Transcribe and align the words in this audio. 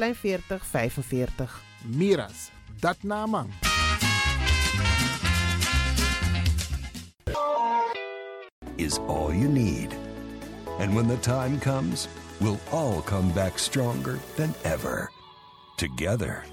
Plein 0.00 0.14
4045. 0.14 1.62
Miras, 1.84 2.50
dat 2.80 2.96
naman. 3.02 3.50
is 8.76 8.98
all 8.98 9.32
you 9.32 9.48
need. 9.48 9.92
And 10.78 10.94
when 10.94 11.06
the 11.06 11.18
time 11.18 11.58
comes, 11.58 12.08
we'll 12.38 12.58
all 12.70 13.02
come 13.02 13.32
back 13.32 13.58
stronger 13.58 14.18
than 14.36 14.54
ever. 14.62 15.10
Together. 15.76 16.44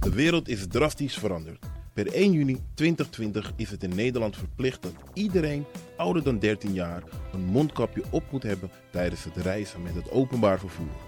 De 0.00 0.10
wereld 0.10 0.48
is 0.48 0.66
drastisch 0.66 1.18
veranderd. 1.18 1.66
Per 1.92 2.06
1 2.06 2.32
juni 2.32 2.60
2020 2.74 3.52
is 3.56 3.70
het 3.70 3.82
in 3.82 3.94
Nederland 3.94 4.36
verplicht 4.36 4.82
dat 4.82 4.94
iedereen 5.12 5.64
ouder 5.96 6.22
dan 6.22 6.38
13 6.38 6.72
jaar 6.72 7.02
een 7.32 7.44
mondkapje 7.44 8.02
op 8.10 8.22
moet 8.30 8.42
hebben 8.42 8.70
tijdens 8.90 9.24
het 9.24 9.36
reizen 9.36 9.82
met 9.82 9.94
het 9.94 10.10
openbaar 10.10 10.58
vervoer. 10.58 11.07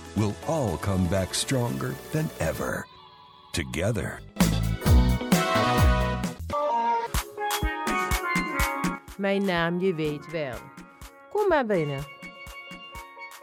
we'll 0.15 0.35
all 0.47 0.77
come 0.77 1.07
back 1.07 1.33
stronger 1.33 1.93
than 2.11 2.29
ever. 2.39 2.85
Together. 3.51 4.19
Mijn 9.17 9.45
naam 9.45 9.79
je 9.79 9.93
weet 9.93 10.31
wel. 10.31 10.55
Kom 11.29 11.47
maar 11.47 11.65
binnen. 11.65 12.03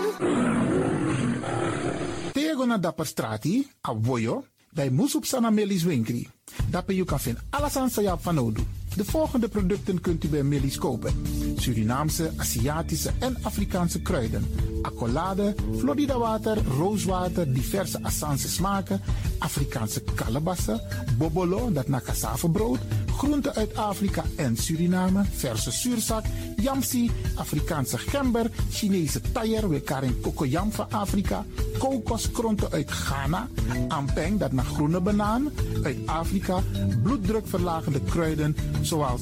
Tego 2.33 2.65
na 2.65 2.77
dapper 2.77 3.05
strati, 3.05 3.63
a 3.81 3.93
voyo, 3.93 4.43
dai 4.73 4.89
musup 4.89 5.25
sana 5.25 5.51
melis 5.51 5.83
winkri. 5.83 6.27
Dapper 6.69 6.95
you 6.95 7.05
kan 7.05 7.37
alles 7.49 7.77
aan 7.77 7.89
sa 7.89 8.17
van 8.17 8.35
nodu. 8.35 8.63
De 8.95 9.05
volgende 9.05 9.47
producten 9.47 10.01
kunt 10.01 10.23
u 10.23 10.27
bij 10.27 10.43
Millie's 10.43 10.77
kopen. 10.77 11.13
Surinaamse, 11.55 12.31
Aziatische 12.37 13.11
en 13.19 13.37
Afrikaanse 13.41 14.01
kruiden. 14.01 14.43
Accolade, 14.81 15.55
Florida 15.77 16.17
water, 16.17 16.57
rooswater, 16.77 17.53
diverse 17.53 17.99
Assange 18.03 18.47
smaken. 18.47 19.01
Afrikaanse 19.39 20.01
kalebassen, 20.15 20.81
bobolo, 21.17 21.71
dat 21.71 21.87
na 21.87 21.99
cassavebrood 21.99 22.79
groenten 23.19 23.55
uit 23.55 23.75
Afrika 23.75 24.23
en 24.35 24.57
Suriname, 24.57 25.23
verse 25.31 25.71
zuurzak, 25.71 26.25
yamsi, 26.57 27.11
Afrikaanse 27.35 27.97
gember, 27.97 28.51
Chinese 28.71 29.21
taier, 29.31 29.69
wekaring 29.69 30.21
kokoyam 30.21 30.71
van 30.71 30.91
Afrika, 30.91 31.45
kokoskronten 31.77 32.71
uit 32.71 32.91
Ghana, 32.91 33.47
ampeng, 33.87 34.39
dat 34.39 34.51
naar 34.51 34.65
groene 34.65 34.99
banaan, 34.99 35.51
uit 35.83 35.97
Afrika, 36.05 36.63
bloeddrukverlagende 37.03 38.01
kruiden 38.01 38.55
zoals 38.81 39.21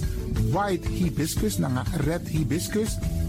white 0.52 0.88
hibiscus, 0.88 1.58
naar 1.58 1.88
red 2.06 2.28
hibiscus, 2.28 2.98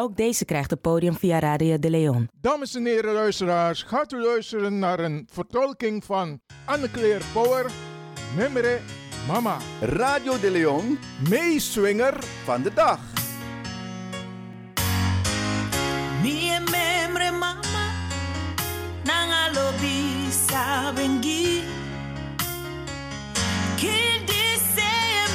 Ook 0.00 0.16
deze 0.16 0.44
krijgt 0.44 0.70
het 0.70 0.80
podium 0.80 1.16
via 1.16 1.38
Radio 1.38 1.78
de 1.78 1.90
Leon. 1.90 2.28
Dames 2.40 2.74
en 2.74 2.84
heren 2.84 3.12
luisteraars, 3.12 3.82
gaat 3.82 4.12
u 4.12 4.22
luisteren 4.22 4.78
naar 4.78 4.98
een 4.98 5.28
vertolking 5.32 6.04
van 6.04 6.40
Anne-Claire 6.64 7.24
Power, 7.32 7.70
Memre 8.36 8.78
Mama. 9.26 9.56
Radio 9.80 10.40
de 10.40 10.50
Leon, 10.50 10.98
meeswinger 11.28 12.24
van 12.44 12.62
de 12.62 12.74
dag. 12.74 13.00
Mie 16.22 16.60
memre 16.70 17.30
mama 17.30 17.86
nanga 19.04 19.50
lobi 19.54 20.30
sabengi 20.48 21.62
Kill 23.76 24.24
this 24.26 24.74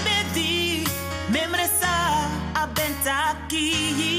bedi 0.04 0.84
memre 1.32 1.70
sa 1.80 2.28
abentaki 2.54 4.13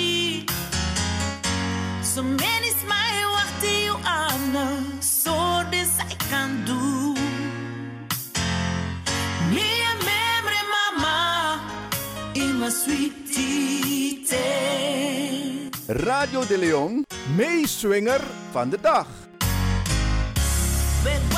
So 2.15 2.23
many 2.23 2.71
smile 2.83 3.29
wachti 3.35 3.75
you 3.87 3.97
ana 4.07 4.67
so 5.01 5.35
this 5.73 5.99
I 5.99 6.15
can 6.31 6.51
do 6.65 7.15
Mie 9.51 9.91
memre 10.07 10.61
mama 10.75 11.61
in 12.35 12.61
my 12.61 12.71
sweetie 12.71 13.35
Radio 15.87 16.47
de 16.47 16.59
Leon, 16.59 17.05
meeswinger 17.37 18.21
van 18.51 18.69
de 18.71 18.81
dag. 18.81 19.07
Bewaskoro 21.03 21.34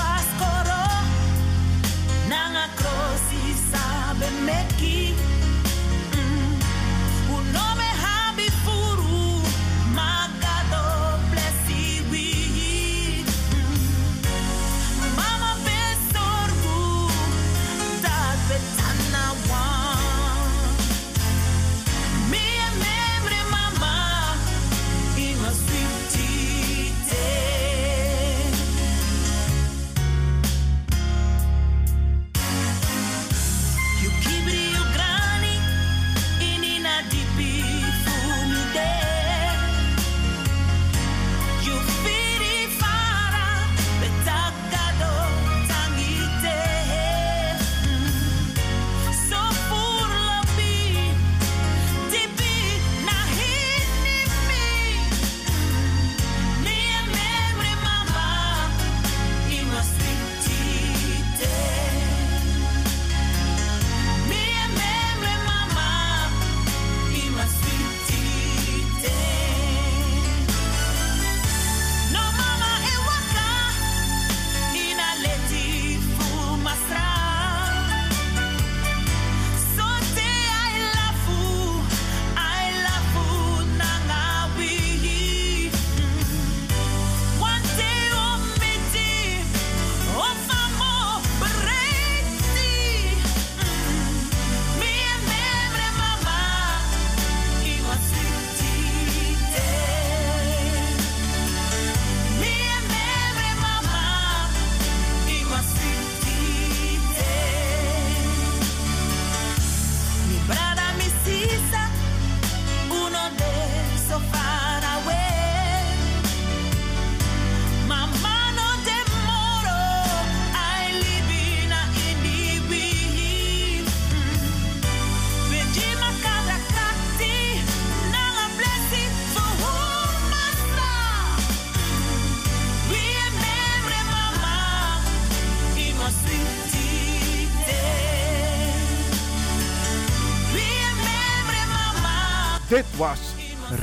was 142.97 143.35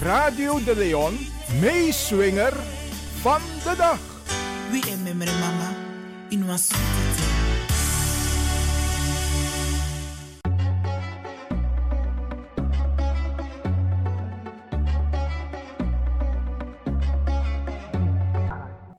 Radio 0.01 0.63
de 0.63 0.75
Leon, 0.75 1.17
meeswinger 1.60 2.53
van 3.22 3.41
de 3.63 3.74
dag. 3.77 4.00
We 4.72 4.91
and 4.91 5.03
memory 5.03 5.32
mama 5.39 5.75
In 6.29 6.46
day 6.46 6.58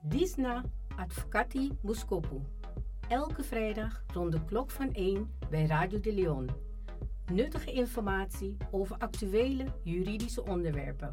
Disna 0.02 0.64
Advocati. 0.96 1.72
Elke 3.08 3.42
vrijdag 3.42 4.04
rond 4.12 4.32
de 4.32 4.44
klok 4.44 4.70
van 4.70 4.92
1 4.92 5.30
bij 5.50 5.66
Radio 5.66 6.00
de 6.00 6.12
Leon. 6.12 6.50
Nuttige 7.32 7.72
informatie 7.72 8.56
over 8.70 8.96
actuele 8.98 9.64
juridische 9.82 10.44
onderwerpen, 10.44 11.10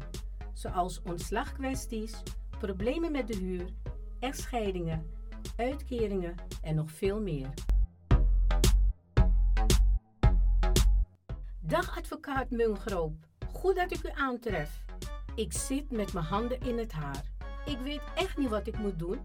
zoals 0.52 1.02
ontslagkwesties, 1.02 2.22
problemen 2.58 3.12
met 3.12 3.26
de 3.26 3.36
huur, 3.36 3.68
echtscheidingen, 4.18 5.10
uitkeringen 5.56 6.34
en 6.62 6.74
nog 6.74 6.90
veel 6.90 7.20
meer. 7.20 7.48
Dag 11.60 11.98
advocaat 11.98 12.50
Mungroop, 12.50 13.14
goed 13.52 13.76
dat 13.76 13.92
ik 13.92 14.04
u 14.04 14.10
aantref. 14.14 14.84
Ik 15.34 15.52
zit 15.52 15.90
met 15.90 16.12
mijn 16.12 16.26
handen 16.26 16.60
in 16.60 16.78
het 16.78 16.92
haar. 16.92 17.24
Ik 17.64 17.78
weet 17.78 18.02
echt 18.14 18.36
niet 18.36 18.48
wat 18.48 18.66
ik 18.66 18.78
moet 18.78 18.98
doen. 18.98 19.22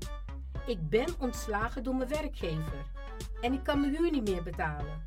Ik 0.67 0.89
ben 0.89 1.08
ontslagen 1.20 1.84
door 1.84 1.96
mijn 1.96 2.10
werkgever 2.10 2.86
en 3.41 3.53
ik 3.53 3.63
kan 3.63 3.79
mijn 3.79 3.96
huur 3.96 4.12
niet 4.12 4.29
meer 4.29 4.44
betalen. 4.44 5.07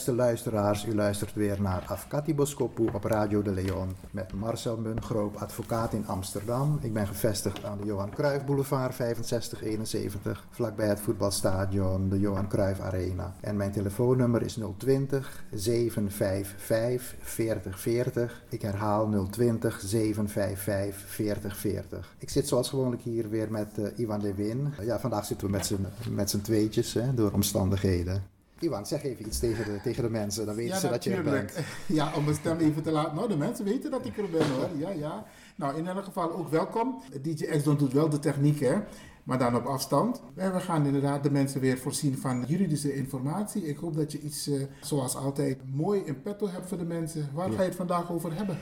Beste 0.00 0.22
luisteraars, 0.22 0.86
u 0.86 0.94
luistert 0.94 1.34
weer 1.34 1.62
naar 1.62 1.84
Afkati 1.86 2.34
Boskopu 2.34 2.88
op 2.92 3.04
Radio 3.04 3.42
de 3.42 3.50
Leon 3.50 3.96
met 4.10 4.32
Marcel 4.32 4.76
Mungroop, 4.76 5.36
advocaat 5.36 5.92
in 5.92 6.06
Amsterdam. 6.06 6.78
Ik 6.82 6.92
ben 6.92 7.06
gevestigd 7.06 7.64
aan 7.64 7.78
de 7.78 7.84
Johan 7.84 8.10
Cruijff 8.10 8.44
Boulevard 8.44 8.94
6571, 8.94 10.46
vlakbij 10.50 10.88
het 10.88 11.00
voetbalstadion 11.00 12.08
de 12.08 12.20
Johan 12.20 12.48
Cruijff 12.48 12.80
Arena. 12.80 13.34
En 13.40 13.56
mijn 13.56 13.72
telefoonnummer 13.72 14.42
is 14.42 14.58
020 14.76 15.44
755 15.50 17.16
4040. 17.20 18.42
Ik 18.48 18.62
herhaal 18.62 19.28
020 19.30 19.80
755 19.80 21.08
4040. 21.08 22.14
Ik 22.18 22.30
zit 22.30 22.48
zoals 22.48 22.68
gewoonlijk 22.68 23.02
hier 23.02 23.28
weer 23.28 23.50
met 23.50 23.78
uh, 23.78 23.86
Ivan 23.96 24.22
Lewin. 24.22 24.74
Ja, 24.80 25.00
vandaag 25.00 25.24
zitten 25.24 25.46
we 25.46 25.52
met 25.52 25.66
z'n, 25.66 25.86
met 26.10 26.30
z'n 26.30 26.40
tweetjes 26.40 26.94
hè, 26.94 27.14
door 27.14 27.30
omstandigheden. 27.32 28.38
Iwan, 28.62 28.86
zeg 28.86 29.02
even 29.02 29.26
iets 29.26 29.38
tegen 29.38 29.64
de, 29.64 29.80
tegen 29.82 30.02
de 30.02 30.10
mensen, 30.10 30.46
dan 30.46 30.54
weten 30.54 30.74
ja, 30.74 30.80
ze 30.80 30.88
dat 30.88 31.04
je 31.04 31.14
er 31.14 31.22
bent. 31.22 31.52
Ja, 31.86 32.12
om 32.16 32.24
mijn 32.24 32.36
stem 32.36 32.58
even 32.58 32.82
te 32.82 32.90
laten. 32.90 33.14
Nou, 33.14 33.28
de 33.28 33.36
mensen 33.36 33.64
weten 33.64 33.90
dat 33.90 34.06
ik 34.06 34.18
er 34.18 34.30
ben 34.30 34.50
hoor. 34.50 34.68
Ja, 34.78 34.90
ja. 34.90 35.24
Nou, 35.56 35.76
in 35.76 35.86
elk 35.86 36.04
geval 36.04 36.32
ook 36.32 36.48
welkom. 36.48 37.02
DJ 37.22 37.44
X 37.44 37.62
doet 37.62 37.92
wel 37.92 38.08
de 38.08 38.18
techniek, 38.18 38.60
hè. 38.60 38.78
Maar 39.24 39.38
dan 39.38 39.56
op 39.56 39.64
afstand. 39.64 40.22
En 40.34 40.52
we 40.52 40.60
gaan 40.60 40.86
inderdaad 40.86 41.22
de 41.22 41.30
mensen 41.30 41.60
weer 41.60 41.78
voorzien 41.78 42.18
van 42.18 42.44
juridische 42.46 42.94
informatie. 42.94 43.66
Ik 43.66 43.76
hoop 43.76 43.96
dat 43.96 44.12
je 44.12 44.20
iets, 44.20 44.48
uh, 44.48 44.62
zoals 44.80 45.16
altijd, 45.16 45.58
mooi 45.74 46.00
in 46.04 46.22
petto 46.22 46.48
hebt 46.48 46.68
voor 46.68 46.78
de 46.78 46.84
mensen. 46.84 47.30
Waar 47.32 47.50
ja. 47.50 47.56
ga 47.56 47.62
je 47.62 47.68
het 47.68 47.76
vandaag 47.76 48.12
over 48.12 48.36
hebben? 48.36 48.58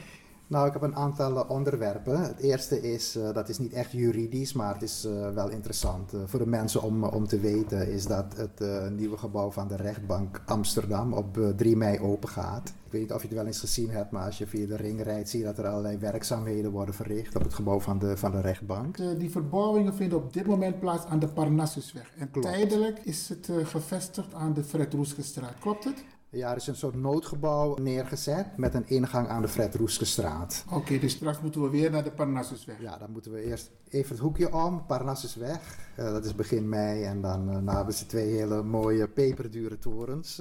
Nou, 0.48 0.66
ik 0.66 0.72
heb 0.72 0.82
een 0.82 0.96
aantal 0.96 1.44
onderwerpen. 1.48 2.20
Het 2.20 2.38
eerste 2.38 2.92
is, 2.92 3.16
uh, 3.16 3.32
dat 3.32 3.48
is 3.48 3.58
niet 3.58 3.72
echt 3.72 3.92
juridisch, 3.92 4.52
maar 4.52 4.72
het 4.72 4.82
is 4.82 5.04
uh, 5.06 5.30
wel 5.30 5.50
interessant 5.50 6.14
uh, 6.14 6.20
voor 6.26 6.38
de 6.38 6.46
mensen 6.46 6.82
om, 6.82 7.04
om 7.04 7.26
te 7.26 7.40
weten, 7.40 7.92
is 7.92 8.06
dat 8.06 8.36
het 8.36 8.90
nieuwe 8.90 9.16
gebouw 9.16 9.50
van 9.50 9.68
de 9.68 9.76
rechtbank 9.76 10.42
Amsterdam 10.46 11.12
op 11.12 11.38
3 11.56 11.76
mei 11.76 11.98
open 12.00 12.28
gaat. 12.28 12.68
Ik 12.68 12.92
weet 12.92 13.00
niet 13.00 13.12
of 13.12 13.22
je 13.22 13.28
het 13.28 13.36
wel 13.36 13.46
eens 13.46 13.60
gezien 13.60 13.90
hebt, 13.90 14.10
maar 14.10 14.24
als 14.24 14.38
je 14.38 14.46
via 14.46 14.66
de 14.66 14.76
ring 14.76 15.02
rijdt, 15.02 15.28
zie 15.28 15.38
je 15.38 15.44
dat 15.44 15.58
er 15.58 15.66
allerlei 15.66 15.96
werkzaamheden 15.96 16.70
worden 16.70 16.94
verricht 16.94 17.36
op 17.36 17.42
het 17.42 17.54
gebouw 17.54 17.80
van 17.80 17.98
de, 17.98 18.16
van 18.16 18.30
de 18.30 18.40
rechtbank. 18.40 18.96
die 19.18 19.30
verbouwingen 19.30 19.94
vinden 19.94 20.18
op 20.18 20.32
dit 20.32 20.46
moment 20.46 20.80
plaats 20.80 21.06
aan 21.06 21.18
de 21.18 21.28
Parnassusweg. 21.28 22.12
En 22.18 22.30
Klopt. 22.30 22.46
tijdelijk 22.46 22.98
is 22.98 23.28
het 23.28 23.50
gevestigd 23.62 24.34
aan 24.34 24.54
de 24.54 24.64
Fred 24.64 24.94
Roeskestraat. 24.94 25.58
Klopt 25.60 25.84
het? 25.84 26.04
Ja, 26.30 26.50
er 26.50 26.56
is 26.56 26.66
een 26.66 26.76
soort 26.76 26.94
noodgebouw 26.94 27.76
neergezet 27.76 28.56
met 28.56 28.74
een 28.74 28.88
ingang 28.88 29.28
aan 29.28 29.42
de 29.42 29.48
Fred 29.48 29.74
Roeskestraat. 29.74 30.64
Oké, 30.66 30.76
okay, 30.76 30.98
dus 30.98 31.12
straks 31.12 31.40
moeten 31.40 31.62
we 31.62 31.68
weer 31.70 31.90
naar 31.90 32.04
de 32.04 32.10
Parnassusweg. 32.10 32.80
Ja, 32.80 32.98
dan 32.98 33.10
moeten 33.10 33.32
we 33.32 33.42
eerst 33.42 33.70
even 33.90 34.10
het 34.10 34.18
hoekje 34.18 34.52
om, 34.52 34.86
Parnassusweg. 34.86 35.86
Uh, 35.98 36.04
dat 36.12 36.24
is 36.24 36.34
begin 36.34 36.68
mei 36.68 37.04
en 37.04 37.20
dan 37.20 37.48
uh, 37.48 37.58
nou 37.58 37.76
hebben 37.76 37.94
ze 37.94 38.06
twee 38.06 38.26
hele 38.26 38.62
mooie 38.62 39.08
peperdure 39.08 39.78
torens 39.78 40.40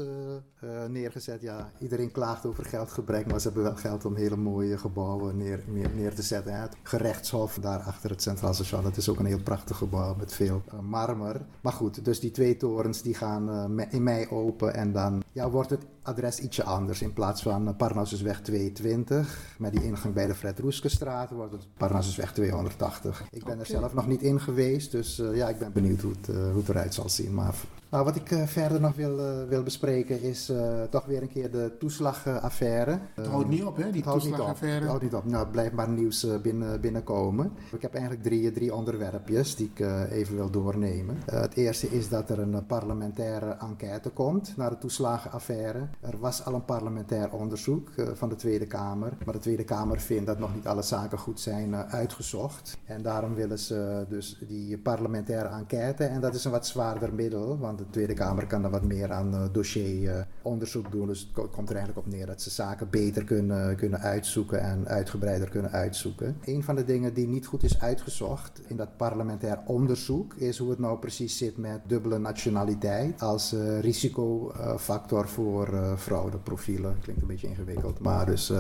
uh, 0.64 0.86
neergezet. 0.86 1.42
Ja, 1.42 1.72
iedereen 1.80 2.12
klaagt 2.12 2.46
over 2.46 2.66
geldgebrek, 2.66 3.32
maar 3.32 3.40
ze 3.40 3.48
hebben 3.48 3.66
wel 3.66 3.76
geld 3.76 4.06
om 4.06 4.16
hele 4.16 4.36
mooie 4.36 4.78
gebouwen 4.78 5.38
neer, 5.38 5.64
neer, 5.68 5.90
neer 5.96 6.16
te 6.16 6.22
zetten. 6.22 6.54
Hè. 6.54 6.62
Het 6.62 6.76
gerechtshof 6.84 7.58
daar 7.62 7.80
achter 7.80 8.10
het 8.10 8.22
Centraal 8.22 8.54
Station, 8.54 8.84
dat 8.84 8.98
is 8.98 9.10
ook 9.10 9.20
een 9.20 9.26
heel 9.26 9.44
prachtig 9.44 9.78
gebouw 9.78 10.16
met 10.16 10.34
veel 10.34 10.64
marmer. 10.82 11.42
Maar 11.62 11.74
goed, 11.74 12.06
dus 12.06 12.20
die 12.20 12.32
twee 12.32 12.58
torens 12.58 13.02
die 13.02 13.14
gaan 13.14 13.80
in 13.90 14.04
mei 14.04 14.28
open 14.30 14.74
en 14.74 14.92
dan 14.92 15.24
ja, 15.32 15.50
wordt 15.50 15.70
het 15.70 15.86
adres 16.02 16.40
ietsje 16.40 16.64
anders. 16.64 17.02
In 17.02 17.14
plaats 17.14 17.42
van 17.42 17.76
Parnassusweg 17.76 18.42
220 18.42 19.56
met 19.58 19.72
die 19.72 19.84
ingang 19.84 20.14
bij 20.14 20.28
de 20.28 20.36
Fred 20.36 20.60
Roeskestraat 20.60 21.32
wordt 21.32 21.54
het 21.54 21.68
Parnassusweg 21.78 22.34
280. 22.34 23.24
Ik 23.38 23.44
ben 23.44 23.54
okay. 23.54 23.66
er 23.66 23.80
zelf 23.80 23.94
nog 23.94 24.08
niet 24.08 24.22
in 24.22 24.40
geweest, 24.40 24.92
dus 24.92 25.20
uh, 25.20 25.36
ja, 25.36 25.50
ik 25.50 25.60
ben 25.60 25.72
benieuwd 25.72 26.02
hoe 26.02 26.12
het, 26.12 26.36
uh, 26.36 26.36
hoe 26.36 26.58
het 26.58 26.70
eruit 26.70 26.94
zal 26.94 27.10
zien. 27.10 27.34
Maar 27.34 27.56
nou, 27.90 28.04
wat 28.04 28.16
ik 28.16 28.32
uh, 28.32 28.44
verder 28.46 28.82
nog 28.82 28.96
wil, 28.96 29.46
wil 29.48 29.64
bespreken 29.64 30.22
is 30.22 30.52
toch 30.90 31.06
weer 31.06 31.22
een 31.22 31.30
keer 31.30 31.52
de 31.52 31.72
toeslagaffaire. 31.80 33.00
Het 33.14 33.28
houdt 33.28 33.50
niet 33.50 33.64
op, 33.64 33.78
hè, 33.78 33.92
die 33.92 34.02
toeslagaffaire? 34.02 34.80
Het 34.80 34.88
houdt 34.88 35.04
niet 35.04 35.14
op. 35.14 35.26
Nou, 35.26 35.44
het 35.44 35.52
blijft 35.52 35.74
maar 35.74 35.90
nieuws 35.90 36.28
binnen, 36.42 36.82
binnenkomen. 36.82 37.52
Ik 37.76 37.82
heb 37.82 37.94
eigenlijk 37.94 38.24
drie, 38.24 38.52
drie 38.52 38.76
onderwerpjes 38.76 39.56
die 39.56 39.72
ik 39.74 39.86
even 40.12 40.36
wil 40.36 40.50
doornemen. 40.50 41.18
het 41.26 41.56
eerste 41.56 41.88
is 41.88 42.10
dat 42.10 42.30
er 42.30 42.40
een 42.40 42.66
parlementaire 42.66 43.58
enquête 43.60 44.10
komt 44.10 44.54
naar 44.58 44.70
de 44.70 44.78
toeslagenaffaire. 44.78 45.88
Er 46.00 46.20
was 46.20 46.46
al 46.46 46.54
een 46.54 46.66
parlementair 46.66 47.32
onderzoek 47.32 47.90
van 48.14 48.30
de 48.30 48.36
Tweede 48.36 48.68
Kamer, 48.68 49.14
maar 49.26 49.34
de 49.34 49.40
Tweede 49.40 49.64
Kamer 49.64 50.00
vindt 50.00 50.26
dat 50.26 50.40
nog 50.40 50.56
niet 50.56 50.68
alle 50.68 50.82
zaken 50.82 51.18
goed 51.18 51.40
zijn 51.40 51.76
uitgezocht. 51.76 52.78
En 52.86 53.02
daarom 53.02 53.27
willen 53.36 53.60
ze 53.60 54.06
dus 54.10 54.42
die 54.48 54.78
parlementaire 54.78 55.50
enquête. 55.50 56.04
En 56.04 56.22
dat 56.22 56.36
is 56.36 56.46
een 56.46 56.52
wat 56.52 56.68
zwaarder 56.68 57.14
middel, 57.14 57.58
want 57.58 57.78
de 57.78 57.90
Tweede 57.90 58.14
Kamer 58.14 58.48
kan 58.48 58.64
er 58.64 58.70
wat 58.70 58.84
meer 58.84 59.12
aan 59.12 59.34
uh, 59.34 59.42
dossieronderzoek 59.52 60.92
doen. 60.92 61.08
Dus 61.08 61.20
het 61.20 61.50
komt 61.52 61.70
er 61.70 61.76
eigenlijk 61.76 62.08
op 62.08 62.14
neer 62.14 62.26
dat 62.26 62.42
ze 62.42 62.50
zaken 62.50 62.90
beter 62.90 63.24
kunnen, 63.24 63.76
kunnen 63.76 64.00
uitzoeken 64.00 64.62
en 64.62 64.88
uitgebreider 64.88 65.50
kunnen 65.50 65.72
uitzoeken. 65.72 66.38
Een 66.46 66.64
van 66.64 66.76
de 66.76 66.86
dingen 66.86 67.14
die 67.14 67.28
niet 67.28 67.46
goed 67.46 67.64
is 67.64 67.80
uitgezocht 67.80 68.62
in 68.68 68.76
dat 68.78 68.98
parlementair 68.98 69.60
onderzoek 69.66 70.34
is 70.34 70.58
hoe 70.58 70.70
het 70.70 70.80
nou 70.80 71.00
precies 71.00 71.38
zit 71.38 71.58
met 71.58 71.80
dubbele 71.88 72.18
nationaliteit 72.18 73.22
als 73.22 73.54
uh, 73.54 73.80
risicofactor 73.80 75.28
voor 75.28 75.96
fraudeprofielen. 75.98 76.96
Klinkt 77.02 77.22
een 77.22 77.28
beetje 77.28 77.48
ingewikkeld, 77.48 78.00
maar 78.00 78.26
dus 78.26 78.52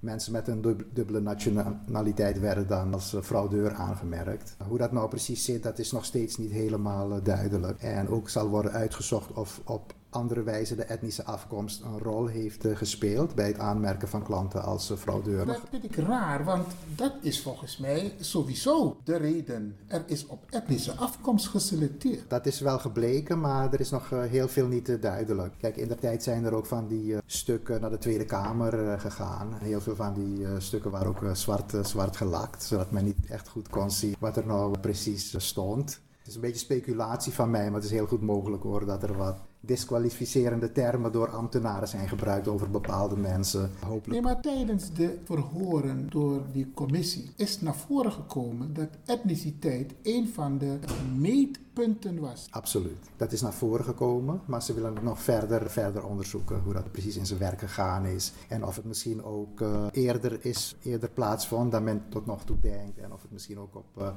mensen 0.00 0.32
met 0.32 0.48
een 0.48 0.76
dubbele 0.92 1.20
nationaliteit 1.20 2.40
werden 2.40 2.66
dan 2.66 2.94
als 2.94 3.16
fraudeur 3.22 3.72
aangemerkt. 3.72 4.07
Hoe 4.68 4.78
dat 4.78 4.92
nou 4.92 5.08
precies 5.08 5.44
zit, 5.44 5.62
dat 5.62 5.78
is 5.78 5.92
nog 5.92 6.04
steeds 6.04 6.36
niet 6.36 6.50
helemaal 6.50 7.10
uh, 7.10 7.24
duidelijk. 7.24 7.82
En 7.82 8.08
ook 8.08 8.28
zal 8.28 8.48
worden 8.48 8.72
uitgezocht 8.72 9.32
of 9.32 9.60
op 9.64 9.94
andere 10.10 10.42
wijze 10.42 10.76
de 10.76 10.82
etnische 10.82 11.24
afkomst 11.24 11.82
een 11.82 11.98
rol 11.98 12.26
heeft 12.26 12.64
uh, 12.64 12.76
gespeeld 12.76 13.34
bij 13.34 13.46
het 13.46 13.58
aanmerken 13.58 14.08
van 14.08 14.22
klanten 14.22 14.62
als 14.62 14.90
uh, 14.90 14.96
fraudeur. 14.96 15.46
Dat 15.46 15.60
vind 15.70 15.84
ik 15.84 15.96
raar, 15.96 16.44
want 16.44 16.66
dat 16.94 17.12
is 17.20 17.42
volgens 17.42 17.78
mij 17.78 18.14
sowieso 18.20 18.96
de 19.04 19.16
reden. 19.16 19.76
Er 19.86 20.02
is 20.06 20.26
op 20.26 20.44
etnische 20.50 20.92
afkomst 20.92 21.46
geselecteerd. 21.46 22.30
Dat 22.30 22.46
is 22.46 22.60
wel 22.60 22.78
gebleken, 22.78 23.40
maar 23.40 23.72
er 23.72 23.80
is 23.80 23.90
nog 23.90 24.10
uh, 24.10 24.22
heel 24.22 24.48
veel 24.48 24.66
niet 24.66 25.02
duidelijk. 25.02 25.54
Kijk, 25.58 25.76
in 25.76 25.88
de 25.88 25.96
tijd 25.96 26.22
zijn 26.22 26.44
er 26.44 26.54
ook 26.54 26.66
van 26.66 26.88
die 26.88 27.16
stukken 27.26 27.80
naar 27.80 27.90
de 27.90 27.98
Tweede 27.98 28.24
Kamer 28.24 29.00
gegaan. 29.00 29.52
Heel 29.58 29.80
veel 29.80 29.96
van 29.96 30.14
die 30.14 30.46
stukken 30.58 30.90
waren 30.90 31.08
ook 31.08 31.24
zwart, 31.32 31.74
zwart 31.82 32.16
gelakt, 32.16 32.62
zodat 32.62 32.90
men 32.90 33.04
niet 33.04 33.26
echt 33.28 33.48
goed 33.48 33.68
kon 33.68 33.90
zien 33.90 34.16
wat 34.18 34.36
er 34.36 34.46
nou 34.46 34.78
precies 34.78 35.34
stond. 35.36 36.00
is 36.24 36.34
een 36.34 36.40
beetje 36.40 36.58
speculatie 36.58 37.32
van 37.32 37.50
mij, 37.50 37.64
maar 37.64 37.74
het 37.74 37.84
is 37.84 37.90
heel 37.90 38.06
goed 38.06 38.22
mogelijk 38.22 38.62
hoor 38.62 38.86
dat 38.86 39.02
er 39.02 39.16
wat 39.16 39.38
disqualificerende 39.60 40.72
termen 40.72 41.12
door 41.12 41.28
ambtenaren 41.28 41.88
zijn 41.88 42.08
gebruikt 42.08 42.48
over 42.48 42.70
bepaalde 42.70 43.16
mensen. 43.16 43.70
Hopelijk. 43.80 44.06
Nee, 44.06 44.20
maar 44.22 44.40
tijdens 44.40 44.92
de 44.92 45.18
verhoren 45.24 46.10
door 46.10 46.42
die 46.52 46.70
commissie 46.74 47.30
is 47.36 47.60
naar 47.60 47.76
voren 47.76 48.12
gekomen 48.12 48.74
dat 48.74 48.88
etniciteit 49.04 49.94
een 50.02 50.28
van 50.28 50.58
de 50.58 50.78
meetpunten 51.16 52.20
was. 52.20 52.46
Absoluut. 52.50 53.10
Dat 53.16 53.32
is 53.32 53.40
naar 53.40 53.52
voren 53.52 53.84
gekomen, 53.84 54.40
maar 54.44 54.62
ze 54.62 54.74
willen 54.74 54.94
het 54.94 55.02
nog 55.02 55.22
verder, 55.22 55.70
verder 55.70 56.04
onderzoeken 56.04 56.60
hoe 56.60 56.72
dat 56.72 56.92
precies 56.92 57.16
in 57.16 57.26
zijn 57.26 57.38
werk 57.38 57.58
gegaan 57.58 58.06
is. 58.06 58.32
En 58.48 58.64
of 58.64 58.76
het 58.76 58.84
misschien 58.84 59.24
ook 59.24 59.60
uh, 59.60 59.86
eerder, 59.92 60.44
is, 60.44 60.76
eerder 60.82 61.10
plaatsvond 61.10 61.72
dan 61.72 61.84
men 61.84 62.02
tot 62.08 62.26
nog 62.26 62.44
toe 62.44 62.58
denkt. 62.60 62.98
En 62.98 63.12
of 63.12 63.22
het 63.22 63.32
misschien 63.32 63.58
ook 63.58 63.74
op... 63.76 63.86
Uh, 63.98 64.08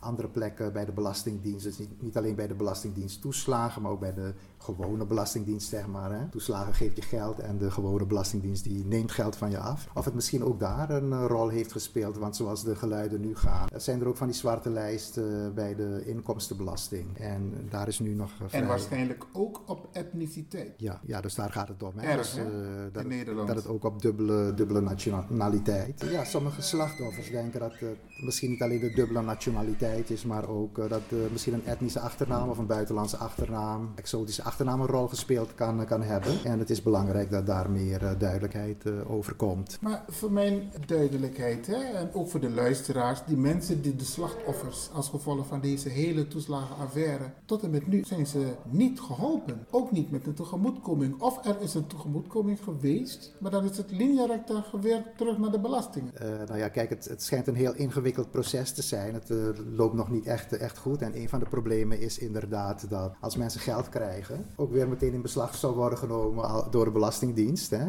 andere 0.00 0.28
plekken 0.28 0.72
bij 0.72 0.84
de 0.84 0.92
Belastingdienst. 0.92 1.64
Dus 1.64 1.78
niet, 1.78 2.02
niet, 2.02 2.16
alleen 2.16 2.34
bij 2.34 2.46
de 2.46 2.54
Belastingdienst 2.54 3.20
toeslagen, 3.20 3.82
maar 3.82 3.90
ook 3.90 4.00
bij 4.00 4.14
de 4.14 4.34
gewone 4.58 5.06
Belastingdienst, 5.06 5.68
zeg 5.68 5.86
maar. 5.86 6.12
Hè. 6.12 6.28
Toeslagen 6.28 6.74
geeft 6.74 6.96
je 6.96 7.02
geld 7.02 7.38
en 7.38 7.58
de 7.58 7.70
gewone 7.70 8.06
Belastingdienst 8.06 8.64
die 8.64 8.84
neemt 8.84 9.12
geld 9.12 9.36
van 9.36 9.50
je 9.50 9.58
af. 9.58 9.88
Of 9.94 10.04
het 10.04 10.14
misschien 10.14 10.44
ook 10.44 10.60
daar 10.60 10.90
een 10.90 11.10
uh, 11.10 11.24
rol 11.26 11.48
heeft 11.48 11.72
gespeeld, 11.72 12.16
want 12.16 12.36
zoals 12.36 12.64
de 12.64 12.76
geluiden 12.76 13.20
nu 13.20 13.36
gaan, 13.36 13.68
zijn 13.76 14.00
er 14.00 14.08
ook 14.08 14.16
van 14.16 14.26
die 14.26 14.36
zwarte 14.36 14.70
lijsten 14.70 15.46
uh, 15.46 15.54
bij 15.54 15.74
de 15.74 16.02
inkomstenbelasting. 16.06 17.18
En 17.18 17.66
daar 17.70 17.88
is 17.88 17.98
nu 17.98 18.14
nog. 18.14 18.30
En 18.50 18.66
waarschijnlijk 18.66 19.26
ook 19.32 19.62
op 19.66 19.88
etniciteit. 19.92 20.74
Ja, 20.76 21.00
ja 21.04 21.20
dus 21.20 21.34
daar 21.34 21.52
gaat 21.52 21.68
het 21.68 21.82
om. 21.82 21.92
Hè. 21.96 22.06
Erg, 22.06 22.30
dus, 22.30 22.44
dat, 22.92 23.02
In 23.02 23.08
Nederland. 23.08 23.48
dat 23.48 23.56
het 23.56 23.66
ook 23.66 23.84
op 23.84 24.02
dubbele, 24.02 24.54
dubbele 24.54 24.80
nationaliteit. 24.80 26.04
Ja, 26.10 26.24
sommige 26.24 26.62
slachtoffers 26.62 27.30
denken 27.30 27.60
dat 27.60 27.72
het 27.78 27.98
misschien 28.20 28.50
niet 28.50 28.62
alleen 28.62 28.80
de 28.80 28.90
dubbele 28.90 29.22
nationaliteit 29.22 30.10
is, 30.10 30.24
maar 30.24 30.48
ook 30.48 30.88
dat 30.88 31.02
misschien 31.32 31.54
een 31.54 31.66
etnische 31.66 32.00
achternaam 32.00 32.48
of 32.48 32.58
een 32.58 32.66
buitenlandse 32.66 33.16
achternaam, 33.16 33.92
exotische 33.94 34.42
achternaam 34.42 34.80
een 34.80 34.86
rol 34.86 35.06
gespeeld 35.08 35.54
kan, 35.54 35.86
kan 35.86 36.02
hebben. 36.02 36.44
En 36.44 36.58
het 36.58 36.70
is 36.70 36.82
belangrijk 36.82 37.30
dat 37.30 37.46
daar 37.46 37.70
meer 37.70 38.02
uh, 38.02 38.10
duidelijkheid 38.18 38.84
over 39.06 39.34
komt. 39.34 39.78
Maar 39.80 40.04
voor 40.08 40.32
mijn 40.32 40.72
duidelijkheid, 40.86 41.66
hè, 41.66 41.74
en 41.74 42.10
ook 42.12 42.28
voor 42.28 42.40
de 42.40 42.50
luisteraars, 42.50 43.20
die 43.26 43.36
mensen 43.36 43.82
die 43.82 43.96
de 43.96 44.04
slachtoffers 44.04 44.90
als 44.92 45.08
gevolg 45.08 45.46
van 45.46 45.60
deze 45.60 45.88
hele 45.88 46.28
toeslagenaffaire, 46.28 47.30
tot 47.44 47.62
en 47.62 47.70
met 47.70 47.86
nu 47.86 48.04
zijn 48.04 48.26
ze 48.26 48.54
niet 48.70 49.00
geholpen. 49.00 49.66
Ook 49.70 49.90
niet 49.90 50.10
met 50.10 50.26
een 50.26 50.34
tegemoetkoming. 50.34 51.20
Of 51.20 51.46
er 51.46 51.56
is 51.60 51.74
een 51.74 51.86
tegemoetkoming 51.86 52.58
geweest, 52.64 53.34
maar 53.38 53.50
dan 53.50 53.64
is 53.64 53.76
het 53.76 53.90
linea 53.90 54.26
recta 54.26 54.64
weer 54.80 55.02
terug 55.16 55.38
naar 55.38 55.50
de 55.50 55.60
belastingen. 55.60 56.12
Nou 56.46 56.58
ja, 56.58 56.68
kijk, 56.68 56.90
het, 56.90 57.08
het, 57.08 57.22
schijnt 57.22 57.46
een 57.46 57.54
heel 57.54 57.74
ingewikkeld 57.74 58.07
proces 58.30 58.72
te 58.72 58.82
zijn. 58.82 59.14
Het 59.14 59.30
loopt 59.70 59.94
nog 59.94 60.10
niet 60.10 60.26
echt, 60.26 60.56
echt 60.56 60.78
goed. 60.78 61.02
En 61.02 61.16
een 61.16 61.28
van 61.28 61.38
de 61.38 61.48
problemen 61.48 62.00
is 62.00 62.18
inderdaad 62.18 62.90
dat 62.90 63.14
als 63.20 63.36
mensen 63.36 63.60
geld 63.60 63.88
krijgen, 63.88 64.46
ook 64.56 64.72
weer 64.72 64.88
meteen 64.88 65.12
in 65.12 65.22
beslag 65.22 65.54
zou 65.54 65.74
worden 65.74 65.98
genomen 65.98 66.70
door 66.70 66.84
de 66.84 66.90
Belastingdienst. 66.90 67.70
Hè? 67.70 67.86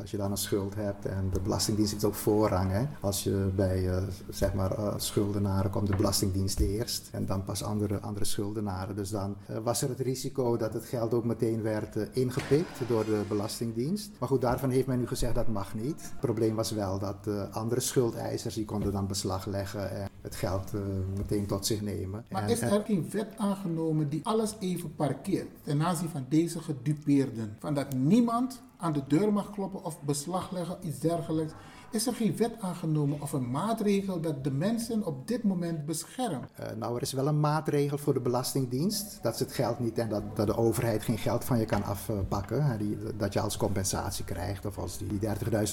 Als 0.00 0.10
je 0.10 0.16
dan 0.16 0.30
een 0.30 0.36
schuld 0.36 0.74
hebt 0.74 1.06
en 1.06 1.30
de 1.32 1.40
Belastingdienst 1.40 1.92
heeft 1.92 2.04
ook 2.04 2.14
voorrang. 2.14 2.70
Hè? 2.70 2.84
Als 3.00 3.24
je 3.24 3.50
bij 3.54 3.84
uh, 3.84 4.02
zeg 4.28 4.54
maar, 4.54 4.78
uh, 4.78 4.94
schuldenaren 4.96 5.70
komt 5.70 5.86
de 5.86 5.96
Belastingdienst 5.96 6.60
eerst 6.60 7.08
en 7.12 7.26
dan 7.26 7.44
pas 7.44 7.62
andere, 7.62 8.00
andere 8.00 8.24
schuldenaren. 8.24 8.96
Dus 8.96 9.10
dan 9.10 9.36
uh, 9.50 9.56
was 9.58 9.82
er 9.82 9.88
het 9.88 10.00
risico 10.00 10.56
dat 10.56 10.74
het 10.74 10.84
geld 10.84 11.14
ook 11.14 11.24
meteen 11.24 11.62
werd 11.62 11.96
ingepikt 12.12 12.88
door 12.88 13.04
de 13.04 13.22
Belastingdienst. 13.28 14.10
Maar 14.18 14.28
goed, 14.28 14.40
daarvan 14.40 14.70
heeft 14.70 14.86
men 14.86 14.98
nu 14.98 15.06
gezegd 15.06 15.34
dat 15.34 15.48
mag 15.48 15.74
niet. 15.74 16.02
Het 16.02 16.20
probleem 16.20 16.54
was 16.54 16.70
wel 16.70 16.98
dat 16.98 17.28
andere 17.50 17.80
schuldeisers 17.80 18.54
die 18.54 18.64
konden 18.64 18.92
dan 18.92 19.06
beslag 19.06 19.46
leggen 19.46 19.90
en 19.90 20.08
het 20.20 20.34
geld 20.34 20.72
meteen 21.16 21.46
tot 21.46 21.66
zich 21.66 21.80
nemen. 21.80 22.24
Maar 22.30 22.42
en, 22.42 22.48
is 22.48 22.60
er 22.60 22.82
geen 22.84 23.10
wet 23.10 23.28
aangenomen 23.36 24.08
die 24.08 24.20
alles 24.26 24.56
even 24.60 24.94
parkeert 24.94 25.48
ten 25.62 25.82
aanzien 25.82 26.08
van 26.08 26.26
deze 26.28 26.60
gedupeerden? 26.60 27.56
Van 27.58 27.74
dat 27.74 27.94
niemand 27.94 28.62
aan 28.80 28.92
de 28.92 29.02
deur 29.06 29.32
mag 29.32 29.50
kloppen 29.50 29.84
of 29.84 30.02
beslag 30.02 30.50
leggen, 30.50 30.78
iets 30.86 30.98
dergelijks. 30.98 31.52
Is 31.92 32.06
er 32.06 32.14
geen 32.14 32.36
wet 32.36 32.52
aangenomen 32.60 33.20
of 33.20 33.32
een 33.32 33.50
maatregel 33.50 34.20
dat 34.20 34.44
de 34.44 34.50
mensen 34.50 35.06
op 35.06 35.28
dit 35.28 35.42
moment 35.42 35.86
beschermt? 35.86 36.50
Uh, 36.60 36.66
nou, 36.76 36.96
er 36.96 37.02
is 37.02 37.12
wel 37.12 37.26
een 37.26 37.40
maatregel 37.40 37.98
voor 37.98 38.14
de 38.14 38.20
Belastingdienst. 38.20 39.18
Dat 39.22 39.36
ze 39.36 39.42
het 39.42 39.52
geld 39.52 39.78
niet 39.78 39.98
en 39.98 40.08
dat, 40.08 40.36
dat 40.36 40.46
de 40.46 40.56
overheid 40.56 41.02
geen 41.02 41.18
geld 41.18 41.44
van 41.44 41.58
je 41.58 41.64
kan 41.64 41.84
afpakken. 41.84 42.58
Uh, 42.58 42.78
die, 42.78 42.98
dat 43.16 43.32
je 43.32 43.40
als 43.40 43.56
compensatie 43.56 44.24
krijgt. 44.24 44.66
Of 44.66 44.78
als 44.78 44.98
die 44.98 45.18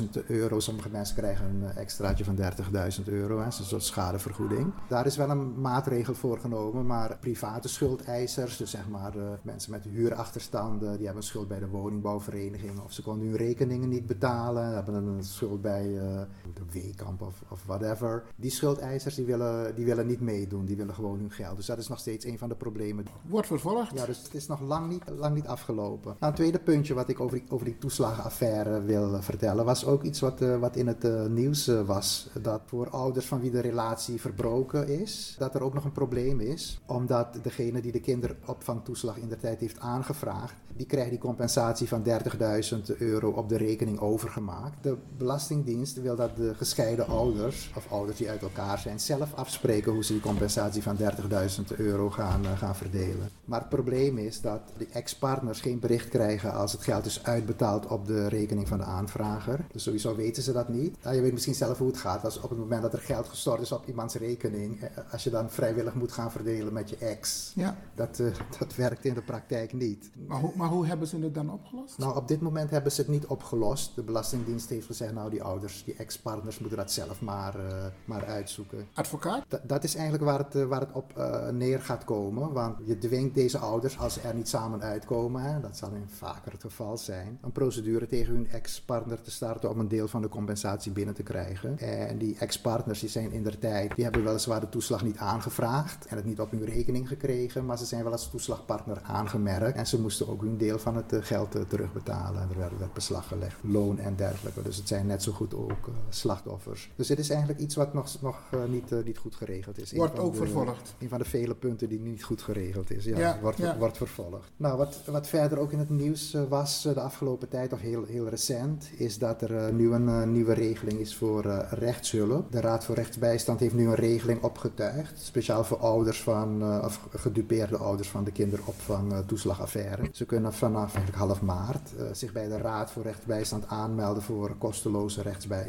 30.000 0.01 0.25
euro, 0.27 0.59
sommige 0.59 0.89
mensen 0.89 1.15
krijgen 1.15 1.45
een 1.45 1.75
extraatje 1.75 2.23
van 2.23 2.35
30.000 2.35 3.03
euro. 3.05 3.39
Hè, 3.39 3.45
een 3.45 3.51
soort 3.51 3.83
schadevergoeding. 3.83 4.73
Daar 4.89 5.05
is 5.05 5.17
wel 5.17 5.29
een 5.29 5.61
maatregel 5.61 6.13
voor 6.13 6.39
genomen. 6.39 6.85
Maar 6.85 7.17
private 7.19 7.67
schuldeisers, 7.67 8.57
dus 8.57 8.71
zeg 8.71 8.87
maar 8.89 9.15
uh, 9.15 9.23
mensen 9.41 9.71
met 9.71 9.83
huurachterstanden, 9.83 10.97
die 10.97 11.05
hebben 11.05 11.23
een 11.23 11.29
schuld 11.29 11.47
bij 11.47 11.59
de 11.59 11.67
woningbouwvereniging. 11.67 12.79
Of 12.79 12.91
ze 12.91 13.01
konden 13.01 13.27
hun 13.27 13.37
rekeningen 13.37 13.89
niet 13.89 14.07
betalen, 14.07 14.73
hebben 14.73 14.93
een 14.93 15.23
schuld 15.23 15.61
bij 15.61 16.05
de 16.53 16.61
Weekamp 16.71 17.21
of, 17.21 17.41
of 17.49 17.63
whatever. 17.65 18.23
Die 18.35 18.51
schuldeisers 18.51 19.15
die 19.15 19.25
willen, 19.25 19.75
die 19.75 19.85
willen 19.85 20.07
niet 20.07 20.21
meedoen, 20.21 20.65
die 20.65 20.75
willen 20.75 20.93
gewoon 20.93 21.19
hun 21.19 21.31
geld. 21.31 21.55
Dus 21.55 21.65
dat 21.65 21.77
is 21.77 21.87
nog 21.87 21.99
steeds 21.99 22.25
een 22.25 22.37
van 22.37 22.49
de 22.49 22.55
problemen. 22.55 23.05
Wordt 23.27 23.47
vervolgd? 23.47 23.91
Ja, 23.93 24.05
dus 24.05 24.23
het 24.23 24.33
is 24.33 24.47
nog 24.47 24.61
lang 24.61 24.89
niet, 24.89 25.03
lang 25.17 25.35
niet 25.35 25.47
afgelopen. 25.47 26.15
Nou, 26.19 26.31
een 26.31 26.37
tweede 26.37 26.59
puntje 26.59 26.93
wat 26.93 27.09
ik 27.09 27.19
over 27.19 27.37
die, 27.37 27.45
over 27.49 27.65
die 27.65 27.77
toeslagenaffaire 27.77 28.81
wil 28.81 29.21
vertellen, 29.21 29.65
was 29.65 29.85
ook 29.85 30.03
iets 30.03 30.19
wat, 30.19 30.41
uh, 30.41 30.59
wat 30.59 30.75
in 30.75 30.87
het 30.87 31.05
uh, 31.05 31.25
nieuws 31.25 31.67
uh, 31.67 31.81
was. 31.81 32.29
Dat 32.41 32.61
voor 32.65 32.89
ouders 32.89 33.25
van 33.25 33.39
wie 33.39 33.51
de 33.51 33.59
relatie 33.59 34.21
verbroken 34.21 34.87
is, 34.87 35.35
dat 35.37 35.55
er 35.55 35.61
ook 35.61 35.73
nog 35.73 35.83
een 35.83 35.91
probleem 35.91 36.39
is. 36.39 36.81
Omdat 36.85 37.39
degene 37.41 37.81
die 37.81 37.91
de 37.91 37.99
kinderopvangtoeslag 37.99 39.17
in 39.17 39.27
de 39.27 39.37
tijd 39.37 39.59
heeft 39.59 39.79
aangevraagd, 39.79 40.55
die 40.75 40.85
krijgt 40.85 41.09
die 41.09 41.19
compensatie 41.19 41.87
van 41.87 42.03
30.000 42.03 42.97
euro 42.97 43.29
op 43.29 43.49
de 43.49 43.57
rekening 43.57 43.99
overgemaakt. 43.99 44.83
De 44.83 44.97
Belastingdienst 45.17 45.96
wil 46.01 46.15
dat 46.15 46.35
de 46.35 46.53
gescheiden 46.55 47.07
ouders, 47.07 47.71
of 47.75 47.91
ouders 47.91 48.17
die 48.17 48.29
uit 48.29 48.41
elkaar 48.41 48.79
zijn, 48.79 48.99
zelf 48.99 49.33
afspreken 49.33 49.91
hoe 49.91 50.03
ze 50.03 50.13
die 50.13 50.21
compensatie 50.21 50.83
van 50.83 50.97
30.000 50.97 51.77
euro 51.77 52.09
gaan, 52.09 52.43
uh, 52.43 52.57
gaan 52.57 52.75
verdelen. 52.75 53.29
Maar 53.45 53.59
het 53.59 53.69
probleem 53.69 54.17
is 54.17 54.41
dat 54.41 54.61
de 54.77 54.87
ex-partners 54.91 55.61
geen 55.61 55.79
bericht 55.79 56.09
krijgen 56.09 56.53
als 56.53 56.71
het 56.71 56.81
geld 56.81 57.05
is 57.05 57.23
uitbetaald 57.23 57.87
op 57.87 58.07
de 58.07 58.27
rekening 58.27 58.67
van 58.67 58.77
de 58.77 58.83
aanvrager. 58.83 59.65
Dus 59.71 59.83
sowieso 59.83 60.15
weten 60.15 60.43
ze 60.43 60.53
dat 60.53 60.69
niet. 60.69 61.03
Nou, 61.03 61.15
je 61.15 61.21
weet 61.21 61.33
misschien 61.33 61.55
zelf 61.55 61.77
hoe 61.77 61.87
het 61.87 61.97
gaat. 61.97 62.23
Als 62.23 62.41
op 62.41 62.49
het 62.49 62.59
moment 62.59 62.81
dat 62.81 62.93
er 62.93 62.99
geld 62.99 63.27
gestort 63.27 63.61
is 63.61 63.71
op 63.71 63.87
iemands 63.87 64.15
rekening, 64.15 64.89
als 65.11 65.23
je 65.23 65.29
dan 65.29 65.49
vrijwillig 65.49 65.93
moet 65.93 66.11
gaan 66.11 66.31
verdelen 66.31 66.73
met 66.73 66.89
je 66.89 66.97
ex, 66.97 67.51
ja. 67.55 67.77
dat, 67.95 68.19
uh, 68.19 68.27
dat 68.59 68.75
werkt 68.75 69.05
in 69.05 69.13
de 69.13 69.21
praktijk 69.21 69.73
niet. 69.73 70.09
Maar 70.27 70.39
hoe, 70.39 70.51
maar 70.55 70.69
hoe 70.69 70.85
hebben 70.85 71.07
ze 71.07 71.19
het 71.19 71.33
dan 71.33 71.51
opgelost? 71.51 71.97
Nou, 71.97 72.15
op 72.15 72.27
dit 72.27 72.41
moment 72.41 72.69
hebben 72.69 72.91
ze 72.91 73.01
het 73.01 73.09
niet 73.09 73.25
opgelost. 73.25 73.95
De 73.95 74.03
Belastingdienst 74.03 74.69
heeft 74.69 74.85
gezegd, 74.85 75.13
nou 75.13 75.29
die 75.29 75.43
ouders, 75.43 75.83
die 75.87 75.95
ex-partners 75.95 76.59
moeten 76.59 76.77
dat 76.77 76.91
zelf 76.91 77.21
maar, 77.21 77.55
uh, 77.55 77.85
maar 78.05 78.25
uitzoeken. 78.25 78.87
Advocaat? 78.93 79.43
D 79.49 79.59
dat 79.63 79.83
is 79.83 79.95
eigenlijk 79.95 80.23
waar 80.23 80.39
het, 80.39 80.55
uh, 80.55 80.65
waar 80.65 80.79
het 80.79 80.91
op 80.91 81.13
uh, 81.17 81.49
neer 81.49 81.81
gaat 81.81 82.03
komen. 82.03 82.53
Want 82.53 82.77
je 82.85 82.97
dwingt 82.97 83.35
deze 83.35 83.57
ouders, 83.57 83.99
als 83.99 84.13
ze 84.13 84.21
er 84.21 84.35
niet 84.35 84.49
samen 84.49 84.81
uitkomen, 84.81 85.41
hè, 85.41 85.59
dat 85.59 85.77
zal 85.77 85.89
in 85.89 86.07
vaker 86.07 86.51
het 86.51 86.61
geval 86.61 86.97
zijn, 86.97 87.37
een 87.41 87.51
procedure 87.51 88.07
tegen 88.07 88.33
hun 88.33 88.49
ex-partner 88.49 89.21
te 89.21 89.31
starten 89.31 89.69
om 89.69 89.79
een 89.79 89.87
deel 89.87 90.07
van 90.07 90.21
de 90.21 90.29
compensatie 90.29 90.91
binnen 90.91 91.15
te 91.15 91.23
krijgen. 91.23 91.79
En 91.79 92.17
die 92.17 92.37
ex-partners 92.39 92.99
die 92.99 93.09
zijn 93.09 93.31
in 93.31 93.43
der 93.43 93.59
tijd, 93.59 93.95
die 93.95 94.03
hebben 94.03 94.23
weliswaar 94.23 94.59
de 94.59 94.69
toeslag 94.69 95.03
niet 95.03 95.17
aangevraagd 95.17 96.05
en 96.05 96.15
het 96.15 96.25
niet 96.25 96.39
op 96.39 96.51
hun 96.51 96.65
rekening 96.65 97.07
gekregen, 97.07 97.65
maar 97.65 97.77
ze 97.77 97.85
zijn 97.85 98.03
wel 98.03 98.11
als 98.11 98.29
toeslagpartner 98.29 99.01
aangemerkt 99.03 99.77
en 99.77 99.87
ze 99.87 100.01
moesten 100.01 100.27
ook 100.27 100.41
hun 100.41 100.57
deel 100.57 100.79
van 100.79 100.95
het 100.95 101.13
geld 101.19 101.69
terugbetalen. 101.69 102.49
Er 102.49 102.57
werd, 102.57 102.77
werd 102.77 102.93
beslag 102.93 103.27
gelegd, 103.27 103.57
loon 103.63 103.99
en 103.99 104.15
dergelijke. 104.15 104.61
Dus 104.61 104.77
het 104.77 104.87
zijn 104.87 105.07
net 105.07 105.23
zo 105.23 105.31
goed 105.31 105.55
ook 105.55 105.76
uh, 105.87 105.93
slachtoffers. 106.09 106.91
Dus 106.95 107.07
dit 107.07 107.19
is 107.19 107.29
eigenlijk 107.29 107.59
iets 107.59 107.75
wat 107.75 107.93
nog, 107.93 108.21
nog 108.21 108.39
uh, 108.53 108.63
niet, 108.65 108.91
uh, 108.91 109.03
niet 109.03 109.17
goed 109.17 109.35
geregeld 109.35 109.79
is. 109.79 109.91
Wordt 109.91 110.19
ook 110.19 110.31
de, 110.31 110.37
vervolgd. 110.37 110.95
Een 110.99 111.09
van 111.09 111.17
de 111.17 111.25
vele 111.25 111.55
punten 111.55 111.89
die 111.89 111.99
niet 111.99 112.23
goed 112.23 112.41
geregeld 112.41 112.91
is. 112.91 113.05
Ja, 113.05 113.19
ja, 113.19 113.39
wordt, 113.41 113.57
ja. 113.57 113.77
wordt 113.77 113.97
vervolgd. 113.97 114.51
Nou, 114.57 114.77
wat, 114.77 115.01
wat 115.05 115.27
verder 115.27 115.57
ook 115.57 115.71
in 115.71 115.79
het 115.79 115.89
nieuws 115.89 116.37
was 116.49 116.81
de 116.81 117.01
afgelopen 117.01 117.49
tijd, 117.49 117.73
of 117.73 117.79
heel, 117.79 118.03
heel 118.05 118.27
recent, 118.27 118.89
is 118.95 119.17
dat 119.17 119.41
er 119.41 119.73
nu 119.73 119.93
een 119.93 120.31
nieuwe 120.31 120.53
regeling 120.53 120.99
is 120.99 121.15
voor 121.15 121.65
rechtshulp. 121.69 122.51
De 122.51 122.61
Raad 122.61 122.85
voor 122.85 122.95
Rechtsbijstand 122.95 123.59
heeft 123.59 123.73
nu 123.73 123.87
een 123.87 123.95
regeling 123.95 124.43
opgetuigd, 124.43 125.21
speciaal 125.21 125.63
voor 125.63 125.77
ouders 125.77 126.21
van, 126.21 126.81
of 126.83 127.07
gedupeerde 127.09 127.77
ouders 127.77 128.09
van 128.09 128.23
de 128.23 128.31
kinderopvang 128.31 129.13
toeslagaffaire. 129.25 130.09
Ze 130.11 130.25
kunnen 130.25 130.53
vanaf 130.53 130.95
half 131.13 131.41
maart 131.41 131.89
zich 132.11 132.31
bij 132.31 132.47
bij 132.47 132.57
de 132.57 132.63
Raad 132.63 132.91
voor 132.91 133.03
Rechtsbijstand 133.03 133.67
aanmelden 133.67 134.23
voor 134.23 134.55
kosteloze 134.57 135.21
rechtsbijstand. 135.21 135.66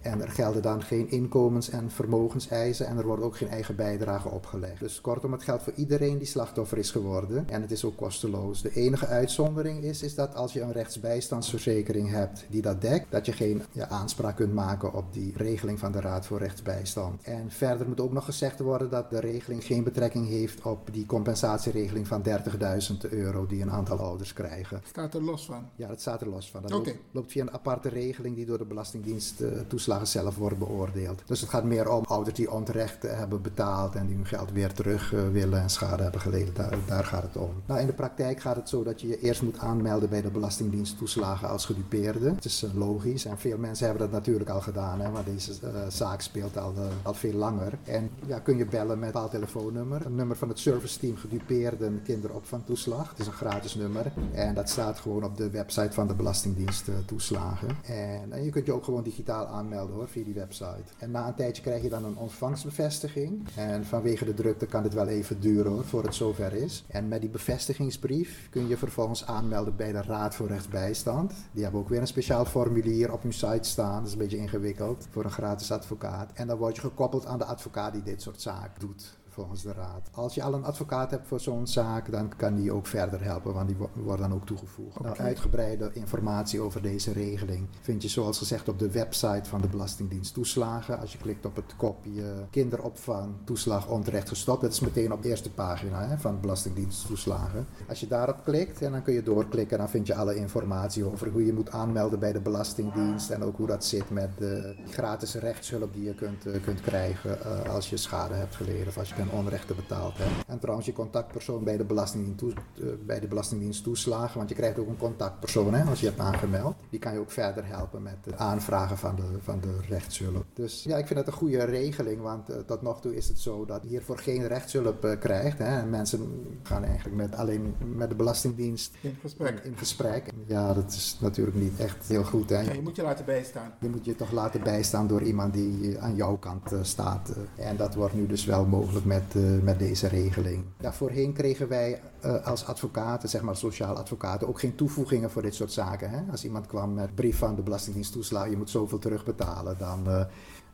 En 0.00 0.20
er 0.20 0.28
gelden 0.28 0.62
dan 0.62 0.82
geen 0.82 1.10
inkomens- 1.10 1.70
en 1.70 1.90
vermogenseisen 1.90 2.86
en 2.86 2.98
er 2.98 3.06
wordt 3.06 3.22
ook 3.22 3.36
geen 3.36 3.48
eigen 3.48 3.76
bijdrage 3.76 4.28
opgelegd. 4.28 4.80
Dus 4.80 5.00
kortom, 5.00 5.32
het 5.32 5.42
geldt 5.42 5.62
voor 5.62 5.72
iedereen 5.76 6.18
die 6.18 6.26
slachtoffer 6.26 6.78
is 6.78 6.90
geworden 6.90 7.48
en 7.48 7.62
het 7.62 7.70
is 7.70 7.84
ook 7.84 7.96
kosteloos. 7.96 8.62
De 8.62 8.74
enige 8.74 9.06
uitzondering 9.06 9.82
is, 9.82 10.02
is 10.02 10.14
dat 10.14 10.34
als 10.34 10.52
je 10.52 10.60
een 10.60 10.72
rechtsbijstandsverzekering 10.72 12.10
hebt 12.10 12.44
die 12.48 12.62
dat 12.62 12.80
dekt, 12.80 13.10
dat 13.10 13.26
je 13.26 13.32
geen 13.32 13.62
ja, 13.72 13.88
aanspraak 13.88 14.36
kunt 14.36 14.54
maken 14.54 14.92
op 14.92 15.12
die 15.12 15.32
regeling 15.36 15.78
van 15.78 15.92
de 15.92 16.00
Raad 16.00 16.26
voor 16.26 16.38
Rechtsbijstand. 16.38 17.22
En 17.22 17.50
verder 17.50 17.88
moet 17.88 18.00
ook 18.00 18.12
nog 18.12 18.24
gezegd 18.24 18.60
worden 18.60 18.90
dat 18.90 19.10
de 19.10 19.20
regeling 19.20 19.64
geen 19.64 19.84
betrekking 19.84 20.28
heeft 20.28 20.62
op 20.62 20.88
die 20.92 21.06
compensatieregeling 21.06 22.06
van 22.06 22.22
30.000 22.28 23.10
euro 23.10 23.46
die 23.46 23.62
een 23.62 23.70
aantal 23.70 23.98
ouders 23.98 24.32
krijgen. 24.32 24.82
Staat 24.84 25.14
er 25.14 25.22
los 25.22 25.44
van? 25.44 25.68
Ja, 25.76 25.88
dat 25.88 26.00
staat 26.00 26.20
er 26.20 26.28
los 26.28 26.50
van. 26.50 26.62
Dat 26.62 26.94
loopt 27.10 27.32
via 27.32 27.42
een 27.42 27.52
aparte 27.52 27.88
regeling 27.88 28.36
die 28.36 28.46
door 28.46 28.58
de 28.58 28.64
Belastingdienst 28.64 29.33
eh, 29.40 29.48
toeslagen 29.66 30.06
zelf 30.06 30.36
wordt 30.36 30.58
beoordeeld. 30.58 31.22
Dus 31.26 31.40
het 31.40 31.50
gaat 31.50 31.64
meer 31.64 31.90
om 31.90 32.04
ouders 32.04 32.36
die 32.36 32.50
onterecht 32.50 33.04
eh, 33.04 33.18
hebben 33.18 33.42
betaald 33.42 33.94
en 33.94 34.06
die 34.06 34.16
hun 34.16 34.26
geld 34.26 34.52
weer 34.52 34.72
terug 34.72 35.14
eh, 35.14 35.20
willen 35.32 35.60
en 35.60 35.70
schade 35.70 36.02
hebben 36.02 36.20
geleden. 36.20 36.54
Daar, 36.86 37.04
gaat 37.04 37.22
het 37.22 37.36
om. 37.36 37.50
Nou, 37.66 37.80
in 37.80 37.86
de 37.86 37.92
praktijk 37.92 38.40
gaat 38.40 38.56
het 38.56 38.68
zo 38.68 38.82
dat 38.82 39.00
je 39.00 39.08
je 39.08 39.20
eerst 39.20 39.42
moet 39.42 39.58
aanmelden 39.58 40.08
bij 40.08 40.22
de 40.22 40.30
Belastingdienst 40.30 40.98
toeslagen 40.98 41.48
als 41.48 41.64
gedupeerde. 41.64 42.30
Het 42.30 42.44
is 42.44 42.66
logisch 42.74 43.24
en 43.24 43.38
veel 43.38 43.58
mensen 43.58 43.86
hebben 43.86 44.02
dat 44.10 44.12
natuurlijk 44.12 44.50
al 44.50 44.60
gedaan, 44.60 45.00
hè, 45.00 45.10
maar 45.10 45.24
deze 45.24 45.52
zaak 45.88 46.20
speelt 46.20 46.58
al, 46.58 46.74
al 47.02 47.14
veel 47.14 47.32
langer. 47.32 47.78
En 47.84 48.10
ja, 48.26 48.38
kun 48.38 48.56
je 48.56 48.66
bellen 48.66 48.98
met 48.98 49.06
een 49.06 49.12
bepaald 49.12 49.30
telefoonnummer. 49.30 50.06
Een 50.06 50.14
nummer 50.14 50.36
van 50.36 50.48
het 50.48 50.58
serviceteam 50.58 51.16
gedupeerden 51.16 52.00
kinderopvangtoeslag. 52.04 53.08
Het 53.08 53.18
is 53.18 53.26
een 53.26 53.32
gratis 53.32 53.74
nummer 53.74 54.12
en 54.32 54.54
dat 54.54 54.68
staat 54.68 54.98
gewoon 54.98 55.24
op 55.24 55.36
de 55.36 55.50
website 55.50 55.92
van 55.92 56.06
de 56.06 56.14
Belastingdienst 56.14 56.88
toeslagen. 57.06 57.68
En, 57.82 58.32
en 58.32 58.44
je 58.44 58.50
kunt 58.50 58.66
je 58.66 58.72
ook 58.72 58.84
gewoon 58.84 59.02
digitaal 59.02 59.23
aanmelden 59.32 59.94
hoor, 59.94 60.08
via 60.08 60.24
die 60.24 60.34
website. 60.34 60.84
En 60.98 61.10
na 61.10 61.26
een 61.26 61.34
tijdje 61.34 61.62
krijg 61.62 61.82
je 61.82 61.88
dan 61.88 62.04
een 62.04 62.16
ontvangstbevestiging. 62.16 63.48
En 63.56 63.84
vanwege 63.84 64.24
de 64.24 64.34
drukte 64.34 64.66
kan 64.66 64.82
dit 64.82 64.94
wel 64.94 65.08
even 65.08 65.40
duren 65.40 65.72
hoor, 65.72 65.84
voor 65.84 66.02
het 66.02 66.14
zover 66.14 66.52
is. 66.52 66.84
En 66.88 67.08
met 67.08 67.20
die 67.20 67.30
bevestigingsbrief 67.30 68.48
kun 68.50 68.68
je 68.68 68.76
vervolgens 68.76 69.26
aanmelden 69.26 69.76
bij 69.76 69.92
de 69.92 70.02
Raad 70.02 70.34
voor 70.34 70.48
Rechtsbijstand. 70.48 71.32
Die 71.52 71.62
hebben 71.62 71.80
ook 71.80 71.88
weer 71.88 72.00
een 72.00 72.06
speciaal 72.06 72.44
formulier 72.44 73.12
op 73.12 73.22
hun 73.22 73.32
site 73.32 73.68
staan. 73.68 73.98
Dat 73.98 74.06
is 74.06 74.12
een 74.12 74.18
beetje 74.18 74.36
ingewikkeld 74.36 75.06
voor 75.10 75.24
een 75.24 75.30
gratis 75.30 75.72
advocaat. 75.72 76.32
En 76.32 76.46
dan 76.46 76.58
word 76.58 76.74
je 76.74 76.80
gekoppeld 76.80 77.26
aan 77.26 77.38
de 77.38 77.44
advocaat 77.44 77.92
die 77.92 78.02
dit 78.02 78.22
soort 78.22 78.40
zaken 78.40 78.80
doet 78.80 79.22
volgens 79.34 79.62
de 79.62 79.72
raad. 79.72 80.08
Als 80.12 80.34
je 80.34 80.42
al 80.42 80.54
een 80.54 80.64
advocaat 80.64 81.10
hebt 81.10 81.26
voor 81.26 81.40
zo'n 81.40 81.66
zaak, 81.66 82.10
dan 82.12 82.32
kan 82.36 82.54
die 82.54 82.72
ook 82.72 82.86
verder 82.86 83.22
helpen, 83.24 83.54
want 83.54 83.68
die 83.68 83.76
wo- 83.76 83.90
wordt 83.94 84.20
dan 84.22 84.32
ook 84.34 84.46
toegevoegd. 84.46 85.00
Nou, 85.00 85.16
uitgebreide 85.18 85.90
informatie 85.92 86.60
over 86.60 86.82
deze 86.82 87.12
regeling 87.12 87.66
vind 87.80 88.02
je 88.02 88.08
zoals 88.08 88.38
gezegd 88.38 88.68
op 88.68 88.78
de 88.78 88.90
website 88.90 89.48
van 89.48 89.60
de 89.60 89.68
Belastingdienst 89.68 90.34
Toeslagen. 90.34 90.98
Als 91.00 91.12
je 91.12 91.18
klikt 91.18 91.46
op 91.46 91.56
het 91.56 91.76
kopje 91.76 92.22
kinderopvang 92.50 93.32
toeslag 93.44 93.88
onterecht 93.88 94.28
gestopt, 94.28 94.60
dat 94.62 94.72
is 94.72 94.80
meteen 94.80 95.12
op 95.12 95.22
de 95.22 95.28
eerste 95.28 95.50
pagina 95.50 96.06
hè, 96.08 96.18
van 96.18 96.34
de 96.34 96.40
Belastingdienst 96.40 97.06
Toeslagen. 97.06 97.66
Als 97.88 98.00
je 98.00 98.06
daarop 98.06 98.44
klikt 98.44 98.82
en 98.82 98.92
dan 98.92 99.02
kun 99.02 99.14
je 99.14 99.22
doorklikken, 99.22 99.78
dan 99.78 99.88
vind 99.88 100.06
je 100.06 100.14
alle 100.14 100.34
informatie 100.36 101.04
over 101.04 101.28
hoe 101.30 101.46
je 101.46 101.52
moet 101.52 101.70
aanmelden 101.70 102.18
bij 102.18 102.32
de 102.32 102.40
Belastingdienst 102.40 103.30
en 103.30 103.42
ook 103.42 103.56
hoe 103.56 103.66
dat 103.66 103.84
zit 103.84 104.10
met 104.10 104.30
de 104.38 104.74
gratis 104.90 105.34
rechtshulp 105.34 105.92
die 105.94 106.04
je 106.04 106.14
kunt, 106.14 106.46
eh, 106.46 106.62
kunt 106.62 106.80
krijgen 106.80 107.42
eh, 107.44 107.74
als 107.74 107.90
je 107.90 107.96
schade 107.96 108.34
hebt 108.34 108.54
geleden 108.54 108.86
of 108.86 108.98
als 108.98 109.08
je 109.08 109.14
ten 109.28 109.38
onrechte 109.38 109.74
betaald 109.74 110.18
hebt. 110.18 110.48
En 110.48 110.58
trouwens 110.58 110.86
je 110.86 110.92
contactpersoon 110.92 111.64
bij 111.64 111.76
de 111.76 111.84
Belastingdienst, 111.84 112.38
toe- 112.38 112.52
eh, 112.52 112.86
bij 113.06 113.20
de 113.20 113.26
Belastingdienst 113.28 113.82
toeslagen, 113.84 114.36
want 114.36 114.48
je 114.48 114.54
krijgt 114.54 114.78
ook 114.78 114.88
een 114.88 114.96
contactpersoon 114.96 115.74
hè, 115.74 115.84
als 115.84 116.00
je 116.00 116.06
hebt 116.06 116.18
aangemeld. 116.20 116.74
Die 116.90 116.98
kan 117.00 117.12
je 117.12 117.18
ook 117.18 117.30
verder 117.30 117.66
helpen 117.66 118.02
met 118.02 118.16
het 118.24 118.36
aanvragen 118.36 118.98
van 118.98 119.16
de, 119.16 119.22
van 119.42 119.60
de 119.60 119.76
rechtshulp. 119.88 120.44
Dus 120.54 120.82
ja, 120.82 120.96
ik 120.96 121.06
vind 121.06 121.18
het 121.18 121.28
een 121.28 121.34
goede 121.34 121.64
regeling, 121.64 122.20
want 122.20 122.48
eh, 122.50 122.56
tot 122.66 122.82
nog 122.82 123.00
toe 123.00 123.16
is 123.16 123.28
het 123.28 123.38
zo 123.38 123.64
dat 123.64 123.82
je 123.82 123.88
hiervoor 123.88 124.18
geen 124.18 124.46
rechtshulp 124.46 125.04
eh, 125.04 125.18
krijgt. 125.18 125.58
Hè. 125.58 125.64
En 125.80 125.90
mensen 125.90 126.46
gaan 126.62 126.84
eigenlijk 126.84 127.16
met, 127.16 127.34
alleen 127.36 127.74
met 127.94 128.08
de 128.08 128.14
Belastingdienst 128.14 128.94
In 129.00 129.16
gesprek. 129.20 129.60
in 129.64 129.76
gesprek. 129.76 130.30
Ja, 130.46 130.72
dat 130.74 130.90
is 130.92 131.18
natuurlijk 131.20 131.56
niet 131.56 131.78
echt 131.80 132.06
heel 132.08 132.24
goed. 132.24 132.48
Hè. 132.50 132.60
Ja, 132.60 132.72
je 132.72 132.82
moet 132.82 132.96
je 132.96 133.02
laten 133.02 133.24
bijstaan. 133.24 133.72
Je 133.80 133.88
moet 133.88 134.04
je 134.04 134.14
toch 134.16 134.32
laten 134.32 134.62
bijstaan 134.62 135.06
door 135.06 135.22
iemand 135.22 135.52
die 135.52 135.98
aan 136.00 136.14
jouw 136.14 136.36
kant 136.36 136.72
staat. 136.82 137.32
En 137.56 137.76
dat 137.76 137.94
wordt 137.94 138.14
nu 138.14 138.26
dus 138.26 138.44
wel 138.44 138.64
mogelijk 138.66 139.04
met, 139.14 139.44
eh, 139.44 139.62
met 139.62 139.78
deze 139.78 140.08
regeling. 140.08 140.64
Ja, 140.80 140.92
voorheen 140.92 141.32
kregen 141.32 141.68
wij 141.68 142.00
eh, 142.20 142.46
als 142.46 142.66
advocaten, 142.66 143.28
zeg 143.28 143.42
maar 143.42 143.56
sociaal 143.56 143.96
advocaten, 143.96 144.48
ook 144.48 144.60
geen 144.60 144.74
toevoegingen 144.74 145.30
voor 145.30 145.42
dit 145.42 145.54
soort 145.54 145.72
zaken. 145.72 146.10
Hè? 146.10 146.20
Als 146.30 146.44
iemand 146.44 146.66
kwam 146.66 146.94
met 146.94 147.14
brief 147.14 147.38
van 147.38 147.54
de 147.54 147.62
Belastingdienst 147.62 148.12
toeslagen, 148.12 148.50
je 148.50 148.56
moet 148.56 148.70
zoveel 148.70 148.98
terugbetalen, 148.98 149.78
dan 149.78 150.08
eh, 150.08 150.24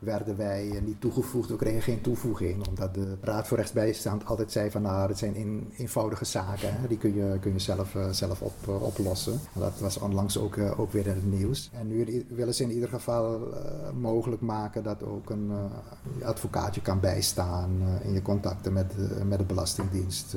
werden 0.01 0.37
wij 0.37 0.71
eh, 0.71 0.83
niet 0.83 1.01
toegevoegd. 1.01 1.49
We 1.49 1.57
kregen 1.57 1.83
geen 1.83 2.01
toevoeging, 2.01 2.69
omdat 2.69 2.95
de 2.95 3.17
Raad 3.21 3.47
voor 3.47 3.57
Rechtsbijstand 3.57 4.25
altijd 4.25 4.53
zei 4.53 4.71
van 4.71 4.83
nou, 4.83 5.09
het 5.09 5.19
zijn 5.19 5.67
eenvoudige 5.77 6.25
zaken. 6.25 6.81
Hè? 6.81 6.89
Die 6.89 6.99
kun 6.99 7.15
je, 7.15 7.39
kun 7.41 7.53
je 7.53 7.59
zelf, 7.59 7.95
eh, 7.95 8.11
zelf 8.11 8.41
op, 8.41 8.55
eh, 8.67 8.83
oplossen. 8.83 9.33
En 9.33 9.61
dat 9.61 9.79
was 9.79 9.99
onlangs 9.99 10.39
ook, 10.39 10.59
ook 10.77 10.93
weer 10.93 11.07
in 11.07 11.15
het 11.15 11.31
nieuws. 11.31 11.71
En 11.73 11.89
nu 11.89 12.27
willen 12.29 12.55
ze 12.55 12.63
in 12.63 12.73
ieder 12.73 12.89
geval 12.89 13.49
mogelijk 13.95 14.43
maken 14.43 14.83
dat 14.83 15.03
ook 15.03 15.31
een 15.31 15.51
eh, 15.51 16.27
advocaat 16.29 16.75
je 16.75 16.81
kan 16.81 17.01
bijstaan 17.01 17.71
in 18.03 18.13
je 18.13 18.23
contacten 18.23 18.73
met, 18.73 18.95
met 19.29 19.39
de 19.39 19.45
Belastingdienst 19.45 20.37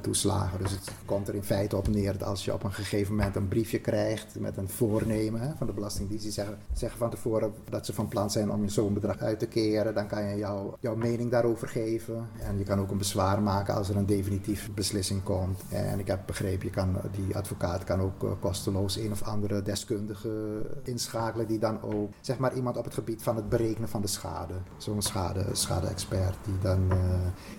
toeslagen. 0.00 0.58
Dus 0.58 0.70
het 0.70 0.90
komt 1.04 1.28
er 1.28 1.34
in 1.34 1.42
feite 1.42 1.76
op 1.76 1.88
neer 1.88 2.12
dat 2.18 2.28
als 2.28 2.44
je 2.44 2.54
op 2.54 2.64
een 2.64 2.72
gegeven 2.72 3.14
moment 3.14 3.36
een 3.36 3.48
briefje 3.48 3.80
krijgt 3.80 4.40
met 4.40 4.56
een 4.56 4.68
voornemen 4.68 5.40
hè, 5.40 5.50
van 5.56 5.66
de 5.66 5.72
Belastingdienst, 5.72 6.24
die 6.24 6.32
zeggen, 6.32 6.58
zeggen 6.72 6.98
van 6.98 7.10
tevoren 7.10 7.52
dat 7.68 7.86
ze 7.86 7.94
van 7.94 8.08
plan 8.08 8.30
zijn 8.30 8.50
om 8.50 8.62
je 8.62 8.68
zo'n 8.68 8.94
bedrag 9.00 9.18
uit 9.18 9.38
te 9.38 9.46
keren, 9.46 9.94
dan 9.94 10.06
kan 10.06 10.24
je 10.24 10.36
jouw 10.80 10.96
mening 10.96 11.30
daarover 11.30 11.68
geven. 11.68 12.28
En 12.40 12.58
je 12.58 12.64
kan 12.64 12.80
ook 12.80 12.90
een 12.90 12.98
bezwaar 12.98 13.42
maken 13.42 13.74
als 13.74 13.88
er 13.88 13.96
een 13.96 14.06
definitieve 14.06 14.70
beslissing 14.70 15.22
komt. 15.22 15.62
En 15.68 15.98
ik 15.98 16.06
heb 16.06 16.20
begrepen, 16.26 16.66
je 16.66 16.72
kan, 16.72 16.96
die 17.10 17.36
advocaat 17.36 17.84
kan 17.84 18.00
ook 18.00 18.24
eh, 18.24 18.30
kosteloos 18.40 18.96
een 18.96 19.12
of 19.12 19.22
andere 19.22 19.62
deskundige 19.62 20.62
inschakelen 20.82 21.46
die 21.46 21.58
dan 21.58 21.82
ook, 21.82 22.12
zeg 22.20 22.38
maar, 22.38 22.54
iemand 22.54 22.76
op 22.76 22.84
het 22.84 22.94
gebied 22.94 23.22
van 23.22 23.36
het 23.36 23.48
berekenen 23.48 23.88
van 23.88 24.00
de 24.00 24.06
schade. 24.06 24.54
Zo'n 24.76 25.02
schade, 25.02 25.44
schade-expert 25.52 26.36
die 26.44 26.58
dan... 26.62 26.90
eh, 26.90 26.98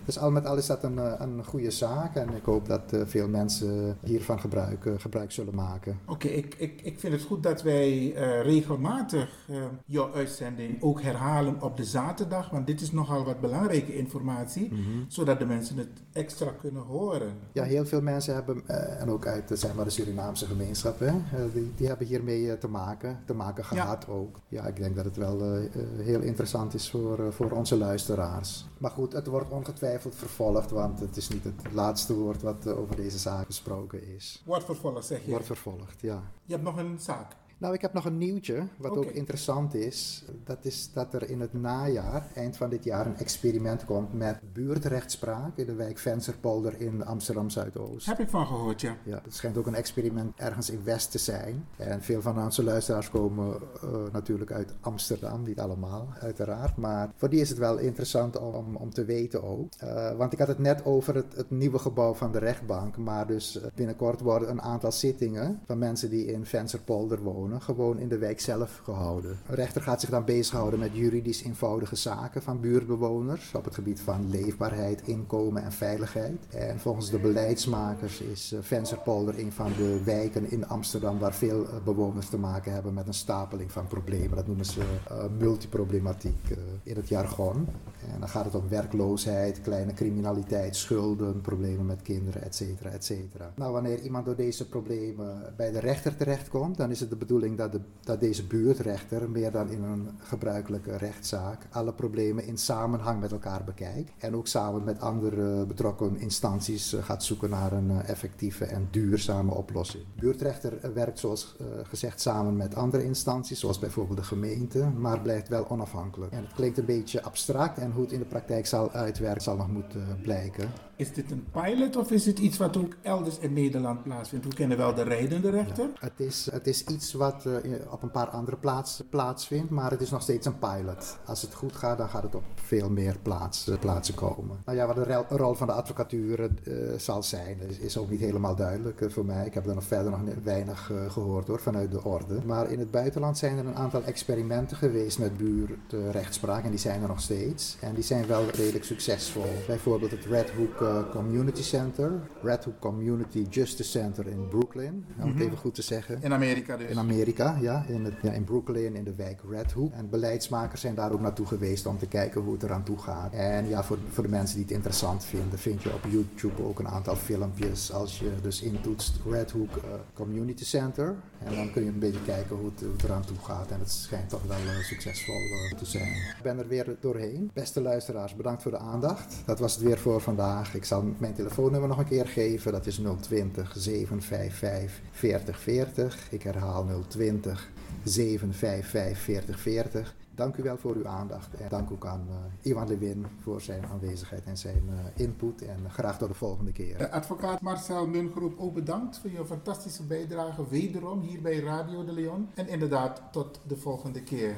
dus 0.06 0.20
al 0.20 0.32
met 0.32 0.46
al 0.46 0.58
is 0.58 0.66
dat 0.66 0.84
een, 0.84 1.00
eh, 1.00 1.14
een 1.20 1.46
goede 1.46 1.72
zaak 1.72 2.16
en 2.16 2.30
ik 2.36 2.46
hoop 2.46 2.68
dat 2.68 2.82
veel 3.06 3.28
mensen 3.28 3.98
hiervan 4.04 4.40
gebruik, 4.40 4.90
gebruik 4.98 5.32
zullen 5.32 5.56
maken. 5.56 6.00
Oké, 6.06 6.28
ik, 6.28 6.56
ik, 6.58 6.82
ik 6.82 7.00
vind 7.00 7.14
het 7.14 7.24
goed 7.24 7.44
dat 7.44 7.62
wij 7.62 8.12
regelmatig 8.42 9.48
jouw 9.86 10.14
uitzending 10.14 10.82
ook 10.82 11.02
herhalen 11.02 11.29
op 11.60 11.78
de 11.78 11.86
zaterdag, 11.86 12.50
want 12.50 12.68
dit 12.68 12.82
is 12.82 12.92
nogal 12.92 13.24
wat 13.24 13.42
belangrijke 13.42 13.96
informatie, 13.96 14.72
zodat 15.08 15.40
de 15.40 15.46
mensen 15.46 15.78
het 15.78 16.02
extra 16.12 16.52
kunnen 16.52 16.82
horen. 16.82 17.34
Ja, 17.52 17.64
heel 17.64 17.86
veel 17.86 18.02
mensen 18.02 18.34
hebben, 18.34 18.64
eh, 18.68 19.02
en 19.02 19.10
ook 19.10 19.26
uit 19.26 19.52
eh, 19.52 19.58
zeg 19.58 19.76
maar, 19.76 19.86
de 19.86 19.92
Surinaamse 19.92 20.46
gemeenschap, 20.46 21.00
hè, 21.00 21.08
eh, 21.08 21.14
die, 21.54 21.72
die 21.76 21.88
hebben 21.88 22.08
hiermee 22.08 22.58
te 22.58 22.68
maken, 22.68 23.20
te 23.26 23.34
maken 23.34 23.66
gehad 23.66 24.08
ook. 24.08 24.40
Ja, 24.48 24.66
ik 24.66 24.76
denk 24.76 24.96
dat 24.96 25.06
het 25.06 25.18
wel 25.18 25.68
heel 25.98 26.22
interessant 26.22 26.74
is 26.74 26.90
voor, 26.90 27.34
voor 27.34 27.52
onze 27.52 27.78
luisteraars. 27.78 28.66
Maar 28.78 28.92
goed, 28.92 29.14
het 29.14 29.28
wordt 29.28 29.52
ongetwijfeld 29.52 30.16
vervolgd, 30.16 30.72
want 30.72 31.00
het 31.00 31.18
is 31.18 31.30
niet 31.30 31.44
het 31.44 31.74
laatste 31.74 32.14
woord 32.14 32.42
wat 32.42 32.68
over 32.68 32.96
deze 32.96 33.18
zaak 33.18 33.46
gesproken 33.46 34.16
is. 34.16 34.44
Wordt 34.46 34.66
vervolgd, 34.66 35.06
zeg 35.06 35.24
je. 35.24 35.30
Wordt 35.30 35.46
vervolgd, 35.46 36.02
ja. 36.02 36.24
Je 36.44 36.54
hebt 36.54 36.66
nog 36.66 36.78
een 36.78 37.00
zaak. 37.00 37.36
Nou, 37.60 37.74
ik 37.74 37.82
heb 37.82 37.94
nog 37.94 38.06
een 38.06 38.18
nieuwtje, 38.18 38.64
wat 38.78 38.98
ook 38.98 39.12
interessant 39.12 39.74
is. 39.74 40.24
Dat 40.44 40.58
is 40.62 40.92
dat 40.94 41.14
er 41.14 41.30
in 41.30 41.40
het 41.40 41.54
najaar, 41.54 42.28
eind 42.36 42.58
van 42.58 42.70
dit 42.70 42.84
jaar, 42.84 43.06
een 43.06 43.18
experiment 43.18 43.86
komt 43.86 44.14
met 44.14 44.40
buurtrechtspraak 44.54 45.58
in 45.58 45.66
de 45.66 45.74
wijk 45.74 45.98
Vensterpolder 45.98 46.82
in 46.82 47.06
Amsterdam 47.06 47.50
Zuidoost. 47.50 48.06
Heb 48.06 48.20
ik 48.20 48.30
van 48.30 48.48
gehoord, 48.48 48.82
ja. 48.82 48.98
Ja, 49.04 49.22
het 49.24 49.36
schijnt 49.36 49.58
ook 49.58 49.68
een 49.68 49.76
experiment 49.76 50.40
ergens 50.40 50.70
in 50.70 50.84
West 50.84 51.12
te 51.12 51.18
zijn. 51.18 51.68
En 51.76 52.02
veel 52.02 52.22
van 52.22 52.44
onze 52.44 52.64
luisteraars 52.64 53.10
komen 53.10 53.56
eh, 53.56 53.90
natuurlijk 54.12 54.52
uit 54.52 54.74
Amsterdam, 54.82 55.44
niet 55.44 55.60
allemaal, 55.60 56.08
uiteraard. 56.20 56.78
Maar 56.78 57.12
voor 57.16 57.30
die 57.30 57.42
is 57.42 57.50
het 57.50 57.58
wel 57.58 57.78
interessant 57.78 58.38
om, 58.38 58.76
om 58.76 58.90
te 58.90 59.06
weten 59.06 59.44
ook. 59.44 59.74
Eh, 59.78 60.16
want 60.16 60.34
ik 60.34 60.40
had 60.40 60.48
het 60.48 60.60
net 60.60 60.86
over 60.86 61.16
het, 61.16 61.36
het 61.36 61.50
nieuwe 61.50 61.80
gebouw 61.80 62.14
van 62.14 62.32
de 62.32 62.40
rechtbank. 62.40 62.98
Maar 62.98 63.28
dus 63.28 63.62
eh, 63.62 63.68
binnenkort 63.76 64.20
worden 64.20 64.50
een 64.50 64.62
aantal 64.62 64.92
zittingen 64.92 65.60
van 65.66 65.78
mensen 65.78 66.10
die 66.10 66.26
in 66.26 66.46
Vensterpolder 66.46 67.22
wonen 67.22 67.48
gewoon 67.58 67.98
in 67.98 68.08
de 68.08 68.18
wijk 68.18 68.40
zelf 68.40 68.82
gehouden. 68.84 69.38
Een 69.48 69.56
rechter 69.56 69.82
gaat 69.82 70.00
zich 70.00 70.10
dan 70.10 70.26
bezighouden 70.26 70.80
met 70.80 70.90
juridisch 70.94 71.44
eenvoudige 71.44 71.96
zaken 71.96 72.42
van 72.42 72.60
buurtbewoners 72.60 73.52
op 73.56 73.66
het 73.66 73.74
gebied 73.74 74.02
van 74.02 74.30
leefbaarheid, 74.30 75.02
inkomen 75.08 75.64
en 75.64 75.72
veiligheid. 75.72 76.48
En 76.50 76.80
volgens 76.80 77.10
de 77.10 77.20
beleidsmakers 77.20 78.22
is 78.22 78.54
uh, 78.54 78.60
Vensterpolder 78.62 79.40
een 79.40 79.52
van 79.52 79.72
de 79.78 80.02
wijken 80.04 80.52
in 80.52 80.68
Amsterdam 80.68 81.20
waar 81.20 81.34
veel 81.34 81.64
uh, 81.64 81.70
bewoners 81.84 82.30
te 82.30 82.38
maken 82.38 82.74
hebben 82.74 82.94
met 82.94 83.08
een 83.08 83.14
stapeling 83.14 83.72
van 83.72 83.88
problemen. 83.88 84.36
Dat 84.36 84.48
noemen 84.48 84.66
ze 84.66 84.80
uh, 84.80 85.24
multiproblematiek 85.38 86.56
in 86.84 86.96
het 86.96 87.08
jargon. 87.08 87.68
En 88.14 88.20
dan 88.20 88.30
gaat 88.30 88.46
het 88.46 88.56
om 88.56 88.70
werkloosheid, 88.70 89.62
kleine 89.62 89.94
criminaliteit, 89.94 90.76
schulden, 90.76 91.42
problemen 91.42 91.86
met 91.86 92.02
kinderen, 92.02 92.42
et 92.42 92.56
cetera. 92.56 93.54
Nou, 93.56 93.74
wanneer 93.74 94.00
iemand 94.00 94.26
door 94.26 94.36
deze 94.36 94.68
problemen 94.68 95.54
bij 95.58 95.72
de 95.72 95.80
rechter 95.80 96.16
terechtkomt, 96.16 96.78
dan 96.78 96.92
is 96.92 97.00
het 97.00 97.10
de 97.10 97.16
bedoeling 97.16 97.39
dat, 97.40 97.72
de, 97.72 97.82
dat 98.04 98.20
deze 98.20 98.48
buurtrechter, 98.48 99.30
meer 99.30 99.52
dan 99.52 99.70
in 99.70 99.84
een 99.84 100.10
gebruikelijke 100.18 100.98
rechtszaak, 100.98 101.68
alle 101.72 101.94
problemen 101.94 102.46
in 102.46 102.58
samenhang 102.58 103.20
met 103.20 103.32
elkaar 103.32 103.64
bekijkt. 103.64 104.12
En 104.18 104.36
ook 104.36 104.48
samen 104.48 104.84
met 104.84 105.00
andere 105.00 105.66
betrokken 105.66 106.20
instanties 106.20 106.96
gaat 107.02 107.24
zoeken 107.24 107.50
naar 107.50 107.72
een 107.72 108.02
effectieve 108.02 108.66
en 108.66 108.88
duurzame 108.92 109.54
oplossing. 109.54 110.04
De 110.16 110.22
buurtrechter 110.22 110.94
werkt 110.94 111.20
zoals 111.20 111.56
gezegd 111.84 112.22
samen 112.22 112.58
met 112.58 112.76
andere 112.76 113.04
instanties, 113.04 113.60
zoals 113.60 113.80
bijvoorbeeld 113.80 114.18
de 114.18 114.24
gemeente, 114.24 114.90
maar 114.98 115.22
blijft 115.22 115.48
wel 115.48 115.70
onafhankelijk. 115.70 116.32
En 116.32 116.44
het 116.44 116.54
klinkt 116.54 116.78
een 116.78 116.86
beetje 116.86 117.24
abstract 117.24 117.78
en 117.78 117.92
hoe 117.92 118.04
het 118.04 118.12
in 118.12 118.20
de 118.20 118.26
praktijk 118.26 118.66
zal 118.66 118.92
uitwerken 118.92 119.42
zal 119.42 119.56
nog 119.56 119.68
moeten 119.68 120.20
blijken. 120.22 120.70
Is 120.96 121.14
dit 121.14 121.32
een 121.32 121.46
pilot 121.52 121.96
of 121.96 122.12
is 122.12 122.26
het 122.26 122.40
iets 122.40 122.58
wat 122.58 122.78
ook 122.78 122.96
elders 123.02 123.38
in 123.40 123.54
Nederland 123.54 124.04
plaatsvindt? 124.04 124.46
We 124.46 124.54
kennen 124.54 124.78
wel 124.78 124.94
de 124.94 125.04
rijdende 125.04 125.50
rechter. 125.50 125.86
Ja, 125.86 126.00
het, 126.00 126.20
is, 126.20 126.48
het 126.52 126.68
is 126.68 126.84
iets 126.84 127.14
wat 127.14 127.29
uh, 127.46 127.76
op 127.90 128.04
een 128.04 128.12
paar 128.12 128.28
andere 128.28 128.58
plaatsen 128.58 129.10
plaatsvindt, 129.10 129.70
maar 129.70 129.92
het 129.92 130.02
is 130.02 130.10
nog 130.10 130.22
steeds 130.22 130.46
een 130.46 130.60
pilot. 130.60 131.18
Als 131.26 131.42
het 131.42 131.54
goed 131.54 131.76
gaat, 131.76 131.98
dan 131.98 132.10
gaat 132.10 132.24
het 132.24 132.36
op 132.36 132.44
veel 132.56 132.90
meer 132.90 133.18
plaats, 133.22 133.72
plaatsen 133.80 134.16
komen. 134.16 134.58
Nou 134.66 134.78
ja, 134.78 134.88
wat 134.88 134.96
de 134.96 135.36
rol 135.38 135.54
van 135.54 135.68
de 135.68 135.74
advocatuur 135.74 136.50
uh, 136.64 136.98
zal 136.98 137.24
zijn, 137.24 137.58
is, 137.80 137.98
ook 137.98 138.10
niet 138.10 138.20
helemaal 138.20 138.56
duidelijk 138.56 139.06
voor 139.08 139.26
mij. 139.26 139.46
Ik 139.46 139.54
heb 139.54 139.68
er 139.68 139.76
nog 139.76 139.84
verder 139.84 140.12
nog 140.12 140.22
weinig 140.44 140.92
gehoord 141.08 141.48
hoor, 141.48 141.60
vanuit 141.60 141.92
de 141.92 142.04
orde. 142.04 142.40
Maar 142.46 142.72
in 142.72 142.80
het 142.80 142.92
buitenland 142.92 143.38
zijn 143.38 143.58
er 143.58 143.66
een 143.66 143.76
aantal 143.76 144.04
experimenten 144.04 144.78
geweest 144.78 145.20
met 145.20 145.38
buurtrechtspraak 145.38 146.64
en 146.64 146.70
die 146.70 146.80
zijn 146.80 147.02
er 147.02 147.08
nog 147.08 147.22
steeds. 147.22 147.78
En 147.82 147.94
die 147.94 148.04
zijn 148.04 148.28
wel 148.28 148.46
redelijk 148.50 148.86
succesvol. 148.86 149.52
Bijvoorbeeld 149.68 150.12
het 150.12 150.26
Red 150.26 150.52
Hook 150.52 151.10
Community 151.12 151.64
Center, 151.64 152.12
Red 152.42 152.66
Hook 152.66 152.80
Community 152.80 153.46
Justice 153.50 153.90
Center 153.90 154.28
in 154.28 154.48
Brooklyn, 154.48 155.06
om 155.22 155.28
het 155.28 155.40
even 155.40 155.58
goed 155.58 155.76
te 155.76 155.82
zeggen. 155.82 156.22
In 156.22 156.34
Amerika 156.34 156.78
dus? 156.78 156.90
In 156.90 156.98
Amerika, 156.98 157.19
ja. 157.62 157.84
In, 157.88 158.06
het, 158.06 158.14
ja, 158.22 158.32
in 158.32 158.44
Brooklyn, 158.44 158.96
in 158.96 159.04
de 159.04 159.16
wijk 159.16 159.40
Red 159.50 159.72
Hook. 159.72 159.94
En 159.94 160.10
beleidsmakers 160.10 160.82
zijn 160.82 160.96
daar 160.96 161.12
ook 161.12 161.22
naartoe 161.22 161.46
geweest 161.46 161.86
om 161.86 161.98
te 161.98 162.08
kijken 162.08 162.42
hoe 162.42 162.54
het 162.54 162.64
eraan 162.64 162.84
toe 162.84 162.98
gaat. 162.98 163.34
En 163.34 163.68
ja, 163.68 163.84
voor, 163.84 163.98
voor 164.10 164.24
de 164.24 164.30
mensen 164.30 164.56
die 164.56 164.66
het 164.66 164.74
interessant 164.74 165.26
vinden, 165.26 165.60
vind 165.60 165.84
je 165.84 165.94
op 165.94 166.06
YouTube 166.10 166.64
ook 166.64 166.80
een 166.80 166.88
aantal 166.88 167.16
filmpjes. 167.16 167.94
Als 167.94 168.20
je 168.20 168.32
dus 168.42 168.62
intoetst 168.62 169.20
Red 169.30 169.52
Hook 169.52 169.76
uh, 169.76 169.84
Community 170.14 170.66
Center. 170.66 171.16
En 171.44 171.56
dan 171.56 171.72
kun 171.72 171.84
je 171.84 171.90
een 171.90 172.00
beetje 172.00 172.24
kijken 172.26 172.56
hoe 172.56 172.66
het, 172.66 172.82
hoe 172.82 172.92
het 172.92 173.04
eraan 173.04 173.26
toe 173.26 173.38
gaat. 173.44 173.72
En 173.72 173.80
het 173.80 173.92
schijnt 173.92 174.30
toch 174.30 174.44
wel 174.44 174.58
uh, 174.58 174.84
succesvol 174.84 175.42
uh, 175.42 175.78
te 175.78 175.86
zijn. 175.86 176.14
Ik 176.14 176.44
ben 176.44 176.60
er 176.60 176.68
weer 176.68 176.96
doorheen. 177.00 177.52
Beste 177.54 177.82
luisteraars, 177.82 178.36
bedankt 178.36 178.62
voor 178.62 178.72
de 178.72 178.78
aandacht. 178.78 179.36
Dat 179.46 179.60
was 179.60 179.74
het 179.74 179.84
weer 179.84 179.98
voor 179.98 180.22
vandaag. 180.22 180.76
Ik 180.76 180.86
zal 180.86 181.04
mijn 181.18 181.34
telefoonnummer 181.34 181.90
nog 181.90 181.98
een 181.98 182.06
keer 182.06 182.28
geven. 182.28 182.72
Dat 182.72 182.86
is 182.86 183.02
020 183.20 183.74
755 183.78 185.02
4040. 185.12 186.28
Ik 186.32 186.44
herhaal 186.44 186.86
020 186.86 187.09
755 187.14 189.18
4040. 189.18 190.16
Dank 190.40 190.56
u 190.56 190.64
wel 190.64 190.78
voor 190.78 190.96
uw 190.96 191.08
aandacht. 191.08 191.54
En 191.54 191.70
dank 191.70 191.92
ook 191.92 192.06
aan 192.06 192.28
uh, 192.30 192.72
Iwan 192.72 192.88
Lewin 192.88 193.26
voor 193.42 193.62
zijn 193.62 193.86
aanwezigheid 193.86 194.46
en 194.46 194.58
zijn 194.58 194.84
uh, 194.90 195.24
input. 195.26 195.62
En 195.62 195.92
graag 195.92 196.18
tot 196.18 196.28
de 196.28 196.34
volgende 196.34 196.72
keer. 196.72 197.10
Advocaat 197.10 197.62
Marcel 197.62 198.08
Mungroep, 198.08 198.60
ook 198.60 198.74
bedankt 198.74 199.18
voor 199.18 199.32
je 199.32 199.46
fantastische 199.46 200.04
bijdrage 200.04 200.70
wederom 200.70 201.22
hier 201.22 201.42
bij 201.42 201.60
Radio 201.60 202.06
de 202.06 202.12
Leon. 202.12 202.50
En 202.54 202.68
inderdaad, 202.68 203.22
tot 203.32 203.60
de 203.68 203.78
volgende 203.78 204.24
keer. 204.24 204.56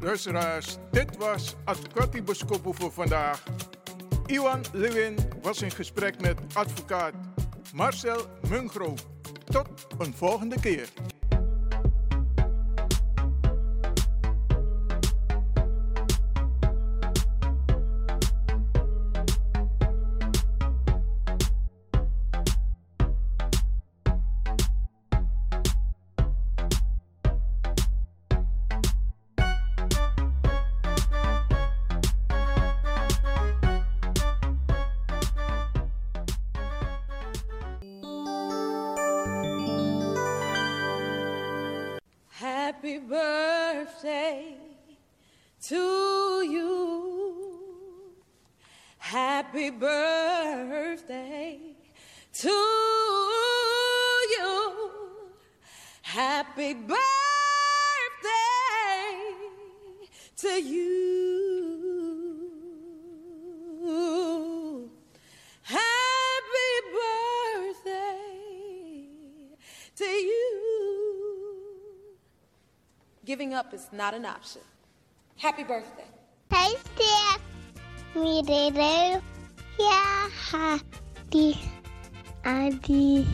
Luisteraars, 0.00 0.78
dit 0.90 1.16
was 1.16 1.56
Advocati 1.64 2.22
Boskopo 2.22 2.72
voor 2.72 2.92
vandaag. 2.92 3.42
Iwan 4.26 4.60
Lewin 4.72 5.16
was 5.42 5.62
in 5.62 5.70
gesprek 5.70 6.20
met 6.20 6.40
advocaat 6.54 7.14
Marcel 7.78 8.20
Mungro. 8.48 8.94
Tot 9.44 9.68
een 9.98 10.14
volgende 10.14 10.60
keer. 10.60 10.88
Happy 56.58 56.74
birthday 56.74 56.98
to 60.38 60.60
you. 60.60 60.90
Happy 65.62 65.78
birthday 66.92 68.18
to 69.94 70.04
you. 70.04 70.58
Giving 73.24 73.54
up 73.54 73.72
is 73.72 73.86
not 73.92 74.14
an 74.14 74.24
option. 74.26 74.62
Happy 75.36 75.62
birthday. 75.62 76.08
Hey, 76.50 76.74
Steph. 76.96 77.40
Me, 78.16 78.42
Dede. 78.42 79.22
Yeah, 79.78 80.28
Hadi. 80.50 81.56
Adi. 82.44 83.24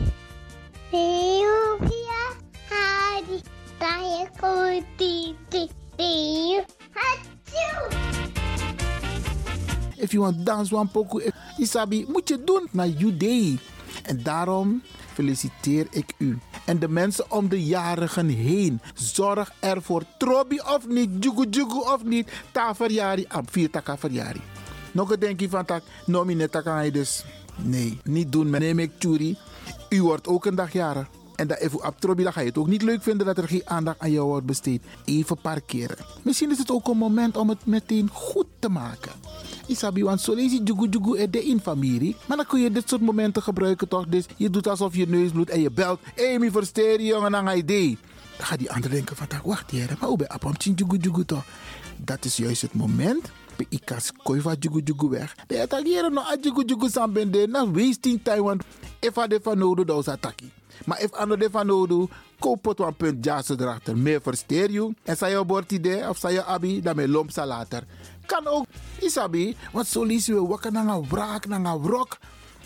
If 9.95 10.11
you 10.11 10.23
want 10.23 10.45
dance 10.45 10.75
one 10.75 10.89
poco, 10.89 11.19
Isabi, 11.57 12.05
moet 12.07 12.29
je 12.29 12.43
doen 12.43 12.67
naar 12.71 12.87
you 12.87 13.17
day. 13.17 13.59
En 14.03 14.23
daarom 14.23 14.81
feliciteer 15.13 15.87
ik 15.91 16.13
u. 16.17 16.37
En 16.65 16.79
de 16.79 16.87
mensen 16.87 17.31
om 17.31 17.49
de 17.49 17.65
jarigen 17.65 18.27
heen. 18.27 18.81
Zorg 18.93 19.51
ervoor. 19.59 20.03
Trobi 20.17 20.59
of 20.59 20.87
niet, 20.87 21.09
jugu 21.19 21.47
jugu 21.49 21.79
of 21.79 22.03
niet. 22.03 22.31
Ta 22.51 22.75
verjari, 22.75 23.27
vier 23.45 23.69
taka 23.69 23.97
verjari. 23.97 24.41
Nog 24.91 25.11
een 25.11 25.19
denkje 25.19 25.49
van 25.49 25.65
tak, 25.65 25.83
nomine 26.05 26.47
kan 26.47 26.85
je 26.85 26.91
dus. 26.91 27.25
Nee, 27.55 27.99
niet 28.03 28.31
doen. 28.31 28.49
Neem 28.49 28.79
ik 28.79 28.91
churi. 28.99 29.37
U 29.89 30.01
wordt 30.01 30.27
ook 30.27 30.45
een 30.45 30.55
dag 30.55 30.73
jarig. 30.73 31.07
En 31.35 31.47
dat 31.47 31.57
even 31.57 31.87
op 31.87 32.01
dan 32.01 32.33
ga 32.33 32.39
je 32.41 32.47
het 32.47 32.57
ook 32.57 32.67
niet 32.67 32.81
leuk 32.81 33.03
vinden 33.03 33.25
dat 33.25 33.37
er 33.37 33.47
geen 33.47 33.61
aandacht 33.65 33.99
aan 33.99 34.11
jou 34.11 34.27
wordt 34.27 34.45
besteed. 34.45 34.83
Even 35.05 35.37
parkeren. 35.41 35.97
Misschien 36.21 36.51
is 36.51 36.57
het 36.57 36.71
ook 36.71 36.87
een 36.87 36.97
moment 36.97 37.37
om 37.37 37.49
het 37.49 37.65
meteen 37.65 38.09
goed 38.13 38.45
te 38.59 38.69
maken. 38.69 39.11
Isabi, 39.67 40.03
want 40.03 40.21
zo 40.21 40.35
je 40.35 40.63
jugu 40.63 40.87
jugu 40.89 41.29
de 41.29 41.45
in 41.45 41.59
familie. 41.59 42.15
Maar 42.25 42.37
dan 42.37 42.45
kun 42.45 42.59
je 42.59 42.71
dit 42.71 42.89
soort 42.89 43.01
momenten 43.01 43.41
gebruiken 43.43 43.87
toch? 43.87 44.07
Dus 44.07 44.25
je 44.35 44.49
doet 44.49 44.67
alsof 44.67 44.95
je 44.95 45.07
neus 45.07 45.31
bloedt 45.31 45.49
en 45.49 45.61
je 45.61 45.71
belt. 45.71 45.99
Mi 46.39 46.51
versteer 46.51 47.01
jongen, 47.01 47.31
dan 47.31 47.45
ga 47.45 47.51
je 47.51 47.57
idee. 47.57 47.97
Dan 48.37 48.45
gaat 48.45 48.59
die 48.59 48.71
ander 48.71 48.89
denken 48.89 49.15
van, 49.15 49.27
wacht 49.43 49.71
hier, 49.71 49.95
maar 49.99 50.09
hoe 50.09 50.17
ben 50.17 50.27
je 50.57 50.73
jugu 50.73 50.97
jugu 50.97 51.25
toch? 51.25 51.45
Dat 51.97 52.25
is 52.25 52.35
juist 52.37 52.61
het 52.61 52.73
moment. 52.73 53.31
Bij 53.55 53.65
ikas 53.69 54.11
kooi 54.23 54.41
van 54.41 54.55
jugu 54.59 54.81
jugu 54.83 55.09
weg. 55.09 55.35
De 55.47 55.61
attackeren 55.61 56.13
no 56.13 56.21
a 56.21 56.37
jugu 56.41 56.63
jugu 56.65 56.89
sambende. 56.89 57.47
Na 57.47 57.71
wasting 57.71 58.19
time, 58.23 58.41
want 58.41 58.63
if 58.99 59.17
I 59.17 59.27
is 59.99 60.07
attackie. 60.07 60.51
Maar 60.85 61.01
if 61.01 61.11
ander 61.11 61.39
de 61.39 61.49
van 61.51 61.65
nodig, 61.65 62.09
koop 62.39 62.65
het 62.65 62.79
een 62.79 62.95
punt 62.95 63.25
jazz 63.25 63.49
erachter. 63.49 63.97
Meer 63.97 64.21
versteer 64.21 64.71
je. 64.71 64.93
En 65.03 65.17
zij 65.17 65.31
je 65.31 65.45
bord 65.45 65.71
idee 65.71 66.09
of 66.09 66.17
zij 66.17 66.33
je 66.33 66.43
abi, 66.43 66.81
dan 66.81 66.95
met 66.95 67.07
lomp 67.07 67.35
later. 67.35 67.83
Kan 68.25 68.47
ook, 68.47 68.65
isabi, 68.99 69.55
want 69.71 69.87
zo 69.87 70.03
lees 70.03 70.25
je 70.25 70.47
wakker 70.47 70.71
naar 70.71 70.87
een 70.87 71.07
wraak, 71.09 71.45
naar 71.45 71.65
een 71.65 71.81
wrok. 71.81 72.17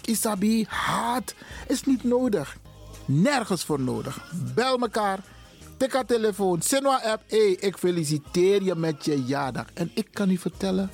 isabi, 0.06 0.66
haat 0.70 1.34
is 1.68 1.84
niet 1.84 2.04
nodig. 2.04 2.58
Nergens 3.06 3.64
voor 3.64 3.80
nodig. 3.80 4.32
Bel 4.56 4.80
elkaar. 4.80 5.20
Tik 5.78 5.94
haar 5.94 6.06
telefoon. 6.06 6.62
Sinwa 6.62 7.02
app. 7.04 7.24
Hey, 7.28 7.52
ik 7.60 7.78
feliciteer 7.78 8.64
je 8.64 8.76
met 8.76 9.06
je 9.06 9.24
jaardag. 9.24 9.66
En 9.74 9.92
ik 9.94 10.08
kan 10.12 10.30
u 10.30 10.38
vertellen. 10.38 10.90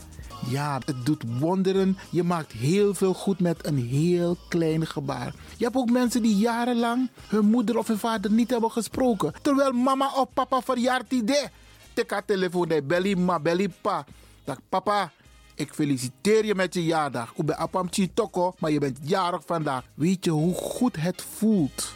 Ja, 0.49 0.81
het 0.85 1.05
doet 1.05 1.23
wonderen. 1.39 1.97
Je 2.09 2.23
maakt 2.23 2.51
heel 2.51 2.93
veel 2.93 3.13
goed 3.13 3.39
met 3.39 3.65
een 3.65 3.77
heel 3.77 4.37
klein 4.47 4.87
gebaar. 4.87 5.33
Je 5.57 5.63
hebt 5.63 5.75
ook 5.75 5.89
mensen 5.89 6.21
die 6.21 6.35
jarenlang 6.35 7.09
hun 7.27 7.45
moeder 7.45 7.77
of 7.77 7.87
hun 7.87 7.97
vader 7.97 8.31
niet 8.31 8.49
hebben 8.49 8.71
gesproken. 8.71 9.33
Terwijl 9.41 9.71
mama 9.71 10.11
of 10.15 10.27
papa 10.33 10.61
verjaart 10.61 11.11
idee. 11.11 11.45
Tik 11.93 12.11
haar 12.11 12.25
telefoon. 12.25 12.69
Hey, 12.69 12.83
belly 12.83 13.13
ma, 13.13 13.39
belly 13.39 13.69
pa. 13.81 14.05
Dag 14.43 14.57
papa. 14.69 15.11
Ik 15.55 15.73
feliciteer 15.73 16.45
je 16.45 16.55
met 16.55 16.73
je 16.73 16.83
jaardag. 16.83 17.33
Ik 17.35 17.45
ben 17.45 17.57
Apam 17.57 17.89
Toko, 18.13 18.53
maar 18.59 18.71
je 18.71 18.79
bent 18.79 18.99
jarig 19.01 19.41
vandaag. 19.45 19.83
Weet 19.93 20.25
je 20.25 20.31
hoe 20.31 20.53
goed 20.53 20.95
het 20.95 21.21
voelt? 21.37 21.93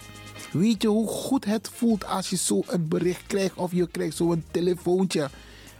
Weet 0.51 0.81
je 0.81 0.87
hoe 0.87 1.07
goed 1.07 1.45
het 1.45 1.69
voelt 1.73 2.05
als 2.05 2.29
je 2.29 2.37
zo 2.37 2.63
een 2.67 2.87
bericht 2.87 3.27
krijgt 3.27 3.55
of 3.55 3.71
je 3.71 3.87
krijgt 3.87 4.15
zo'n 4.15 4.43
telefoontje? 4.51 5.29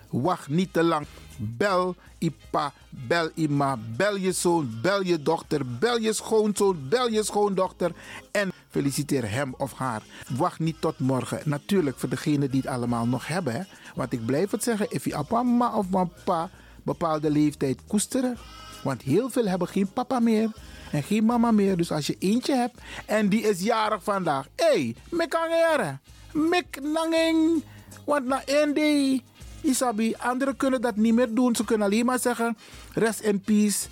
Wacht 0.09 0.47
niet 0.47 0.73
te 0.73 0.83
lang. 0.83 1.05
Bel 1.41 1.95
Ipa, 2.17 2.73
bel 2.89 3.29
Ima, 3.33 3.77
bel 3.95 4.15
je 4.15 4.31
zoon, 4.31 4.79
bel 4.81 5.03
je 5.03 5.21
dochter, 5.21 5.77
bel 5.79 5.97
je 5.97 6.13
schoonzoon, 6.13 6.87
bel 6.89 7.09
je 7.09 7.23
schoondochter 7.23 7.91
en 8.31 8.51
feliciteer 8.69 9.31
hem 9.31 9.53
of 9.57 9.73
haar. 9.73 10.01
Wacht 10.37 10.59
niet 10.59 10.81
tot 10.81 10.99
morgen. 10.99 11.41
Natuurlijk 11.45 11.99
voor 11.99 12.09
degenen 12.09 12.51
die 12.51 12.61
het 12.61 12.69
allemaal 12.69 13.05
nog 13.05 13.27
hebben. 13.27 13.53
Hè? 13.53 13.61
Want 13.95 14.13
ik 14.13 14.25
blijf 14.25 14.51
het 14.51 14.63
zeggen, 14.63 14.87
if 14.89 15.05
je 15.05 15.15
Appa, 15.15 15.43
ma 15.43 15.75
of 15.75 15.89
papa 15.89 16.49
bepaalde 16.83 17.29
leeftijd 17.29 17.79
koesteren. 17.87 18.37
Want 18.83 19.01
heel 19.01 19.29
veel 19.29 19.45
hebben 19.45 19.67
geen 19.67 19.91
papa 19.93 20.19
meer 20.19 20.51
en 20.91 21.03
geen 21.03 21.25
mama 21.25 21.51
meer. 21.51 21.77
Dus 21.77 21.91
als 21.91 22.07
je 22.07 22.15
eentje 22.19 22.55
hebt 22.55 22.81
en 23.05 23.29
die 23.29 23.41
is 23.41 23.61
jarig 23.61 24.03
vandaag. 24.03 24.47
Hé, 24.55 24.65
hey, 24.65 24.95
mek 25.09 25.35
angere. 25.35 25.97
Mek 26.31 26.79
nanging. 26.81 27.63
Want 28.05 28.25
na 28.25 28.45
één 28.45 28.73
day, 28.73 29.23
Isabi, 29.61 30.15
anderen 30.17 30.57
kunnen 30.57 30.81
dat 30.81 30.95
niet 30.95 31.13
meer 31.13 31.33
doen. 31.33 31.55
Ze 31.55 31.65
kunnen 31.65 31.87
alleen 31.87 32.05
maar 32.05 32.19
zeggen, 32.19 32.57
rest 32.93 33.19
in 33.19 33.39
peace. 33.39 33.87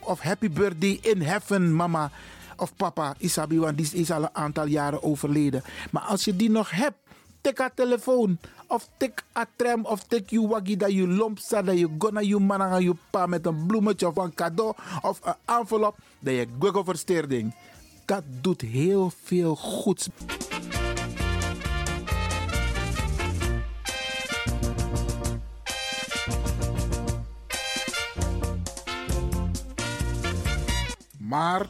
Of 0.00 0.20
happy 0.20 0.50
birthday 0.50 0.98
in 1.02 1.22
heaven, 1.22 1.74
mama 1.74 2.10
of 2.56 2.74
papa 2.76 3.14
Isabi. 3.18 3.58
Want 3.58 3.76
die 3.76 3.90
is 3.92 4.10
al 4.10 4.22
een 4.22 4.34
aantal 4.34 4.66
jaren 4.66 5.02
overleden. 5.02 5.62
Maar 5.90 6.02
als 6.02 6.24
je 6.24 6.36
die 6.36 6.50
nog 6.50 6.70
hebt, 6.70 6.96
tik 7.40 7.58
haar 7.58 7.74
telefoon. 7.74 8.38
Of 8.66 8.88
tik 8.96 9.24
a 9.36 9.46
tram 9.56 9.84
of 9.84 10.02
tik 10.02 10.30
je 10.30 10.46
waggie 10.46 10.76
dat 10.76 10.92
je 10.92 11.08
lomp 11.08 11.38
staat. 11.38 11.66
Dat 11.66 11.78
je 11.78 11.88
gonna 11.98 12.20
je 12.20 12.38
man 12.38 12.62
aan 12.62 12.82
je 12.82 12.94
pa 13.10 13.26
met 13.26 13.46
een 13.46 13.66
bloemetje 13.66 14.08
of 14.08 14.16
een 14.16 14.34
cadeau. 14.34 14.74
Of 15.02 15.20
een 15.22 15.34
envelop. 15.44 15.96
Dat 16.18 16.34
je 16.34 16.46
google 16.58 16.84
versteerding. 16.84 17.54
Dat 18.04 18.22
doet 18.40 18.60
heel 18.60 19.12
veel 19.22 19.56
goeds. 19.56 20.08
Maar 31.28 31.66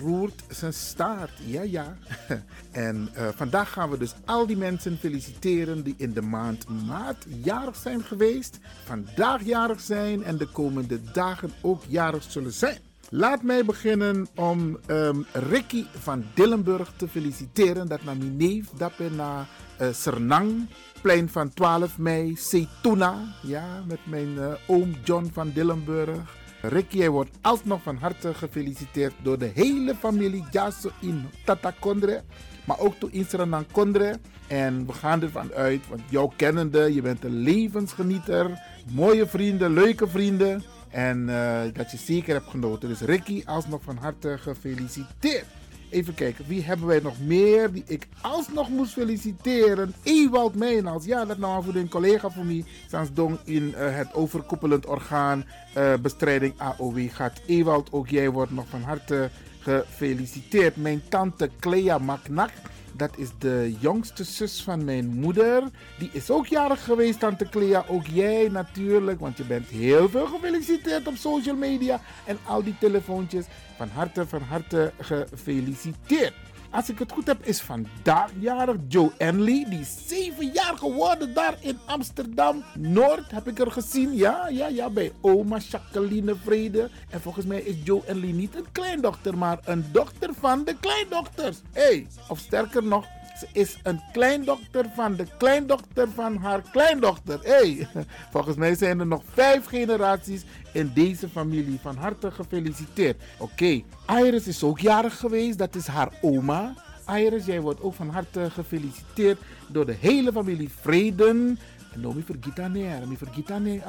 roert 0.00 0.42
zijn 0.48 0.72
staart. 0.72 1.30
Ja, 1.46 1.62
ja. 1.62 1.96
En 2.70 3.08
uh, 3.16 3.28
vandaag 3.34 3.72
gaan 3.72 3.90
we 3.90 3.98
dus 3.98 4.14
al 4.24 4.46
die 4.46 4.56
mensen 4.56 4.98
feliciteren 4.98 5.82
die 5.82 5.94
in 5.96 6.12
de 6.12 6.22
maand 6.22 6.86
maart 6.86 7.26
jarig 7.42 7.76
zijn 7.76 8.02
geweest, 8.02 8.58
vandaag 8.84 9.42
jarig 9.44 9.80
zijn 9.80 10.24
en 10.24 10.36
de 10.36 10.46
komende 10.46 11.00
dagen 11.12 11.50
ook 11.60 11.82
jarig 11.88 12.22
zullen 12.28 12.52
zijn. 12.52 12.78
Laat 13.08 13.42
mij 13.42 13.64
beginnen 13.64 14.28
om 14.34 14.78
um, 14.86 15.26
Ricky 15.32 15.84
van 15.98 16.24
Dillenburg 16.34 16.92
te 16.96 17.08
feliciteren. 17.08 17.88
Dat 17.88 18.04
naar 18.04 18.16
mijn 18.16 18.36
neef, 18.36 18.68
dat 18.76 18.96
ben 18.96 19.16
naar 19.16 19.48
uh, 19.80 19.92
Sernang, 19.92 20.68
plein 21.02 21.28
van 21.28 21.52
12 21.54 21.98
mei, 21.98 22.36
Setuna. 22.36 23.34
Ja, 23.42 23.82
met 23.86 24.00
mijn 24.04 24.28
uh, 24.28 24.52
oom 24.66 24.94
John 25.04 25.30
van 25.32 25.50
Dillenburg. 25.50 26.41
Ricky, 26.62 26.98
hij 26.98 27.08
wordt 27.08 27.38
alsnog 27.40 27.82
van 27.82 27.96
harte 27.96 28.34
gefeliciteerd 28.34 29.14
door 29.22 29.38
de 29.38 29.50
hele 29.54 29.94
familie 29.94 30.44
Jaso 30.50 30.90
in 31.00 31.24
Tatakondre. 31.44 32.22
Maar 32.64 32.78
ook 32.78 32.94
toe 32.94 33.10
in 33.10 33.24
Suriname 33.24 33.64
Kondre. 33.72 34.18
En 34.46 34.86
we 34.86 34.92
gaan 34.92 35.22
ervan 35.22 35.52
uit, 35.52 35.88
want 35.88 36.00
jou 36.08 36.30
kennende, 36.36 36.94
je 36.94 37.02
bent 37.02 37.24
een 37.24 37.36
levensgenieter. 37.36 38.58
Mooie 38.92 39.26
vrienden, 39.26 39.72
leuke 39.72 40.08
vrienden. 40.08 40.62
En 40.90 41.28
uh, 41.28 41.60
dat 41.72 41.90
je 41.90 41.96
zeker 41.96 42.34
hebt 42.34 42.50
genoten. 42.50 42.88
Dus 42.88 43.00
Ricky, 43.00 43.42
alsnog 43.44 43.82
van 43.82 43.96
harte 43.96 44.38
gefeliciteerd. 44.38 45.46
Even 45.92 46.14
kijken, 46.14 46.44
wie 46.48 46.62
hebben 46.62 46.86
wij 46.86 47.00
nog 47.00 47.14
meer 47.20 47.72
die 47.72 47.84
ik 47.86 48.08
alsnog 48.20 48.68
moest 48.68 48.92
feliciteren? 48.92 49.94
Ewald 50.02 50.54
Meijnals. 50.54 51.04
Ja, 51.04 51.24
dat 51.24 51.38
nou 51.38 51.64
voor 51.64 51.74
een 51.74 51.88
collega 51.88 52.30
van 52.30 52.46
mij. 52.46 52.64
Sans 52.90 53.12
dong 53.12 53.38
in 53.44 53.62
uh, 53.62 53.96
het 53.96 54.14
overkoepelend 54.14 54.86
orgaan 54.86 55.44
uh, 55.76 55.94
bestrijding 56.02 56.54
AOW 56.56 57.10
gaat. 57.10 57.40
Ewald, 57.46 57.92
ook 57.92 58.08
jij 58.08 58.30
wordt 58.30 58.50
nog 58.50 58.64
van 58.68 58.82
harte 58.82 59.30
gefeliciteerd. 59.58 60.76
Mijn 60.76 61.02
tante 61.08 61.50
Clea 61.60 61.98
Maknak. 61.98 62.50
Dat 62.92 63.10
is 63.16 63.28
de 63.38 63.74
jongste 63.80 64.24
zus 64.24 64.62
van 64.62 64.84
mijn 64.84 65.06
moeder. 65.06 65.62
Die 65.98 66.10
is 66.12 66.30
ook 66.30 66.46
jarig 66.46 66.84
geweest, 66.84 67.18
Tante 67.18 67.48
Clea. 67.48 67.84
Ook 67.88 68.06
jij 68.06 68.48
natuurlijk, 68.48 69.20
want 69.20 69.36
je 69.36 69.44
bent 69.44 69.68
heel 69.68 70.08
veel 70.08 70.26
gefeliciteerd 70.26 71.06
op 71.06 71.16
social 71.16 71.56
media. 71.56 72.00
En 72.24 72.38
al 72.44 72.62
die 72.62 72.74
telefoontjes. 72.78 73.44
Van 73.76 73.88
harte, 73.88 74.26
van 74.26 74.42
harte 74.42 74.92
gefeliciteerd. 75.00 76.34
Als 76.72 76.88
ik 76.88 76.98
het 76.98 77.12
goed 77.12 77.26
heb, 77.26 77.44
is 77.44 77.60
vandaag 77.60 78.30
jarig 78.38 78.76
Joe 78.88 79.12
Enley. 79.18 79.66
Die 79.68 79.80
is 79.80 79.96
zeven 80.06 80.50
jaar 80.52 80.74
geworden 80.76 81.34
daar 81.34 81.56
in 81.60 81.78
Amsterdam 81.86 82.64
Noord. 82.78 83.30
Heb 83.30 83.48
ik 83.48 83.58
er 83.58 83.70
gezien. 83.70 84.16
Ja, 84.16 84.48
ja, 84.48 84.66
ja. 84.66 84.90
Bij 84.90 85.12
oma 85.20 85.58
Jacqueline 85.58 86.34
Vrede. 86.44 86.90
En 87.10 87.20
volgens 87.20 87.46
mij 87.46 87.60
is 87.60 87.74
Joe 87.84 88.02
Enley 88.06 88.32
niet 88.32 88.54
een 88.54 88.66
kleindochter, 88.72 89.38
maar 89.38 89.58
een 89.64 89.84
dochter 89.92 90.30
van 90.40 90.64
de 90.64 90.76
kleindochters. 90.80 91.60
Hé, 91.72 91.82
hey, 91.82 92.06
of 92.28 92.38
sterker 92.38 92.82
nog, 92.84 93.06
ze 93.38 93.46
is 93.52 93.78
een 93.82 94.00
kleindochter 94.12 94.86
van 94.94 95.16
de 95.16 95.26
kleindochter 95.38 96.08
van 96.14 96.36
haar 96.36 96.62
kleindochter. 96.72 97.38
Hey, 97.42 97.88
volgens 98.32 98.56
mij 98.56 98.74
zijn 98.74 99.00
er 99.00 99.06
nog 99.06 99.22
vijf 99.32 99.66
generaties 99.66 100.44
in 100.72 100.90
deze 100.94 101.28
familie. 101.28 101.78
Van 101.82 101.96
harte 101.96 102.30
gefeliciteerd. 102.30 103.22
Oké. 103.38 103.82
Iris 104.08 104.46
is 104.46 104.62
ook 104.62 104.78
jarig 104.78 105.18
geweest. 105.18 105.58
Dat 105.58 105.74
is 105.74 105.86
haar 105.86 106.12
oma. 106.20 106.74
Iris, 107.08 107.44
jij 107.44 107.60
wordt 107.60 107.82
ook 107.82 107.94
van 107.94 108.08
harte 108.08 108.50
gefeliciteerd 108.50 109.40
door 109.66 109.86
de 109.86 109.96
hele 110.00 110.32
familie 110.32 110.70
Vreden. 110.80 111.58
No, 111.94 112.12
mi 112.12 112.22
vergita 112.22 112.68
neer. 112.68 113.08
Mi 113.08 113.16
vergita 113.16 113.58
neer. 113.58 113.82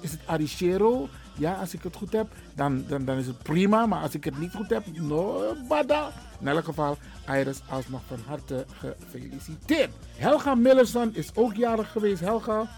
Is 0.00 0.10
het 0.10 0.20
Arichero? 0.26 1.08
Ja, 1.40 1.52
als 1.54 1.74
ik 1.74 1.82
het 1.82 1.96
goed 1.96 2.12
heb, 2.12 2.26
dan, 2.54 2.84
dan, 2.88 3.04
dan 3.04 3.18
is 3.18 3.26
het 3.26 3.42
prima. 3.42 3.86
Maar 3.86 4.02
als 4.02 4.14
ik 4.14 4.24
het 4.24 4.38
niet 4.38 4.54
goed 4.54 4.70
heb, 4.70 4.86
no, 4.92 5.54
bada. 5.68 6.10
In 6.40 6.48
elk 6.48 6.64
geval, 6.64 6.98
Iris 7.28 7.60
alsnog 7.68 8.00
van 8.06 8.18
harte 8.26 8.64
gefeliciteerd. 8.78 9.90
Helga 10.16 10.54
Millerson 10.54 11.14
is 11.14 11.30
ook 11.34 11.54
jarig 11.54 11.92
geweest. 11.92 12.20
Helga, 12.20 12.68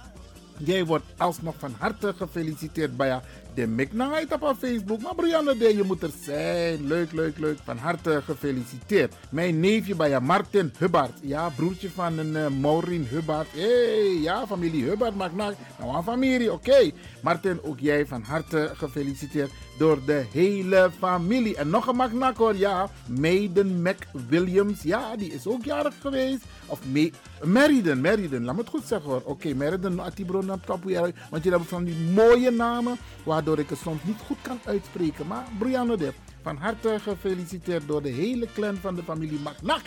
jij 0.57 0.85
wordt 0.85 1.05
alsnog 1.16 1.55
van 1.59 1.75
harte 1.79 2.14
gefeliciteerd 2.16 2.96
bij 2.96 3.20
de 3.55 3.67
Miknangheid 3.67 4.33
op 4.33 4.55
Facebook. 4.59 5.03
Maar 5.03 5.15
Brianna, 5.15 5.55
de, 5.55 5.77
je 5.77 5.83
moet 5.83 6.03
er 6.03 6.11
zijn. 6.23 6.87
Leuk, 6.87 7.12
leuk, 7.12 7.38
leuk. 7.38 7.59
Van 7.65 7.77
harte 7.77 8.23
gefeliciteerd. 8.25 9.15
Mijn 9.31 9.61
neefje 9.61 9.97
bij 9.97 10.21
Martin 10.21 10.73
Hubbard. 10.79 11.19
Ja, 11.23 11.49
broertje 11.49 11.91
van 11.91 12.19
een 12.19 12.33
uh, 12.37 12.47
Maureen 12.61 13.07
Hubbard. 13.11 13.49
Hey, 13.53 14.21
ja, 14.21 14.47
familie 14.47 14.85
Hubbard. 14.85 15.17
Maak 15.17 15.33
nou 15.35 15.55
een 15.79 16.03
familie, 16.03 16.53
oké. 16.53 16.71
Okay. 16.71 16.95
Martin, 17.23 17.62
ook 17.62 17.81
jij 17.81 18.07
van 18.07 18.23
harte 18.23 18.71
gefeliciteerd 18.75 19.51
door 19.79 19.99
de 20.07 20.25
hele 20.33 20.91
familie. 20.99 21.57
En 21.57 21.71
nog 21.71 21.87
een 21.87 21.97
magnak 21.97 22.37
hoor, 22.37 22.57
ja. 22.57 22.91
Maiden 23.07 23.83
McWilliams, 23.83 24.83
ja, 24.83 25.17
die 25.17 25.33
is 25.33 25.47
ook 25.47 25.65
jarig 25.65 25.95
geweest. 26.01 26.45
Of 26.67 26.81
Meriden, 27.43 28.01
Meriden, 28.01 28.45
laat 28.45 28.55
me 28.55 28.61
het 28.61 28.71
goed 28.71 28.87
zeggen 28.87 29.11
hoor. 29.11 29.21
Oké, 29.21 29.31
okay, 29.31 29.53
Meriden, 29.53 30.01
Atibron, 30.01 30.47
want 31.31 31.45
je 31.45 31.51
hebt 31.51 31.69
van 31.69 31.85
die 31.85 31.97
mooie 32.15 32.51
namen, 32.51 32.97
waardoor 33.45 33.65
ik 33.65 33.71
het 33.71 33.79
soms 33.79 34.01
niet 34.05 34.21
goed 34.27 34.37
kan 34.43 34.61
uitspreken. 34.65 35.27
Maar 35.27 35.45
Brianna 35.59 35.97
Dip, 35.97 36.15
van 36.43 36.57
harte 36.57 36.99
gefeliciteerd 37.01 37.89
door 37.89 38.03
de 38.03 38.09
hele 38.09 38.47
clan 38.55 38.77
van 38.77 38.95
de 38.95 39.03
familie 39.03 39.41
Magnak. 39.41 39.83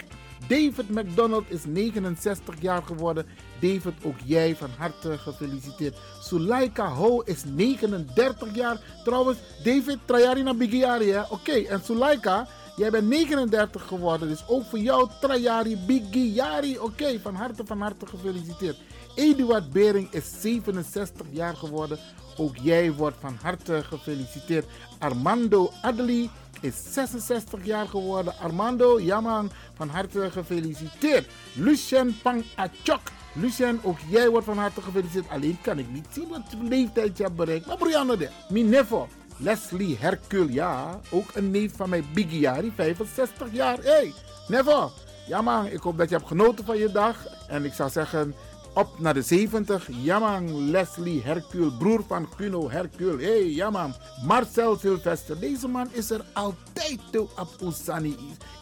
David 0.47 0.89
McDonald 0.89 1.43
is 1.47 1.65
69 1.65 2.55
jaar 2.59 2.83
geworden. 2.83 3.25
David, 3.59 3.93
ook 4.03 4.15
jij 4.23 4.55
van 4.55 4.69
harte 4.77 5.17
gefeliciteerd. 5.17 5.97
Sulaika 6.21 6.87
Ho 6.87 7.21
is 7.21 7.43
39 7.43 8.55
jaar. 8.55 8.77
Trouwens, 9.03 9.37
David, 9.63 9.97
Trajari 10.05 10.53
Bigiari? 10.53 11.15
Oké, 11.29 11.51
en 11.51 11.81
Sulaika, 11.83 12.47
jij 12.75 12.89
bent 12.89 13.07
39 13.07 13.87
geworden. 13.87 14.27
Dus 14.27 14.47
ook 14.47 14.63
voor 14.63 14.79
jou, 14.79 15.09
Trajari 15.21 15.77
Bigiari. 15.77 16.79
Oké, 16.79 17.19
van 17.19 17.35
harte, 17.35 17.65
van 17.65 17.81
harte 17.81 18.05
gefeliciteerd. 18.05 18.77
Eduard 19.15 19.71
Bering 19.71 20.11
is 20.11 20.41
67 20.41 21.25
jaar 21.31 21.55
geworden. 21.55 21.99
Ook 22.37 22.55
jij 22.61 22.93
wordt 22.93 23.17
van 23.19 23.37
harte 23.41 23.83
gefeliciteerd. 23.83 24.65
Armando 24.99 25.71
Adeli 25.81 26.29
is 26.61 26.93
66 26.93 27.65
jaar 27.65 27.87
geworden. 27.87 28.37
Armando, 28.37 28.99
Yaman, 28.99 29.51
van 29.73 29.89
harte 29.89 30.31
gefeliciteerd. 30.31 31.27
Lucien 31.53 32.17
Pang 32.21 32.43
Achok. 32.55 33.01
Lucien, 33.33 33.79
ook 33.83 33.97
jij 34.09 34.29
wordt 34.29 34.45
van 34.45 34.57
harte 34.57 34.81
gefeliciteerd. 34.81 35.29
Alleen 35.29 35.57
kan 35.61 35.79
ik 35.79 35.91
niet 35.91 36.07
zien 36.11 36.27
wat 36.27 36.69
leeftijd 36.69 37.17
je 37.17 37.23
hebt 37.23 37.35
bereikt. 37.35 37.65
Maar 37.65 37.77
Brianna 37.77 38.15
de, 38.15 38.29
mijn 38.49 38.69
nevo. 38.69 39.07
Leslie 39.37 39.97
Hercule, 39.99 40.53
ja, 40.53 40.99
ook 41.11 41.25
een 41.33 41.51
neef 41.51 41.75
van 41.75 41.89
mij, 41.89 42.03
Biggie 42.13 42.39
Jari, 42.39 42.71
65 42.75 43.47
jaar. 43.51 43.77
Hé, 43.77 43.89
hey, 43.91 44.13
nevo. 44.47 44.91
Ja 45.27 45.41
man, 45.41 45.65
ik 45.65 45.79
hoop 45.79 45.97
dat 45.97 46.09
je 46.09 46.15
hebt 46.15 46.27
genoten 46.27 46.65
van 46.65 46.77
je 46.77 46.91
dag. 46.91 47.25
En 47.47 47.65
ik 47.65 47.73
zou 47.73 47.89
zeggen, 47.89 48.35
op 48.75 48.99
naar 48.99 49.13
de 49.13 49.21
70. 49.21 49.89
Ja 50.01 50.19
man, 50.19 50.69
Leslie 50.69 51.21
Hercule, 51.23 51.71
broer 51.71 52.03
van 52.07 52.29
Kuno 52.35 52.69
Hercule. 52.69 53.23
Hé, 53.23 53.29
hey, 53.29 53.49
ja 53.51 53.69
man. 53.69 53.93
Marcel 54.25 54.77
Sylvester, 54.77 55.39
deze 55.39 55.67
man 55.67 55.87
is 55.91 56.09
er 56.09 56.25
altijd 56.33 56.99
toe 57.11 57.27
op 57.39 57.49
Usani. 57.63 58.15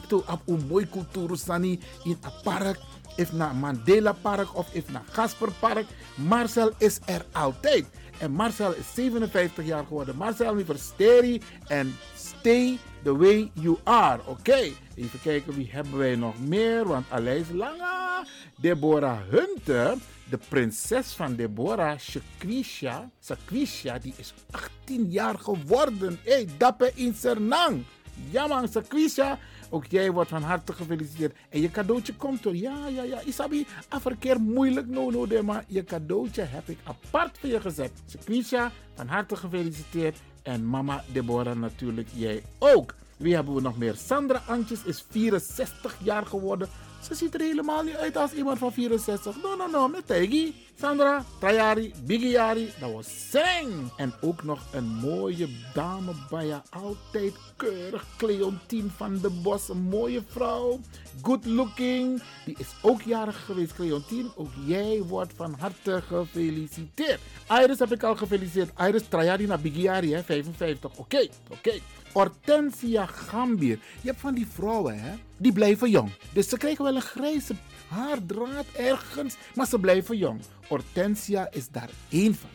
Toe 0.07 0.23
op 0.27 0.41
een 0.45 0.65
mooi 0.67 0.89
cultuur 0.89 1.37
in 1.53 1.77
een 2.03 2.17
park. 2.43 2.77
Of 3.17 3.31
naar 3.33 3.55
Mandela 3.55 4.13
Park 4.21 4.57
of 4.57 4.73
if 4.73 4.91
naar 4.91 5.03
Gasper 5.11 5.51
Park. 5.59 5.85
Marcel 6.15 6.71
is 6.77 6.99
er 7.05 7.25
altijd. 7.31 7.85
En 8.19 8.31
Marcel 8.31 8.73
is 8.73 8.93
57 8.93 9.65
jaar 9.65 9.85
geworden. 9.87 10.15
Marcel, 10.15 10.55
mi 10.55 10.65
versteri 10.65 11.41
en 11.67 11.95
stay 12.15 12.79
the 13.03 13.17
way 13.17 13.51
you 13.53 13.77
are. 13.83 14.19
Oké, 14.25 14.71
even 14.95 15.21
kijken 15.21 15.53
wie 15.53 15.69
hebben 15.71 15.97
wij 15.97 16.15
nog 16.15 16.39
meer. 16.39 16.87
Want 16.87 17.05
Aleis 17.09 17.49
Langa, 17.51 18.25
Deborah 18.57 19.19
Hunter, 19.29 19.97
de 20.29 20.39
prinses 20.49 21.13
van 21.13 21.35
Deborah, 21.35 21.99
Shakwisha, 21.99 23.09
Shakwisha, 23.23 23.97
die 23.99 24.13
is 24.17 24.33
18 24.51 25.11
jaar 25.11 25.39
geworden. 25.39 26.19
Hé, 26.23 26.31
hey, 26.31 26.47
dappe 26.57 26.91
in 26.95 27.13
Sernang. 27.13 27.83
Ja 28.29 28.47
man, 28.47 28.67
Shakwisha, 28.67 29.39
ook 29.69 29.85
jij 29.85 30.11
wordt 30.11 30.29
van 30.29 30.43
harte 30.43 30.73
gefeliciteerd. 30.73 31.35
En 31.49 31.61
je 31.61 31.71
cadeautje 31.71 32.15
komt 32.15 32.45
er. 32.45 32.55
Ja, 32.55 32.87
ja, 32.87 33.03
ja. 33.03 33.21
Isabi, 33.21 33.67
afverkeer 33.89 34.39
moeilijk, 34.39 34.87
no, 34.87 35.09
no, 35.09 35.43
maar 35.43 35.63
je 35.67 35.83
cadeautje 35.83 36.41
heb 36.41 36.69
ik 36.69 36.77
apart 36.83 37.37
voor 37.37 37.49
je 37.49 37.61
gezet. 37.61 37.91
Shakwisha, 38.09 38.71
van 38.93 39.07
harte 39.07 39.35
gefeliciteerd. 39.35 40.19
En 40.43 40.65
mama 40.65 41.03
Deborah 41.11 41.55
natuurlijk, 41.55 42.07
jij 42.13 42.43
ook. 42.59 42.93
Wie 43.17 43.35
hebben 43.35 43.55
we 43.55 43.61
nog 43.61 43.77
meer? 43.77 43.95
Sandra 43.95 44.41
Antjes 44.47 44.83
is 44.83 45.05
64 45.09 45.95
jaar 45.99 46.25
geworden. 46.25 46.67
Ze 47.07 47.15
ziet 47.15 47.33
er 47.33 47.41
helemaal 47.41 47.83
niet 47.83 47.95
uit 47.95 48.17
als 48.17 48.33
iemand 48.33 48.57
van 48.57 48.73
64. 48.73 49.41
No, 49.41 49.55
no, 49.55 49.67
no, 49.67 49.87
met. 49.87 50.51
Sandra, 50.79 51.25
Trajari, 51.39 51.93
Bigiari, 52.05 52.73
dat 52.79 52.91
was 52.91 53.29
Seng. 53.29 53.91
En 53.97 54.13
ook 54.21 54.43
nog 54.43 54.59
een 54.71 54.85
mooie 54.85 55.47
dame 55.73 56.11
bij 56.29 56.45
je. 56.45 56.61
Altijd 56.69 57.33
keurig. 57.55 58.05
Cleontine 58.17 58.89
van 58.89 59.19
de 59.21 59.29
Bos, 59.29 59.69
een 59.69 59.81
mooie 59.81 60.21
vrouw. 60.27 60.79
Good 61.21 61.45
looking. 61.45 62.21
Die 62.45 62.55
is 62.57 62.67
ook 62.81 63.01
jarig 63.01 63.45
geweest, 63.45 63.73
Cleontine. 63.73 64.29
Ook 64.35 64.51
jij 64.65 65.01
wordt 65.07 65.33
van 65.35 65.55
harte 65.59 66.01
gefeliciteerd. 66.01 67.19
Iris 67.49 67.79
heb 67.79 67.91
ik 67.91 68.03
al 68.03 68.15
gefeliciteerd. 68.15 68.79
Iris 68.79 69.07
Trajari 69.09 69.45
naar 69.45 69.59
Bigiari, 69.59 70.13
hè, 70.13 70.23
55. 70.23 70.97
Oké, 70.97 71.27
oké. 71.49 71.73
Hortensia 72.13 73.05
Gambier. 73.05 73.79
Je 74.01 74.07
hebt 74.07 74.19
van 74.19 74.33
die 74.33 74.47
vrouwen, 74.47 74.99
hè? 74.99 75.13
Die 75.37 75.51
blijven 75.51 75.89
jong. 75.89 76.09
Dus 76.33 76.49
ze 76.49 76.57
krijgen 76.57 76.83
wel 76.83 76.95
een 76.95 77.01
grijze 77.01 77.55
haardraad 77.87 78.65
ergens, 78.77 79.35
maar 79.55 79.67
ze 79.67 79.79
blijven 79.79 80.17
jong. 80.17 80.41
Hortensia 80.67 81.47
is 81.51 81.69
daar 81.69 81.89
één 82.09 82.35
van. 82.35 82.49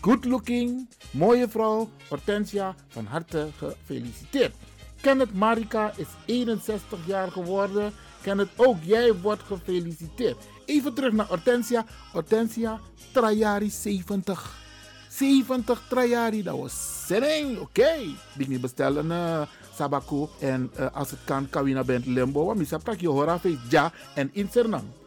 Good 0.00 0.24
looking, 0.24 0.88
mooie 1.10 1.48
vrouw. 1.48 1.88
Hortensia, 2.08 2.74
van 2.88 3.06
harte 3.06 3.48
gefeliciteerd. 3.56 4.54
Kenneth 5.00 5.34
Marika 5.34 5.92
is 5.96 6.06
61 6.24 6.98
jaar 7.06 7.30
geworden. 7.30 7.92
Kenneth, 8.22 8.48
ook 8.56 8.76
jij 8.82 9.14
wordt 9.14 9.42
gefeliciteerd. 9.42 10.36
Even 10.64 10.94
terug 10.94 11.12
naar 11.12 11.26
Hortensia. 11.26 11.84
Hortensia, 12.12 12.80
Trajari 13.12 13.70
70. 13.70 14.67
70 15.08 15.82
trajari, 15.88 16.42
dat 16.42 16.58
was 16.58 17.04
zin. 17.06 17.22
Oké. 17.50 17.60
Okay. 17.60 18.14
Niet 18.48 18.60
bestellen 18.60 19.06
uh, 19.06 19.42
sabako. 19.74 20.30
En 20.40 20.70
uh, 20.78 20.86
als 20.92 21.10
het 21.10 21.20
kan, 21.24 21.48
Kawina 21.50 21.84
bent 21.84 22.06
limbo. 22.06 22.44
Want 22.44 22.58
misap 22.58 22.84
tak 22.84 23.00
je 23.00 23.36
ja 23.68 23.92
en 24.14 24.30
in. 24.32 24.48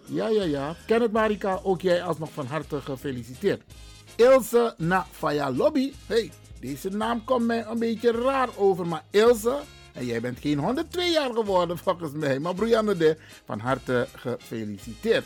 Ja, 0.05 0.27
ja, 0.27 0.43
ja. 0.43 0.75
Kenneth 0.85 1.11
Marika, 1.11 1.59
ook 1.63 1.81
jij 1.81 2.03
alsnog 2.03 2.31
van 2.31 2.45
harte 2.45 2.81
gefeliciteerd. 2.81 3.61
Ilse 4.15 4.73
na 4.77 5.05
Faya 5.11 5.51
Lobby. 5.51 5.93
Hey, 6.05 6.31
deze 6.59 6.89
naam 6.89 7.23
komt 7.23 7.45
mij 7.45 7.65
een 7.65 7.79
beetje 7.79 8.11
raar 8.11 8.49
over. 8.57 8.87
Maar 8.87 9.03
Ilse, 9.09 9.59
en 9.93 10.05
jij 10.05 10.21
bent 10.21 10.39
geen 10.39 10.57
102 10.59 11.11
jaar 11.11 11.33
geworden 11.33 11.77
volgens 11.77 12.11
mij. 12.11 12.39
Maar 12.39 12.55
Brianne 12.55 12.97
de, 12.97 13.17
van 13.45 13.59
harte 13.59 14.07
gefeliciteerd. 14.15 15.25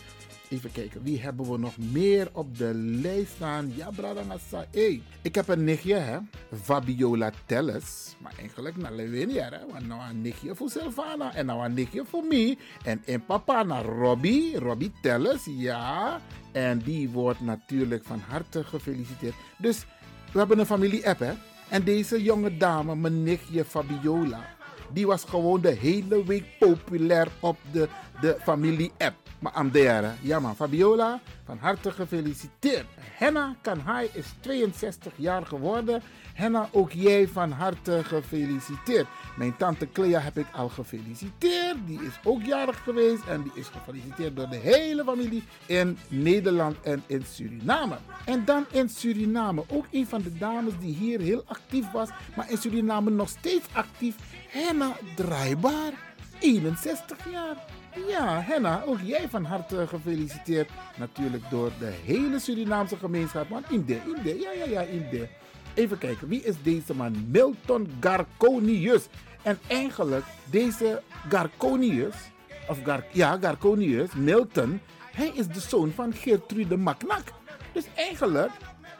Even 0.49 0.71
kijken, 0.71 1.03
wie 1.03 1.21
hebben 1.21 1.51
we 1.51 1.57
nog 1.57 1.77
meer 1.77 2.29
op 2.31 2.57
de 2.57 2.73
lijst 2.73 3.31
staan? 3.35 3.71
Ja, 3.75 3.89
Bradangasa. 3.89 4.65
Hey, 4.71 5.01
ik 5.21 5.35
heb 5.35 5.47
een 5.47 5.63
nichtje, 5.63 5.95
hè? 5.95 6.17
Fabiola 6.61 7.31
Telles. 7.45 8.15
Maar 8.17 8.33
eigenlijk 8.39 8.77
naar 8.77 8.93
Lewinia, 8.93 9.49
hè? 9.49 9.57
Want 9.71 9.87
nou 9.87 10.09
een 10.09 10.21
nichtje 10.21 10.55
voor 10.55 10.69
Silvana. 10.69 11.35
En 11.35 11.45
nou 11.45 11.65
een 11.65 11.73
nichtje 11.73 12.05
voor 12.05 12.23
mij. 12.23 12.57
En 12.83 13.01
een 13.05 13.25
papa 13.25 13.63
naar 13.63 13.85
Robbie. 13.85 14.59
Robbie 14.59 14.91
Telles, 15.01 15.45
ja. 15.45 16.21
En 16.51 16.79
die 16.79 17.09
wordt 17.09 17.41
natuurlijk 17.41 18.03
van 18.03 18.19
harte 18.27 18.63
gefeliciteerd. 18.63 19.35
Dus 19.57 19.85
we 20.31 20.39
hebben 20.39 20.59
een 20.59 20.65
familie-app, 20.65 21.19
hè? 21.19 21.33
En 21.69 21.83
deze 21.83 22.23
jonge 22.23 22.57
dame, 22.57 22.95
mijn 22.95 23.23
nichtje 23.23 23.65
Fabiola. 23.65 24.53
Die 24.93 25.07
was 25.07 25.23
gewoon 25.23 25.61
de 25.61 25.71
hele 25.71 26.25
week 26.25 26.45
populair 26.59 27.27
op 27.39 27.57
de, 27.71 27.87
de 28.21 28.37
familie-app. 28.41 29.15
Maar 29.39 29.51
Amdere, 29.51 30.11
ja 30.21 30.39
man, 30.39 30.55
Fabiola, 30.55 31.19
van 31.45 31.57
harte 31.57 31.91
gefeliciteerd. 31.91 32.85
Henna 32.97 33.55
Kanhai 33.61 34.09
is 34.13 34.25
62 34.39 35.13
jaar 35.15 35.45
geworden. 35.45 36.01
Henna, 36.33 36.69
ook 36.71 36.91
jij 36.91 37.27
van 37.27 37.51
harte 37.51 38.01
gefeliciteerd. 38.03 39.07
Mijn 39.37 39.57
tante 39.57 39.91
Clea 39.91 40.19
heb 40.19 40.37
ik 40.37 40.45
al 40.51 40.69
gefeliciteerd. 40.69 41.77
Die 41.85 42.01
is 42.01 42.19
ook 42.23 42.41
jarig 42.41 42.83
geweest 42.83 43.23
en 43.25 43.43
die 43.43 43.51
is 43.55 43.67
gefeliciteerd 43.67 44.35
door 44.35 44.49
de 44.49 44.55
hele 44.55 45.03
familie 45.03 45.43
in 45.65 45.97
Nederland 46.07 46.81
en 46.81 47.03
in 47.07 47.23
Suriname. 47.25 47.97
En 48.25 48.45
dan 48.45 48.65
in 48.71 48.89
Suriname, 48.89 49.63
ook 49.67 49.85
een 49.91 50.07
van 50.07 50.21
de 50.21 50.37
dames 50.37 50.73
die 50.79 50.95
hier 50.95 51.19
heel 51.19 51.43
actief 51.45 51.91
was, 51.91 52.09
maar 52.35 52.51
in 52.51 52.57
Suriname 52.57 53.09
nog 53.09 53.29
steeds 53.29 53.65
actief. 53.73 54.15
Henna 54.49 54.91
Draaibaar, 55.15 55.93
61 56.39 57.31
jaar. 57.31 57.55
Ja, 58.07 58.41
Henna, 58.41 58.83
ook 58.85 58.99
jij 59.03 59.29
van 59.29 59.45
harte 59.45 59.87
gefeliciteerd. 59.87 60.69
Natuurlijk 60.97 61.43
door 61.49 61.71
de 61.79 61.93
hele 62.05 62.39
Surinaamse 62.39 62.97
gemeenschap. 62.97 63.49
Want 63.49 63.71
Inde, 63.71 63.99
Inde, 64.15 64.39
ja, 64.39 64.51
ja, 64.51 64.65
ja, 64.65 64.81
Inde. 64.81 65.27
Even 65.73 65.97
kijken, 65.97 66.27
wie 66.27 66.43
is 66.43 66.55
deze 66.63 66.93
man? 66.93 67.25
Milton 67.31 67.91
Garconius. 67.99 69.07
En 69.41 69.59
eigenlijk, 69.67 70.25
deze 70.49 71.01
Garconius, 71.29 72.15
of 72.67 72.77
Gar, 72.83 73.03
ja, 73.11 73.37
Garconius, 73.41 74.13
Milton, 74.13 74.81
hij 75.11 75.31
is 75.33 75.47
de 75.47 75.59
zoon 75.59 75.91
van 75.91 76.13
Gertrude 76.13 76.77
Maknak. 76.77 77.23
Dus 77.71 77.85
eigenlijk, 77.95 78.51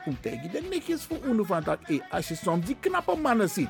hoe 0.03 0.19
tegen 0.19 0.51
de 0.51 0.61
niks 0.69 1.03
voor 1.03 1.17
Uno 1.23 1.43
van 1.43 1.63
dat, 1.63 1.79
als 2.09 2.27
je 2.27 2.35
soms 2.35 2.65
die 2.65 2.77
knappe 2.79 3.15
mannen 3.15 3.49
ziet, 3.49 3.69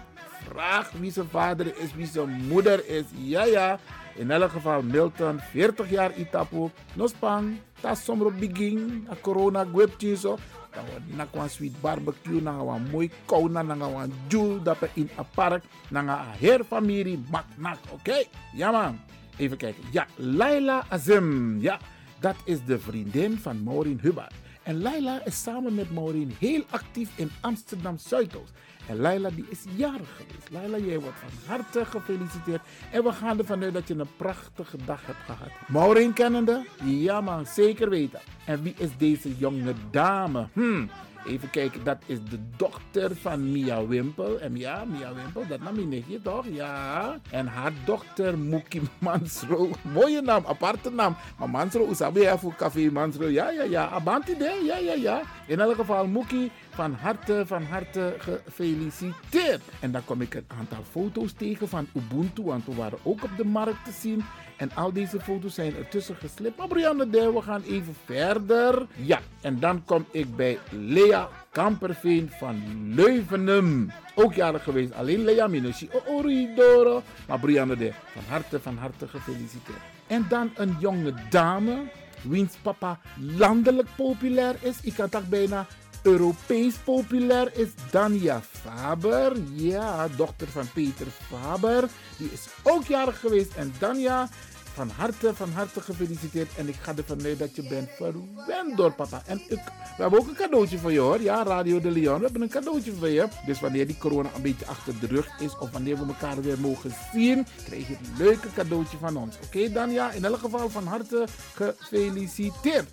vraag 0.50 0.92
wie 0.92 1.12
zijn 1.12 1.28
vader 1.30 1.78
is, 1.78 1.94
wie 1.96 2.08
zijn 2.08 2.30
moeder 2.48 2.88
is. 2.88 3.04
Ja, 3.16 3.46
ja. 3.46 3.80
In 4.16 4.32
elk 4.32 4.52
geval 4.52 4.82
Milton, 4.82 5.40
40 5.40 5.90
jaar 5.90 6.12
Itapu, 6.16 6.70
Nospang, 6.96 7.58
ta 7.82 7.96
somro 7.96 8.32
begin, 8.32 9.08
a 9.12 9.16
corona 9.22 9.66
gwepje 9.66 10.16
zo. 10.16 10.38
Dan 10.72 10.84
wordt 10.86 11.16
nak 11.16 11.36
een 11.36 11.50
sweet 11.50 11.82
barbecue, 11.82 12.42
na 12.42 12.52
een 12.52 12.88
mooi 12.92 13.12
kouna, 13.26 13.62
na 13.62 13.76
een 13.76 14.14
jul, 14.28 14.62
in 14.94 15.10
een 15.18 15.26
park, 15.36 15.64
na 15.90 16.00
een 16.00 16.38
heer 16.40 16.64
familie, 16.64 17.24
mak 17.30 17.46
nak, 17.58 17.80
oké? 17.92 18.24
Ja 18.54 18.72
man. 18.72 19.00
Even 19.38 19.58
kijken. 19.58 19.84
Ja, 19.92 20.08
Laila 20.16 20.86
Azim. 20.90 21.62
Ja, 21.62 21.80
dat 22.20 22.36
is 22.46 22.66
de 22.66 22.80
vriendin 22.80 23.38
van 23.38 23.64
Maureen 23.64 24.00
Hubbard. 24.02 24.34
En 24.64 24.82
Laila 24.82 25.26
is 25.26 25.42
samen 25.44 25.76
met 25.76 25.92
Maureen 25.92 26.36
heel 26.40 26.64
actief 26.70 27.10
in 27.16 27.32
Amsterdam 27.42 27.98
Zuidoost. 27.98 28.54
En 28.88 29.00
Laila 29.00 29.30
die 29.30 29.46
is 29.50 29.64
jarig 29.76 30.16
geweest. 30.16 30.50
Laila, 30.52 30.78
jij 30.78 31.00
wordt 31.00 31.18
van 31.20 31.30
harte 31.56 31.86
gefeliciteerd. 31.86 32.62
En 32.92 33.04
we 33.04 33.12
gaan 33.12 33.38
ervan 33.38 33.64
uit 33.64 33.74
dat 33.74 33.88
je 33.88 33.94
een 33.94 34.08
prachtige 34.18 34.78
dag 34.86 35.06
hebt 35.06 35.24
gehad. 35.26 35.50
Maureen 35.68 36.14
kennende? 36.14 36.66
Ja 36.84 37.22
man, 37.22 37.46
zeker 37.46 37.90
weten. 37.90 38.20
En 38.46 38.62
wie 38.62 38.74
is 38.78 38.98
deze 38.98 39.38
jonge 39.38 39.74
dame? 39.92 40.48
Hmm. 40.54 40.90
Even 41.28 41.50
kijken, 41.50 41.84
dat 41.84 41.98
is 42.06 42.18
de 42.30 42.40
dochter 42.58 43.16
van 43.16 43.52
Mia 43.52 43.86
Wimpel. 43.88 44.40
En 44.40 44.58
ja, 44.58 44.84
Mia 44.86 45.14
Wimpel, 45.14 45.48
dat 45.48 45.62
nam 45.62 45.80
je 45.80 45.86
nichtje 45.86 46.22
toch? 46.22 46.46
Ja. 46.52 47.20
En 47.30 47.48
haar 47.48 47.72
dochter 47.86 48.38
Mookie 48.38 48.82
Mansro. 49.00 49.70
Mooie 49.94 50.22
naam, 50.22 50.44
aparte 50.46 50.92
naam. 50.92 51.16
Maar 51.38 51.50
Mansro, 51.50 51.90
Usabi 51.90 52.28
voor 52.38 52.56
Café 52.56 52.90
Mansro. 52.92 53.28
Ja, 53.28 53.50
ja, 53.50 53.64
ja. 53.64 53.90
Abanti 53.90 54.38
de, 54.38 54.62
ja, 54.66 54.78
ja, 54.78 54.94
ja. 54.94 55.22
In 55.48 55.60
elk 55.60 55.76
geval, 55.76 56.08
Mookie, 56.08 56.52
van 56.76 56.94
harte, 56.94 57.44
van 57.46 57.64
harte 57.64 58.16
gefeliciteerd. 58.18 59.62
En 59.80 59.92
dan 59.92 60.06
kom 60.06 60.22
ik 60.22 60.34
een 60.34 60.46
aantal 60.60 60.84
foto's 60.92 61.34
tegen 61.34 61.68
van 61.68 61.88
Ubuntu, 61.94 62.44
want 62.44 62.66
we 62.66 62.76
waren 62.76 62.98
ook 63.04 63.24
op 63.24 63.30
de 63.38 63.46
markt 63.46 63.86
te 63.86 63.92
zien. 64.00 64.24
En 64.58 64.72
al 64.76 64.94
deze 64.94 65.20
foto's 65.20 65.54
zijn 65.54 65.76
ertussen 65.76 66.16
geslipt. 66.16 66.58
Maar 66.58 66.68
Brianne 66.68 67.10
we 67.10 67.42
gaan 67.42 67.62
even 67.62 67.96
verder. 68.06 68.86
Ja, 68.96 69.20
en 69.42 69.60
dan 69.60 69.86
kom 69.86 70.06
ik 70.12 70.36
bij 70.36 70.60
Lea 70.72 71.30
Kamperveen 71.52 72.30
van 72.40 72.64
Leuvenum. 72.96 73.92
Ook 74.16 74.34
jarig 74.34 74.64
geweest. 74.64 74.94
Alleen 74.94 75.24
Lea 75.24 75.48
Minushi. 75.48 75.90
Oh, 75.92 76.16
Oridoro. 76.16 77.04
Maar 77.28 77.40
Brianne 77.40 77.76
de, 77.76 77.92
van 78.06 78.24
harte, 78.28 78.60
van 78.60 78.78
harte 78.78 79.08
gefeliciteerd. 79.08 79.80
En 80.08 80.26
dan 80.30 80.52
een 80.56 80.76
jonge 80.80 81.14
dame, 81.30 81.84
wiens 82.22 82.56
papa 82.62 83.00
landelijk 83.20 83.88
populair 83.96 84.56
is. 84.62 84.78
Ik 84.82 84.94
kan 84.94 85.08
het 85.12 85.30
bijna 85.30 85.66
Europees 86.06 86.76
populair 86.84 87.52
is 87.58 87.70
Dania 87.92 88.42
Faber. 88.42 89.34
Ja, 89.54 90.08
dochter 90.08 90.48
van 90.48 90.68
Peter 90.74 91.08
Faber. 91.30 91.90
Die 92.18 92.32
is 92.32 92.48
ook 92.64 92.86
jarig 92.86 93.20
geweest. 93.20 93.54
En 93.56 93.74
Dania, 93.80 94.30
van 94.74 94.90
harte, 94.90 95.36
van 95.36 95.52
harte 95.52 95.82
gefeliciteerd. 95.82 96.50
En 96.58 96.68
ik 96.68 96.76
ga 96.82 96.94
ervan 96.96 97.24
uit 97.24 97.40
dat 97.40 97.56
je 97.56 97.68
bent 97.68 97.90
verwend 97.90 98.78
door 98.78 98.92
papa. 98.92 99.22
En 99.26 99.42
ik, 99.48 99.62
we 99.98 100.02
hebben 100.02 100.20
ook 100.20 100.28
een 100.28 100.36
cadeautje 100.36 100.78
voor 100.78 100.92
je 100.92 101.00
hoor. 101.00 101.22
Ja, 101.22 101.44
Radio 101.44 101.80
de 101.80 101.92
Leon. 101.92 102.18
We 102.18 102.24
hebben 102.24 102.42
een 102.42 102.50
cadeautje 102.50 102.94
voor 102.94 103.10
je. 103.10 103.28
Dus 103.46 103.60
wanneer 103.60 103.88
die 103.88 103.98
corona 103.98 104.30
een 104.36 104.42
beetje 104.42 104.66
achter 104.68 105.00
de 105.00 105.08
rug 105.08 105.40
is. 105.40 105.58
Of 105.58 105.72
wanneer 105.72 105.98
we 105.98 106.06
elkaar 106.06 106.42
weer 106.42 106.60
mogen 106.60 106.94
zien. 107.14 107.48
Krijg 107.66 107.88
je 107.88 107.94
een 107.94 108.18
leuke 108.18 108.48
cadeautje 108.54 108.98
van 108.98 109.18
ons. 109.18 109.36
Oké 109.46 109.72
Dania, 109.72 110.12
in 110.12 110.26
elk 110.26 110.40
geval 110.40 110.70
van 110.70 110.88
harte 110.88 111.26
gefeliciteerd. 111.54 112.90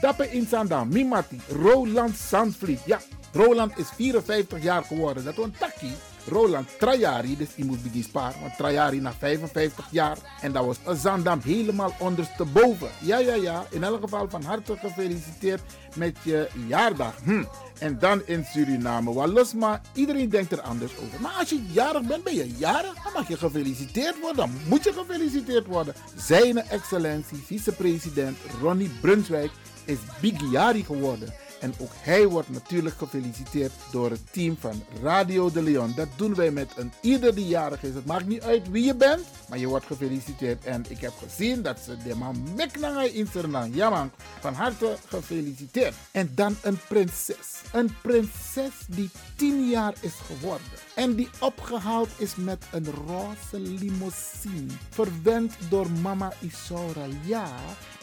Dappe 0.00 0.30
in 0.30 0.46
Zandam, 0.46 0.88
Mimati, 0.88 1.40
Roland 1.48 2.16
Sandvliet. 2.16 2.80
Ja, 2.84 3.00
Roland 3.32 3.78
is 3.78 3.86
54 3.94 4.62
jaar 4.62 4.84
geworden. 4.84 5.24
Dat 5.24 5.36
was 5.36 5.44
een 5.44 5.54
takkie. 5.58 5.92
Roland 6.26 6.78
Trajari, 6.78 7.36
dus 7.36 7.54
die 7.54 7.64
moet 7.64 7.78
die 7.92 8.02
spaar. 8.02 8.34
Want 8.40 8.56
Trajari 8.56 9.00
na 9.00 9.12
55 9.18 9.88
jaar. 9.90 10.16
En 10.40 10.52
dat 10.52 10.64
was 10.64 10.76
een 10.84 10.96
Zandam 10.96 11.40
helemaal 11.44 11.94
ondersteboven. 11.98 12.88
Ja, 13.00 13.18
ja, 13.18 13.34
ja. 13.34 13.66
In 13.70 13.84
elk 13.84 14.00
geval 14.00 14.28
van 14.28 14.42
harte 14.42 14.76
gefeliciteerd 14.76 15.60
met 15.94 16.16
je 16.22 16.48
jaardag. 16.66 17.14
Hm. 17.24 17.44
En 17.78 17.98
dan 17.98 18.22
in 18.24 18.44
Suriname. 18.44 19.12
Wallos, 19.12 19.54
maar 19.54 19.80
iedereen 19.94 20.28
denkt 20.28 20.52
er 20.52 20.60
anders 20.60 20.92
over. 20.92 21.20
Maar 21.20 21.34
als 21.38 21.48
je 21.48 21.62
jarig 21.70 22.02
bent, 22.02 22.24
ben 22.24 22.34
je 22.34 22.56
jarig. 22.56 22.94
Dan 23.02 23.12
mag 23.12 23.28
je 23.28 23.36
gefeliciteerd 23.36 24.20
worden. 24.20 24.36
Dan 24.36 24.50
moet 24.68 24.84
je 24.84 24.92
gefeliciteerd 24.92 25.66
worden. 25.66 25.94
Zijne 26.16 26.60
excellentie, 26.60 27.42
vicepresident 27.46 28.38
Ronnie 28.60 28.90
Brunswijk 29.00 29.50
is 29.88 29.98
Bigiari 30.20 30.84
geworden. 30.84 31.34
En 31.60 31.74
ook 31.78 31.90
hij 31.98 32.26
wordt 32.26 32.50
natuurlijk 32.50 32.96
gefeliciteerd 32.98 33.72
door 33.90 34.10
het 34.10 34.32
team 34.32 34.56
van 34.60 34.84
Radio 35.02 35.50
de 35.50 35.62
Leon. 35.62 35.92
Dat 35.96 36.08
doen 36.16 36.34
wij 36.34 36.50
met 36.50 36.72
een 36.76 36.92
ieder 37.00 37.34
die 37.34 37.46
jarig 37.46 37.82
is. 37.82 37.94
Het 37.94 38.06
maakt 38.06 38.26
niet 38.26 38.42
uit 38.42 38.70
wie 38.70 38.84
je 38.84 38.94
bent, 38.94 39.24
maar 39.48 39.58
je 39.58 39.66
wordt 39.66 39.86
gefeliciteerd. 39.86 40.64
En 40.64 40.84
ik 40.88 41.00
heb 41.00 41.12
gezien 41.28 41.62
dat 41.62 41.78
ze 41.78 41.96
de 41.96 42.14
man 42.14 42.46
Meknanga 42.56 43.02
in 43.02 43.26
Suriname. 43.26 43.74
Ja 43.74 43.90
man, 43.90 44.10
van 44.40 44.54
harte 44.54 44.96
gefeliciteerd. 45.06 45.94
En 46.10 46.30
dan 46.34 46.56
een 46.62 46.78
prinses. 46.88 47.60
Een 47.72 47.96
prinses 48.02 48.74
die 48.88 49.10
10 49.36 49.68
jaar 49.68 49.94
is 50.00 50.14
geworden. 50.26 50.66
En 50.94 51.14
die 51.14 51.28
opgehaald 51.38 52.08
is 52.16 52.36
met 52.36 52.64
een 52.70 52.86
roze 53.06 53.60
limousine. 53.60 54.72
Verwend 54.90 55.54
door 55.68 55.90
mama 55.90 56.32
Isaura. 56.40 57.04
Ja, 57.24 57.48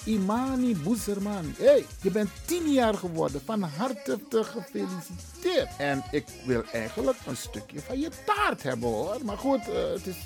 Imani 0.05 0.75
Boezerman. 0.75 1.53
hey, 1.57 1.85
je 2.01 2.11
bent 2.11 2.29
10 2.45 2.71
jaar 2.71 2.93
geworden. 2.93 3.41
Van 3.45 3.61
harte 3.61 4.19
te 4.29 4.43
gefeliciteerd. 4.43 5.69
En 5.77 6.03
ik 6.11 6.25
wil 6.45 6.63
eigenlijk 6.71 7.17
een 7.27 7.37
stukje 7.37 7.79
van 7.81 7.99
je 7.99 8.09
taart 8.25 8.63
hebben 8.63 8.89
hoor. 8.89 9.17
Maar 9.23 9.37
goed, 9.37 9.59
uh, 9.69 9.75
het 9.93 10.07
is. 10.07 10.17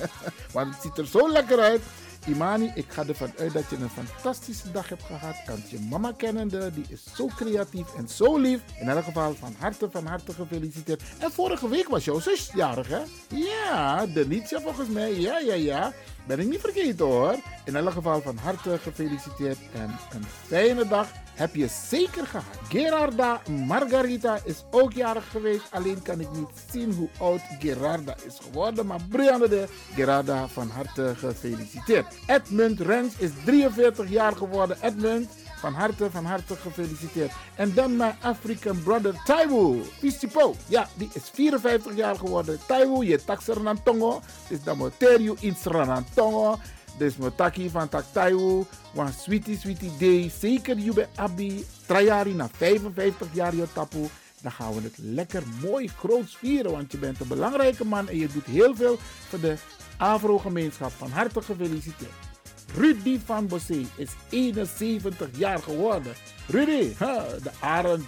maar 0.54 0.66
het 0.66 0.82
ziet 0.82 0.98
er 0.98 1.06
zo 1.06 1.30
lekker 1.32 1.58
uit. 1.58 1.82
Imani, 2.26 2.72
ik 2.74 2.84
ga 2.88 3.06
ervan 3.06 3.32
uit 3.38 3.52
dat 3.52 3.70
je 3.70 3.76
een 3.76 3.90
fantastische 3.90 4.70
dag 4.70 4.88
hebt 4.88 5.02
gehad. 5.02 5.34
Want 5.46 5.70
je 5.70 5.78
mama 5.90 6.12
kennende, 6.16 6.70
die 6.74 6.84
is 6.88 7.02
zo 7.14 7.26
creatief 7.26 7.94
en 7.96 8.08
zo 8.08 8.38
lief. 8.38 8.60
In 8.80 8.88
elk 8.88 9.04
geval 9.04 9.34
van 9.34 9.54
harte, 9.58 9.88
van 9.90 10.06
harte 10.06 10.32
gefeliciteerd. 10.32 11.02
En 11.18 11.32
vorige 11.32 11.68
week 11.68 11.88
was 11.88 12.04
jouw 12.04 12.20
zus 12.20 12.50
jarig, 12.54 12.88
hè? 12.88 13.00
Ja, 13.36 14.06
Denitia 14.06 14.60
volgens 14.60 14.88
mij. 14.88 15.20
Ja, 15.20 15.38
ja, 15.38 15.54
ja. 15.54 15.92
Ben 16.26 16.38
ik 16.38 16.48
niet 16.48 16.60
vergeten 16.60 17.06
hoor. 17.06 17.36
In 17.64 17.76
elk 17.76 17.92
geval 17.92 18.20
van 18.20 18.36
harte 18.36 18.78
gefeliciteerd 18.78 19.58
en 19.74 19.90
een 20.12 20.24
fijne 20.46 20.88
dag 20.88 21.08
heb 21.40 21.54
je 21.54 21.68
zeker 21.88 22.26
gehad. 22.26 22.44
Gerarda 22.68 23.40
Margarita 23.66 24.38
is 24.44 24.64
ook 24.70 24.92
jarig 24.92 25.30
geweest. 25.30 25.64
Alleen 25.70 26.02
kan 26.02 26.20
ik 26.20 26.32
niet 26.32 26.48
zien 26.70 26.92
hoe 26.92 27.08
oud 27.18 27.40
Gerarda 27.58 28.14
is 28.26 28.38
geworden. 28.42 28.86
Maar 28.86 29.00
Brianne 29.08 29.48
de 29.48 29.68
Gerarda 29.94 30.48
van 30.48 30.68
harte 30.68 31.14
gefeliciteerd. 31.16 32.06
Edmund 32.26 32.80
Rens 32.80 33.14
is 33.18 33.30
43 33.44 34.10
jaar 34.10 34.36
geworden. 34.36 34.76
Edmund, 34.80 35.28
van 35.56 35.74
harte, 35.74 36.10
van 36.10 36.24
harte 36.24 36.56
gefeliciteerd. 36.56 37.32
En 37.54 37.74
dan 37.74 37.96
mijn 37.96 38.16
African 38.20 38.82
brother 38.82 39.14
Taiwo. 39.24 39.76
Pisipo. 40.00 40.54
Ja, 40.66 40.88
die 40.94 41.10
is 41.12 41.30
54 41.32 41.96
jaar 41.96 42.16
geworden. 42.16 42.58
Taiwo, 42.66 43.02
je 43.02 43.24
taxerantongo. 43.24 44.20
Dus 44.48 44.62
dan 44.62 44.76
moet 44.76 44.92
je 44.98 45.34
in 45.40 45.56
Sranantongo. 45.56 46.58
Dus 46.98 47.16
mijn 47.16 47.34
taki 47.34 47.70
van 47.70 47.88
tak 47.88 48.04
Taiwo. 48.12 48.66
Want 48.94 49.14
sweetie, 49.14 49.58
sweetie 49.58 49.92
day. 49.98 50.30
Zeker 50.38 50.92
bij 50.94 51.08
Abi. 51.14 51.64
Trajari 51.86 52.34
na 52.34 52.48
55 52.52 53.28
jaar 53.32 53.54
je 53.54 53.72
tapu. 53.72 54.08
Dan 54.42 54.52
gaan 54.52 54.74
we 54.74 54.80
het 54.82 54.98
lekker 54.98 55.42
mooi 55.62 55.88
groot 55.88 56.36
vieren. 56.36 56.72
Want 56.72 56.92
je 56.92 56.98
bent 56.98 57.20
een 57.20 57.28
belangrijke 57.28 57.84
man 57.84 58.08
en 58.08 58.16
je 58.18 58.28
doet 58.28 58.44
heel 58.44 58.74
veel 58.76 58.98
voor 59.28 59.40
de 59.40 59.56
Afro-gemeenschap. 59.96 60.90
Van 60.90 61.10
harte 61.10 61.42
gefeliciteerd. 61.42 62.29
Rudy 62.76 63.18
van 63.24 63.46
Bossé 63.46 63.86
is 63.96 64.10
71 64.28 65.28
jaar 65.32 65.58
geworden. 65.58 66.12
Rudy, 66.46 66.94
de 67.42 67.50
arend. 67.60 68.04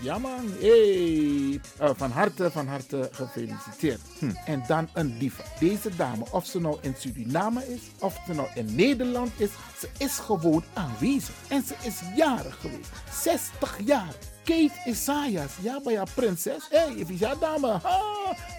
Hey. 0.60 1.60
Uh, 1.80 1.90
van 1.96 2.10
harte, 2.10 2.50
van 2.50 2.66
harte 2.66 3.08
gefeliciteerd. 3.12 4.00
Hm. 4.18 4.30
En 4.46 4.62
dan 4.66 4.88
een 4.92 5.18
diva. 5.18 5.44
Deze 5.60 5.96
dame, 5.96 6.24
of 6.30 6.46
ze 6.46 6.60
nou 6.60 6.78
in 6.80 6.94
Suriname 6.98 7.68
is, 7.68 7.80
of 7.98 8.20
ze 8.26 8.34
nou 8.34 8.48
in 8.54 8.74
Nederland 8.74 9.30
is, 9.36 9.50
ze 9.78 9.88
is 9.98 10.18
gewoon 10.18 10.64
aanwezig. 10.72 11.34
En 11.48 11.62
ze 11.62 11.74
is 11.82 12.00
jarig 12.16 12.60
geweest. 12.60 12.90
60 13.12 13.78
jaar. 13.84 14.14
Kate 14.44 14.72
Isaias, 14.84 15.52
ja, 15.60 15.80
bij 15.84 15.96
haar 15.96 16.10
prinses. 16.14 16.66
Hé, 16.70 16.78
hey, 16.78 16.94
Evisa 16.96 17.34
dame. 17.34 17.80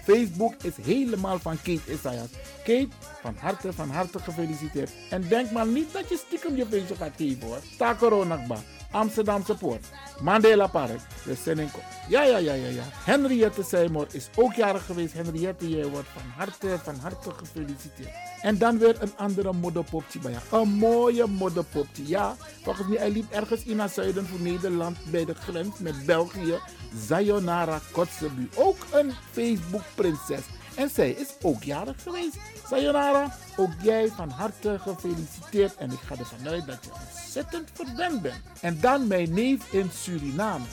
Facebook 0.04 0.54
is 0.62 0.72
helemaal 0.82 1.38
van 1.38 1.56
Kate 1.56 1.92
Isaias. 1.92 2.28
Kate, 2.64 2.88
van 3.22 3.34
harte, 3.38 3.72
van 3.72 3.90
harte 3.90 4.18
gefeliciteerd. 4.18 4.90
En 5.10 5.28
denk 5.28 5.50
maar 5.50 5.66
niet 5.66 5.92
dat 5.92 6.08
je 6.08 6.22
stiekem 6.26 6.56
je 6.56 6.66
feestje 6.66 6.94
gaat 6.94 7.12
geven 7.16 7.46
hoor. 7.46 7.58
Takoronakba, 7.78 8.56
Amsterdamse 8.94 9.54
Poort, 9.54 9.84
Mandela 10.20 10.66
Park, 10.66 11.00
de 11.24 11.34
Seninko. 11.34 11.78
Ja, 12.08 12.22
ja, 12.22 12.36
ja, 12.38 12.52
ja, 12.54 12.68
ja. 12.68 12.82
Henriette 13.04 13.62
Seymour 13.62 14.06
is 14.10 14.28
ook 14.36 14.52
jarig 14.52 14.86
geweest. 14.86 15.12
Henriette, 15.12 15.68
jij 15.68 15.86
wordt 15.86 16.08
van 16.08 16.22
harte, 16.36 16.78
van 16.82 16.94
harte 16.94 17.30
gefeliciteerd. 17.30 18.08
En 18.40 18.58
dan 18.58 18.78
weer 18.78 19.02
een 19.02 19.12
andere 19.16 19.52
modderpopje 19.52 20.18
bij 20.18 20.32
haar. 20.32 20.60
Een 20.60 20.68
mooie 20.68 21.26
modderpopje. 21.26 22.06
Ja, 22.06 22.36
volgens 22.62 22.88
mij, 22.88 22.98
hij 22.98 23.10
liep 23.10 23.32
ergens 23.32 23.62
in 23.64 23.80
het 23.80 23.92
zuiden 23.92 24.26
van 24.26 24.42
Nederland 24.42 24.96
bij 25.10 25.24
de 25.24 25.34
grens 25.34 25.78
met 25.78 26.06
België. 26.06 26.58
Sayonara 27.06 27.80
Kotzebu. 27.92 28.48
Ook 28.54 28.76
een 28.92 29.12
Facebook-prinses. 29.32 30.42
En 30.74 30.90
zij 30.90 31.10
is 31.10 31.28
ook 31.42 31.62
jarig 31.62 32.02
geweest. 32.02 32.36
Sayonara, 32.68 33.36
ook 33.56 33.72
jij 33.82 34.08
van 34.08 34.28
harte 34.28 34.78
gefeliciteerd. 34.78 35.76
En 35.76 35.90
ik 35.90 35.98
ga 36.06 36.16
ervan 36.18 36.48
uit 36.48 36.66
dat 36.66 36.78
je 36.84 36.90
ontzettend 36.92 37.68
verwend 37.72 38.22
bent. 38.22 38.42
En 38.60 38.80
dan 38.80 39.06
mijn 39.06 39.34
neef 39.34 39.72
in 39.72 39.90
Suriname. 39.90 40.64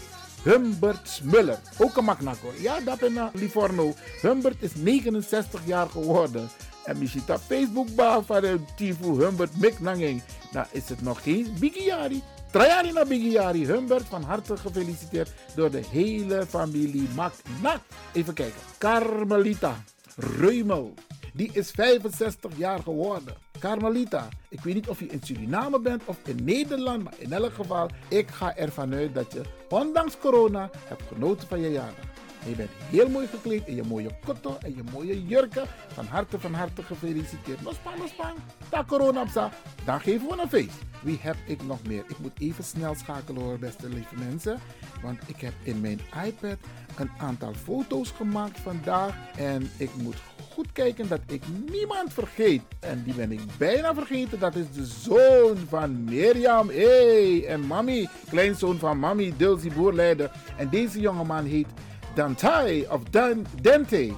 Humbert 0.44 1.10
Smuller, 1.10 1.60
ook 1.78 1.98
een 1.98 2.04
Magnako. 2.04 2.52
Ja, 2.60 2.80
dat 2.80 3.00
ben 3.00 3.18
ik 3.18 3.30
Livorno. 3.34 3.94
Humbert 4.22 4.62
is 4.62 4.76
69 4.76 5.62
jaar 5.66 5.90
geworden. 5.90 6.50
En 6.84 7.00
je 7.00 7.08
ziet 7.08 7.24
Facebook 7.48 7.88
van 8.26 8.42
de 8.42 8.60
Tifu 8.76 9.24
Humbert 9.24 9.58
Miknanging. 9.58 10.22
Nou 10.52 10.66
is 10.72 10.90
het 10.90 11.02
nog 11.02 11.24
geen 11.24 11.56
Bigiari. 11.60 12.24
Trajari 12.52 12.92
na 12.92 13.06
Bigiari. 13.06 13.66
Humbert 13.66 14.08
van 14.08 14.24
harte 14.24 14.58
gefeliciteerd 14.58 15.32
door 15.56 15.72
de 15.72 15.82
hele 15.92 16.46
familie 16.46 17.08
Maknak. 17.16 17.82
Even 18.14 18.34
kijken. 18.34 18.60
Carmelita, 18.78 19.84
Reumel, 20.16 20.94
Die 21.34 21.50
is 21.54 21.72
65 21.72 22.58
jaar 22.58 22.80
geworden. 22.80 23.34
Carmelita, 23.60 24.28
ik 24.50 24.60
weet 24.60 24.74
niet 24.74 24.90
of 24.90 25.00
je 25.00 25.06
in 25.06 25.22
Suriname 25.24 25.80
bent 25.80 26.02
of 26.06 26.18
in 26.26 26.44
Nederland, 26.44 27.04
maar 27.04 27.14
in 27.18 27.34
elk 27.34 27.54
geval, 27.54 27.90
ik 28.08 28.30
ga 28.30 28.56
ervan 28.56 28.94
uit 28.94 29.14
dat 29.14 29.34
je, 29.34 29.42
ondanks 29.70 30.18
corona, 30.18 30.70
hebt 30.86 31.04
genoten 31.08 31.48
van 31.48 31.60
je 31.60 31.72
jaardag. 31.72 32.11
Je 32.46 32.56
bent 32.56 32.70
heel 32.90 33.10
mooi 33.10 33.28
gekleed 33.28 33.68
in 33.68 33.76
je 33.76 33.84
mooie 33.84 34.10
kotto 34.26 34.58
en 34.62 34.76
je 34.76 34.84
mooie 34.92 35.26
jurken. 35.26 35.68
Van 35.88 36.06
harte, 36.06 36.40
van 36.40 36.54
harte 36.54 36.84
gefeliciteerd. 36.84 37.62
Lospang, 37.64 38.00
lospang. 38.00 38.36
Ta 38.70 38.84
corona 38.88 39.22
op 39.22 39.52
Dan 39.86 40.02
geven 40.02 40.28
we 40.28 40.42
een 40.42 40.50
feest. 40.50 40.78
Wie 41.02 41.20
heb 41.22 41.36
ik 41.46 41.64
nog 41.64 41.80
meer? 41.88 42.04
Ik 42.08 42.20
moet 42.20 42.40
even 42.40 42.64
snel 42.64 42.96
schakelen 42.96 43.42
hoor, 43.42 43.60
beste 43.60 43.90
lieve 43.90 44.16
mensen. 44.16 44.60
Want 45.02 45.20
ik 45.26 45.42
heb 45.42 45.54
in 45.64 45.82
mijn 45.82 46.00
iPad 46.26 46.58
een 46.98 47.10
aantal 47.18 47.54
foto's 47.54 48.12
gemaakt 48.12 48.60
vandaag. 48.60 49.16
En 49.38 49.70
ik 49.78 49.90
moet 49.96 50.18
goed 50.54 50.72
kijken 50.72 51.08
dat 51.08 51.22
ik 51.28 51.44
niemand 51.72 52.14
vergeet. 52.14 52.62
En 52.80 53.04
die 53.04 53.14
ben 53.14 53.32
ik 53.32 53.40
bijna 53.58 53.94
vergeten. 53.94 54.40
Dat 54.40 54.56
is 54.56 54.72
de 54.72 54.86
zoon 54.86 55.58
van 55.70 56.04
Mirjam. 56.04 56.70
Hey, 56.70 57.46
en 57.48 57.68
mami, 57.68 58.10
kleinzoon 58.30 58.80
van 58.80 59.00
mami, 59.00 59.34
Dulcie 59.38 59.72
Boerleider. 59.72 60.32
En 60.58 60.70
deze 60.70 61.00
jongeman 61.00 61.46
heet 61.46 61.68
Dante 62.16 62.86
of 62.90 63.04
Dan, 63.04 63.46
Dante. 63.62 64.14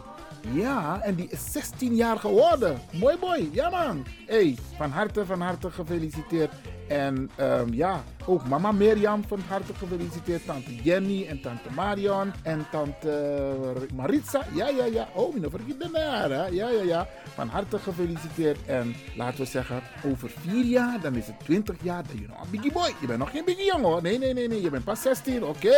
Ja, 0.51 0.99
en 1.01 1.15
die 1.15 1.27
is 1.29 1.51
16 1.51 1.95
jaar 1.95 2.19
geworden. 2.19 2.81
Mooi 2.91 3.17
boy, 3.17 3.49
ja 3.51 3.69
man. 3.69 4.05
Hey, 4.25 4.57
van 4.77 4.91
harte, 4.91 5.25
van 5.25 5.41
harte 5.41 5.71
gefeliciteerd. 5.71 6.51
En 6.93 7.29
um, 7.39 7.73
ja, 7.73 8.03
ook 8.25 8.47
mama 8.47 8.71
Mirjam 8.71 9.23
van 9.27 9.39
harte 9.47 9.73
gefeliciteerd. 9.73 10.45
Tante 10.45 10.75
Jenny 10.75 11.25
en 11.27 11.41
tante 11.41 11.69
Marion 11.75 12.33
en 12.43 12.65
tante 12.71 13.53
Maritza. 13.93 14.45
Ja, 14.53 14.69
ja, 14.69 14.85
ja. 14.85 15.07
Oh, 15.13 15.35
nou 15.35 15.49
vergeet 15.49 15.79
de. 15.79 15.89
Ja, 16.51 16.69
ja, 16.69 16.81
ja. 16.83 17.07
Van 17.33 17.47
harte 17.47 17.79
gefeliciteerd. 17.79 18.65
En 18.65 18.95
laten 19.15 19.39
we 19.39 19.45
zeggen, 19.45 19.81
over 20.05 20.29
vier 20.39 20.65
jaar, 20.65 21.01
dan 21.01 21.15
is 21.15 21.27
het 21.27 21.39
20 21.39 21.75
jaar. 21.81 22.03
Ben 22.07 22.21
je 22.21 22.27
nog 22.27 22.41
een 22.43 22.49
biggie 22.51 22.71
boy. 22.71 22.93
Je 23.01 23.07
bent 23.07 23.19
nog 23.19 23.31
geen 23.31 23.45
biggie 23.45 23.65
jongen 23.65 23.89
hoor. 23.89 24.01
Nee, 24.01 24.17
nee, 24.17 24.33
nee, 24.33 24.47
nee. 24.47 24.61
Je 24.61 24.69
bent 24.69 24.83
pas 24.83 25.01
16. 25.01 25.43
Oké. 25.43 25.75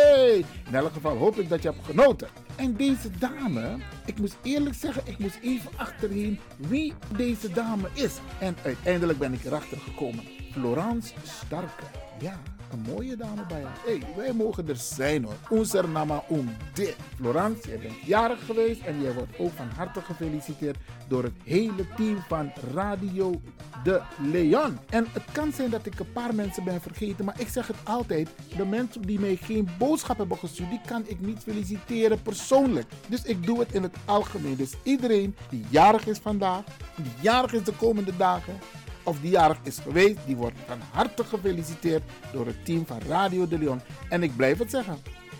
In 0.68 0.74
elk 0.74 0.92
geval 0.92 1.16
hoop 1.16 1.38
ik 1.38 1.48
dat 1.48 1.62
je 1.62 1.68
hebt 1.68 1.86
genoten. 1.86 2.28
En 2.56 2.74
deze 2.74 3.10
dame, 3.18 3.76
ik 4.04 4.18
moest 4.18 4.36
eerlijk 4.42 4.74
zeggen, 4.74 5.02
ik 5.04 5.18
moest 5.18 5.38
even 5.42 5.70
achterheen 5.76 6.38
wie 6.56 6.94
deze 7.16 7.52
dame 7.52 7.88
is. 7.92 8.18
En 8.38 8.56
uiteindelijk 8.62 9.18
ben 9.18 9.32
ik 9.32 9.44
erachter 9.44 9.78
gekomen. 9.78 10.35
Florence 10.56 11.12
Starke. 11.22 11.84
Ja, 12.18 12.40
een 12.72 12.84
mooie 12.94 13.16
dame 13.16 13.46
bij 13.48 13.62
haar. 13.62 13.76
hey, 13.84 14.02
wij 14.16 14.32
mogen 14.32 14.68
er 14.68 14.76
zijn 14.76 15.24
hoor. 15.24 15.34
Onze 15.48 15.82
nama 15.92 16.24
om 16.28 16.56
dit. 16.72 16.96
Florence, 17.16 17.68
jij 17.68 17.78
bent 17.78 18.00
jarig 18.04 18.44
geweest 18.44 18.80
en 18.80 19.02
jij 19.02 19.12
wordt 19.12 19.38
ook 19.38 19.52
van 19.52 19.68
harte 19.68 20.00
gefeliciteerd 20.00 20.76
door 21.08 21.22
het 21.22 21.32
hele 21.44 21.94
team 21.96 22.22
van 22.28 22.52
Radio 22.74 23.40
De 23.84 24.02
Leon. 24.30 24.78
En 24.88 25.06
het 25.12 25.22
kan 25.32 25.52
zijn 25.52 25.70
dat 25.70 25.86
ik 25.86 25.98
een 25.98 26.12
paar 26.12 26.34
mensen 26.34 26.64
ben 26.64 26.80
vergeten, 26.80 27.24
maar 27.24 27.40
ik 27.40 27.48
zeg 27.48 27.66
het 27.66 27.76
altijd. 27.84 28.28
De 28.56 28.64
mensen 28.64 29.02
die 29.02 29.20
mij 29.20 29.36
geen 29.36 29.68
boodschap 29.78 30.18
hebben 30.18 30.38
gestuurd, 30.38 30.70
die 30.70 30.80
kan 30.86 31.02
ik 31.06 31.20
niet 31.20 31.38
feliciteren 31.42 32.22
persoonlijk. 32.22 32.86
Dus 33.08 33.22
ik 33.22 33.46
doe 33.46 33.58
het 33.58 33.72
in 33.72 33.82
het 33.82 33.96
algemeen. 34.04 34.56
Dus 34.56 34.72
iedereen 34.82 35.36
die 35.48 35.64
jarig 35.68 36.06
is 36.06 36.18
vandaag, 36.18 36.64
die 36.96 37.12
jarig 37.20 37.52
is 37.52 37.64
de 37.64 37.72
komende 37.72 38.16
dagen, 38.16 38.58
of 39.06 39.20
die 39.20 39.30
jarig 39.30 39.58
is 39.62 39.78
geweest, 39.78 40.18
die 40.26 40.36
wordt 40.36 40.56
van 40.66 40.78
harte 40.92 41.24
gefeliciteerd 41.24 42.02
door 42.32 42.46
het 42.46 42.64
team 42.64 42.86
van 42.86 43.00
Radio 43.08 43.48
de 43.48 43.58
Leon. 43.58 43.80
En 44.08 44.22
ik 44.22 44.36
blijf 44.36 44.58
het 44.58 44.70
zeggen, 44.70 44.98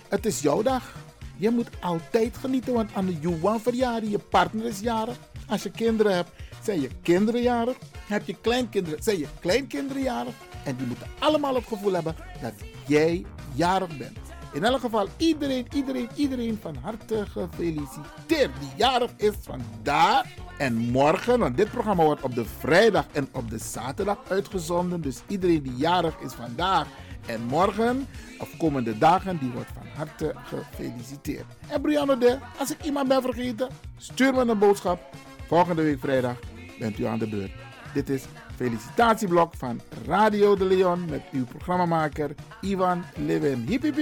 het 0.09 0.27
is 0.27 0.41
jouw 0.41 0.63
dag. 0.63 0.95
Je 1.37 1.51
moet 1.51 1.69
altijd 1.81 2.37
genieten, 2.37 2.73
want 2.73 2.91
aan 2.95 3.07
de 3.07 3.19
Juwan 3.21 3.61
verjaardag, 3.61 4.11
je 4.11 4.19
partner 4.19 4.65
is 4.65 4.81
jarig. 4.81 5.17
Als 5.47 5.63
je 5.63 5.71
kinderen 5.71 6.15
hebt, 6.15 6.31
zijn 6.63 6.81
je 6.81 6.91
kinderen 7.03 7.43
jarig. 7.43 7.77
Heb 8.07 8.27
je 8.27 8.37
kleinkinderen, 8.41 9.03
zijn 9.03 9.19
je 9.19 9.27
kleinkinderen 9.41 10.03
jarig. 10.03 10.35
En 10.65 10.77
die 10.77 10.87
moeten 10.87 11.07
allemaal 11.19 11.55
het 11.55 11.67
gevoel 11.67 11.93
hebben 11.93 12.17
dat 12.43 12.53
jij 12.87 13.25
jarig 13.55 13.97
bent. 13.97 14.19
In 14.53 14.65
elk 14.65 14.81
geval, 14.81 15.09
iedereen, 15.17 15.67
iedereen, 15.75 16.09
iedereen 16.15 16.59
van 16.61 16.77
harte 16.83 17.27
gefeliciteerd. 17.27 18.51
Die 18.61 18.71
jarig 18.77 19.11
is 19.17 19.35
vandaag 19.41 20.25
en 20.59 20.77
morgen. 20.77 21.39
Want 21.39 21.57
dit 21.57 21.71
programma 21.71 22.05
wordt 22.05 22.23
op 22.23 22.35
de 22.35 22.45
vrijdag 22.59 23.05
en 23.13 23.29
op 23.33 23.51
de 23.51 23.59
zaterdag 23.59 24.19
uitgezonden. 24.29 25.01
Dus 25.01 25.23
iedereen 25.27 25.63
die 25.63 25.77
jarig 25.77 26.19
is 26.21 26.33
vandaag 26.33 26.87
en 27.27 27.43
morgen, 27.43 28.07
of 28.39 28.57
komende 28.59 28.99
dagen, 28.99 29.39
die 29.39 29.51
wordt 29.51 29.71
van 29.75 29.87
harte 29.97 30.35
gefeliciteerd. 30.45 31.45
En 31.69 31.81
Brianne 31.81 32.19
de, 32.19 32.39
als 32.59 32.71
ik 32.71 32.85
iemand 32.85 33.09
ben 33.09 33.23
vergeten, 33.23 33.69
stuur 33.97 34.35
me 34.35 34.41
een 34.41 34.59
boodschap. 34.59 35.01
Volgende 35.47 35.83
week 35.83 36.01
vrijdag 36.01 36.37
bent 36.79 36.99
u 36.99 37.05
aan 37.05 37.19
de 37.19 37.29
beurt. 37.29 37.53
Dit 37.95 38.09
is 38.09 38.25
felicitatieblok 38.57 39.55
van 39.55 39.81
Radio 40.07 40.57
de 40.57 40.65
Leon 40.65 41.05
met 41.11 41.23
uw 41.33 41.45
programmamaker 41.45 42.35
Ivan 42.61 43.05
Levin. 43.17 43.65
Hip 43.69 43.83
hip 43.83 43.97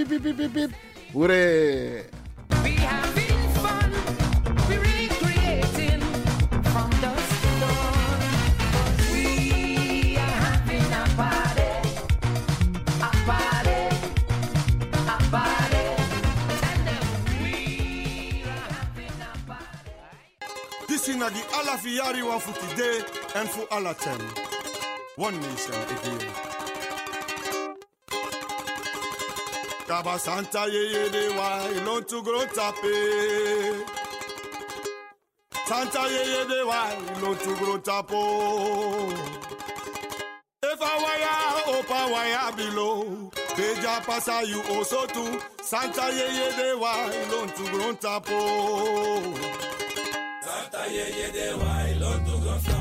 hip! 1.13 3.24
Disi 21.05 21.19
na 21.19 21.29
di 21.29 21.41
ala 21.53 21.77
fi 21.77 21.97
yari 21.97 22.23
wan 22.23 22.39
fu 22.39 22.51
today 22.51 22.97
and 23.35 23.49
fu 23.49 23.61
ala 23.71 23.93
ten. 23.93 24.19
One 25.17 25.39
nation 25.39 25.75
again. 25.93 26.31
Kaba 29.87 30.17
Santa 30.17 30.65
ye 30.67 30.81
ye 30.93 31.09
de 31.09 31.29
wa 31.37 31.67
ilon 31.77 32.03
tu 32.05 32.23
gro 32.23 32.39
tape. 32.57 32.95
Santa 35.67 36.01
ye 36.09 36.23
ye 36.33 36.41
de 36.49 36.65
wa 36.65 36.81
ilon 37.13 37.37
tu 37.37 37.55
gro 37.55 37.77
tapo. 37.77 38.21
If 40.63 40.81
I 40.81 40.93
wire 41.03 41.77
opa 41.77 41.99
wire 42.13 42.51
below. 42.57 43.29
Beja 43.55 44.03
pasa 44.07 44.41
you 44.47 44.61
also 44.73 45.05
too. 45.05 45.39
Santa 45.61 46.09
ye 46.17 46.27
ye 46.39 46.47
de 46.57 46.77
wa 46.79 46.93
ilon 47.21 47.47
tu 47.55 47.63
gro 47.69 47.93
tapo 47.93 49.74
tá 50.75 50.85
yeye 50.87 51.31
de 51.31 51.53
why 51.55 51.93
lord 51.99 52.74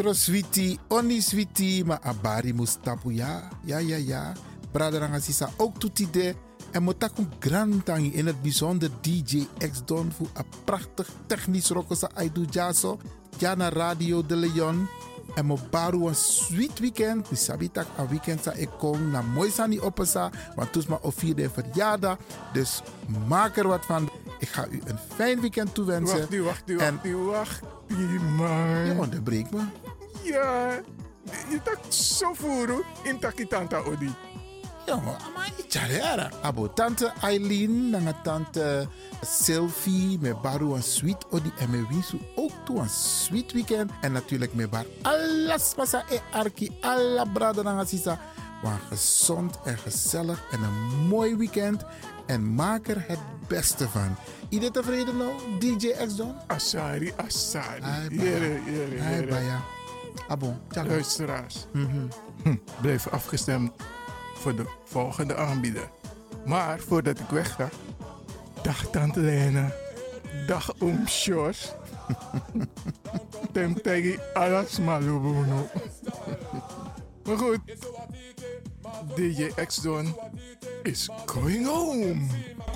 Potro 0.00 0.14
switi, 0.14 0.78
oni 0.88 1.20
switi, 1.20 1.82
ma 1.84 1.98
abari 2.00 2.54
mustapu 2.56 3.10
ya. 3.12 3.50
Ja, 3.68 3.80
ja, 3.80 3.98
ja. 3.98 4.32
Braderanga 4.72 5.20
sisa 5.20 5.50
ook 5.56 5.76
toetide. 5.78 6.34
En 6.72 6.82
motaku 6.82 7.26
grantangi 7.38 8.12
in 8.14 8.26
het 8.26 8.42
bijzonder 8.42 8.90
DJ 9.00 9.46
X 9.58 9.82
Don 9.84 10.12
voor 10.12 10.28
een 10.34 10.44
prachtig 10.64 11.08
technisch 11.26 11.68
rokosa 11.68 12.10
Aidu 12.14 12.46
Jaso. 12.50 12.98
Ja 13.38 13.54
naar 13.54 13.72
Radio 13.72 14.26
de 14.26 14.36
Leon. 14.36 14.88
En 15.34 15.46
mo 15.46 15.58
baru 15.70 16.06
een 16.06 16.14
sweet 16.14 16.78
weekend. 16.78 17.30
Mi 17.30 17.36
sabitak 17.36 17.86
een 17.98 18.08
weekend 18.08 18.42
sa 18.42 18.52
ik 18.52 18.68
kom 18.78 19.10
na 19.10 19.22
mooi 19.22 19.50
sani 19.50 19.80
opesa. 19.80 20.30
Want 20.56 20.72
toes 20.72 20.86
ma 20.86 20.98
o 21.02 21.10
vierde 21.10 21.50
verjaardag. 21.50 22.16
Dus 22.52 22.82
maak 23.28 23.56
er 23.56 23.68
wat 23.68 23.84
van. 23.86 24.10
Ik 24.40 24.48
ga 24.48 24.66
u 24.70 24.80
een 24.84 24.98
fijn 25.16 25.40
weekend 25.40 25.74
toewensen. 25.74 26.18
Wacht 26.18 26.32
u, 26.32 26.42
wacht 26.42 26.68
u, 26.70 26.78
En- 26.78 26.94
wacht 26.94 27.06
u, 27.06 27.16
wacht 27.16 27.60
u, 27.86 28.20
man. 28.20 28.84
Je 28.86 28.94
onderbreekt 28.98 29.50
me. 29.50 29.62
Ja, 30.22 30.80
je 31.50 31.60
tak 31.62 31.78
zo 31.88 32.32
voeren 32.34 32.82
in 33.02 33.18
takitanta 33.18 33.78
odi. 33.78 34.14
Jongen, 34.86 35.16
ama 35.18 35.44
icharera. 35.66 36.30
Abo 36.42 36.72
tante 36.72 37.12
Eileen, 37.22 37.90
nanga 37.90 38.12
tante 38.22 38.88
Sylvie, 39.22 40.18
me 40.20 40.34
baru 40.42 40.74
een 40.74 40.82
sweet 40.82 41.26
odi 41.30 41.52
en 41.58 41.70
me 41.70 41.86
wisu 41.88 42.18
ook 42.34 42.50
toe 42.64 42.78
een 42.78 42.88
sweet 42.88 43.52
weekend. 43.52 43.90
En 44.00 44.12
natuurlijk 44.12 44.54
me 44.54 44.68
bar 44.68 44.84
alles 45.02 45.72
pasa 45.76 46.04
e 46.10 46.18
arki, 46.32 46.70
alla 46.80 47.24
brada 47.24 47.62
nanga 47.62 47.84
sisa. 47.84 48.18
Maar 48.62 48.80
gezond 48.88 49.58
en 49.64 49.78
gezellig 49.78 50.42
en 50.50 50.62
een 50.62 51.06
mooi 51.08 51.36
weekend. 51.36 51.84
En 52.30 52.54
maak 52.54 52.88
er 52.88 53.04
het 53.06 53.18
beste 53.48 53.88
van. 53.88 54.16
Iedereen 54.48 54.72
tevreden 54.72 55.16
nou, 55.16 55.30
DJ 55.58 55.88
X 56.06 56.16
Don? 56.16 56.34
Asari, 56.46 57.12
Asari. 57.16 57.82
Jere, 58.10 58.60
jere, 58.64 58.96
jere. 58.96 59.26
baya. 59.26 59.60
Abo, 60.28 60.56
tjaka. 60.68 60.88
Luisteraars, 60.88 61.66
Mhm. 61.72 62.06
hm, 62.42 62.56
blijf 62.80 63.08
afgestemd 63.08 63.72
voor 64.34 64.56
de 64.56 64.64
volgende 64.84 65.36
aanbieder. 65.36 65.90
Maar 66.46 66.78
voordat 66.78 67.18
ik 67.18 67.28
wegga, 67.28 67.68
dag 68.62 68.90
Tante 68.90 69.20
Lena, 69.20 69.72
dag 70.46 70.72
Oom 70.78 71.08
Sjors. 71.08 71.72
Tem 73.52 73.82
tegi 73.82 74.18
alas 74.34 74.78
malubuno. 74.78 75.68
Maar 77.24 77.36
goed, 77.38 77.58
DJ 79.16 79.56
X-Don 79.58 80.14
is 80.84 81.08
going 81.26 81.64
home. 81.64 82.28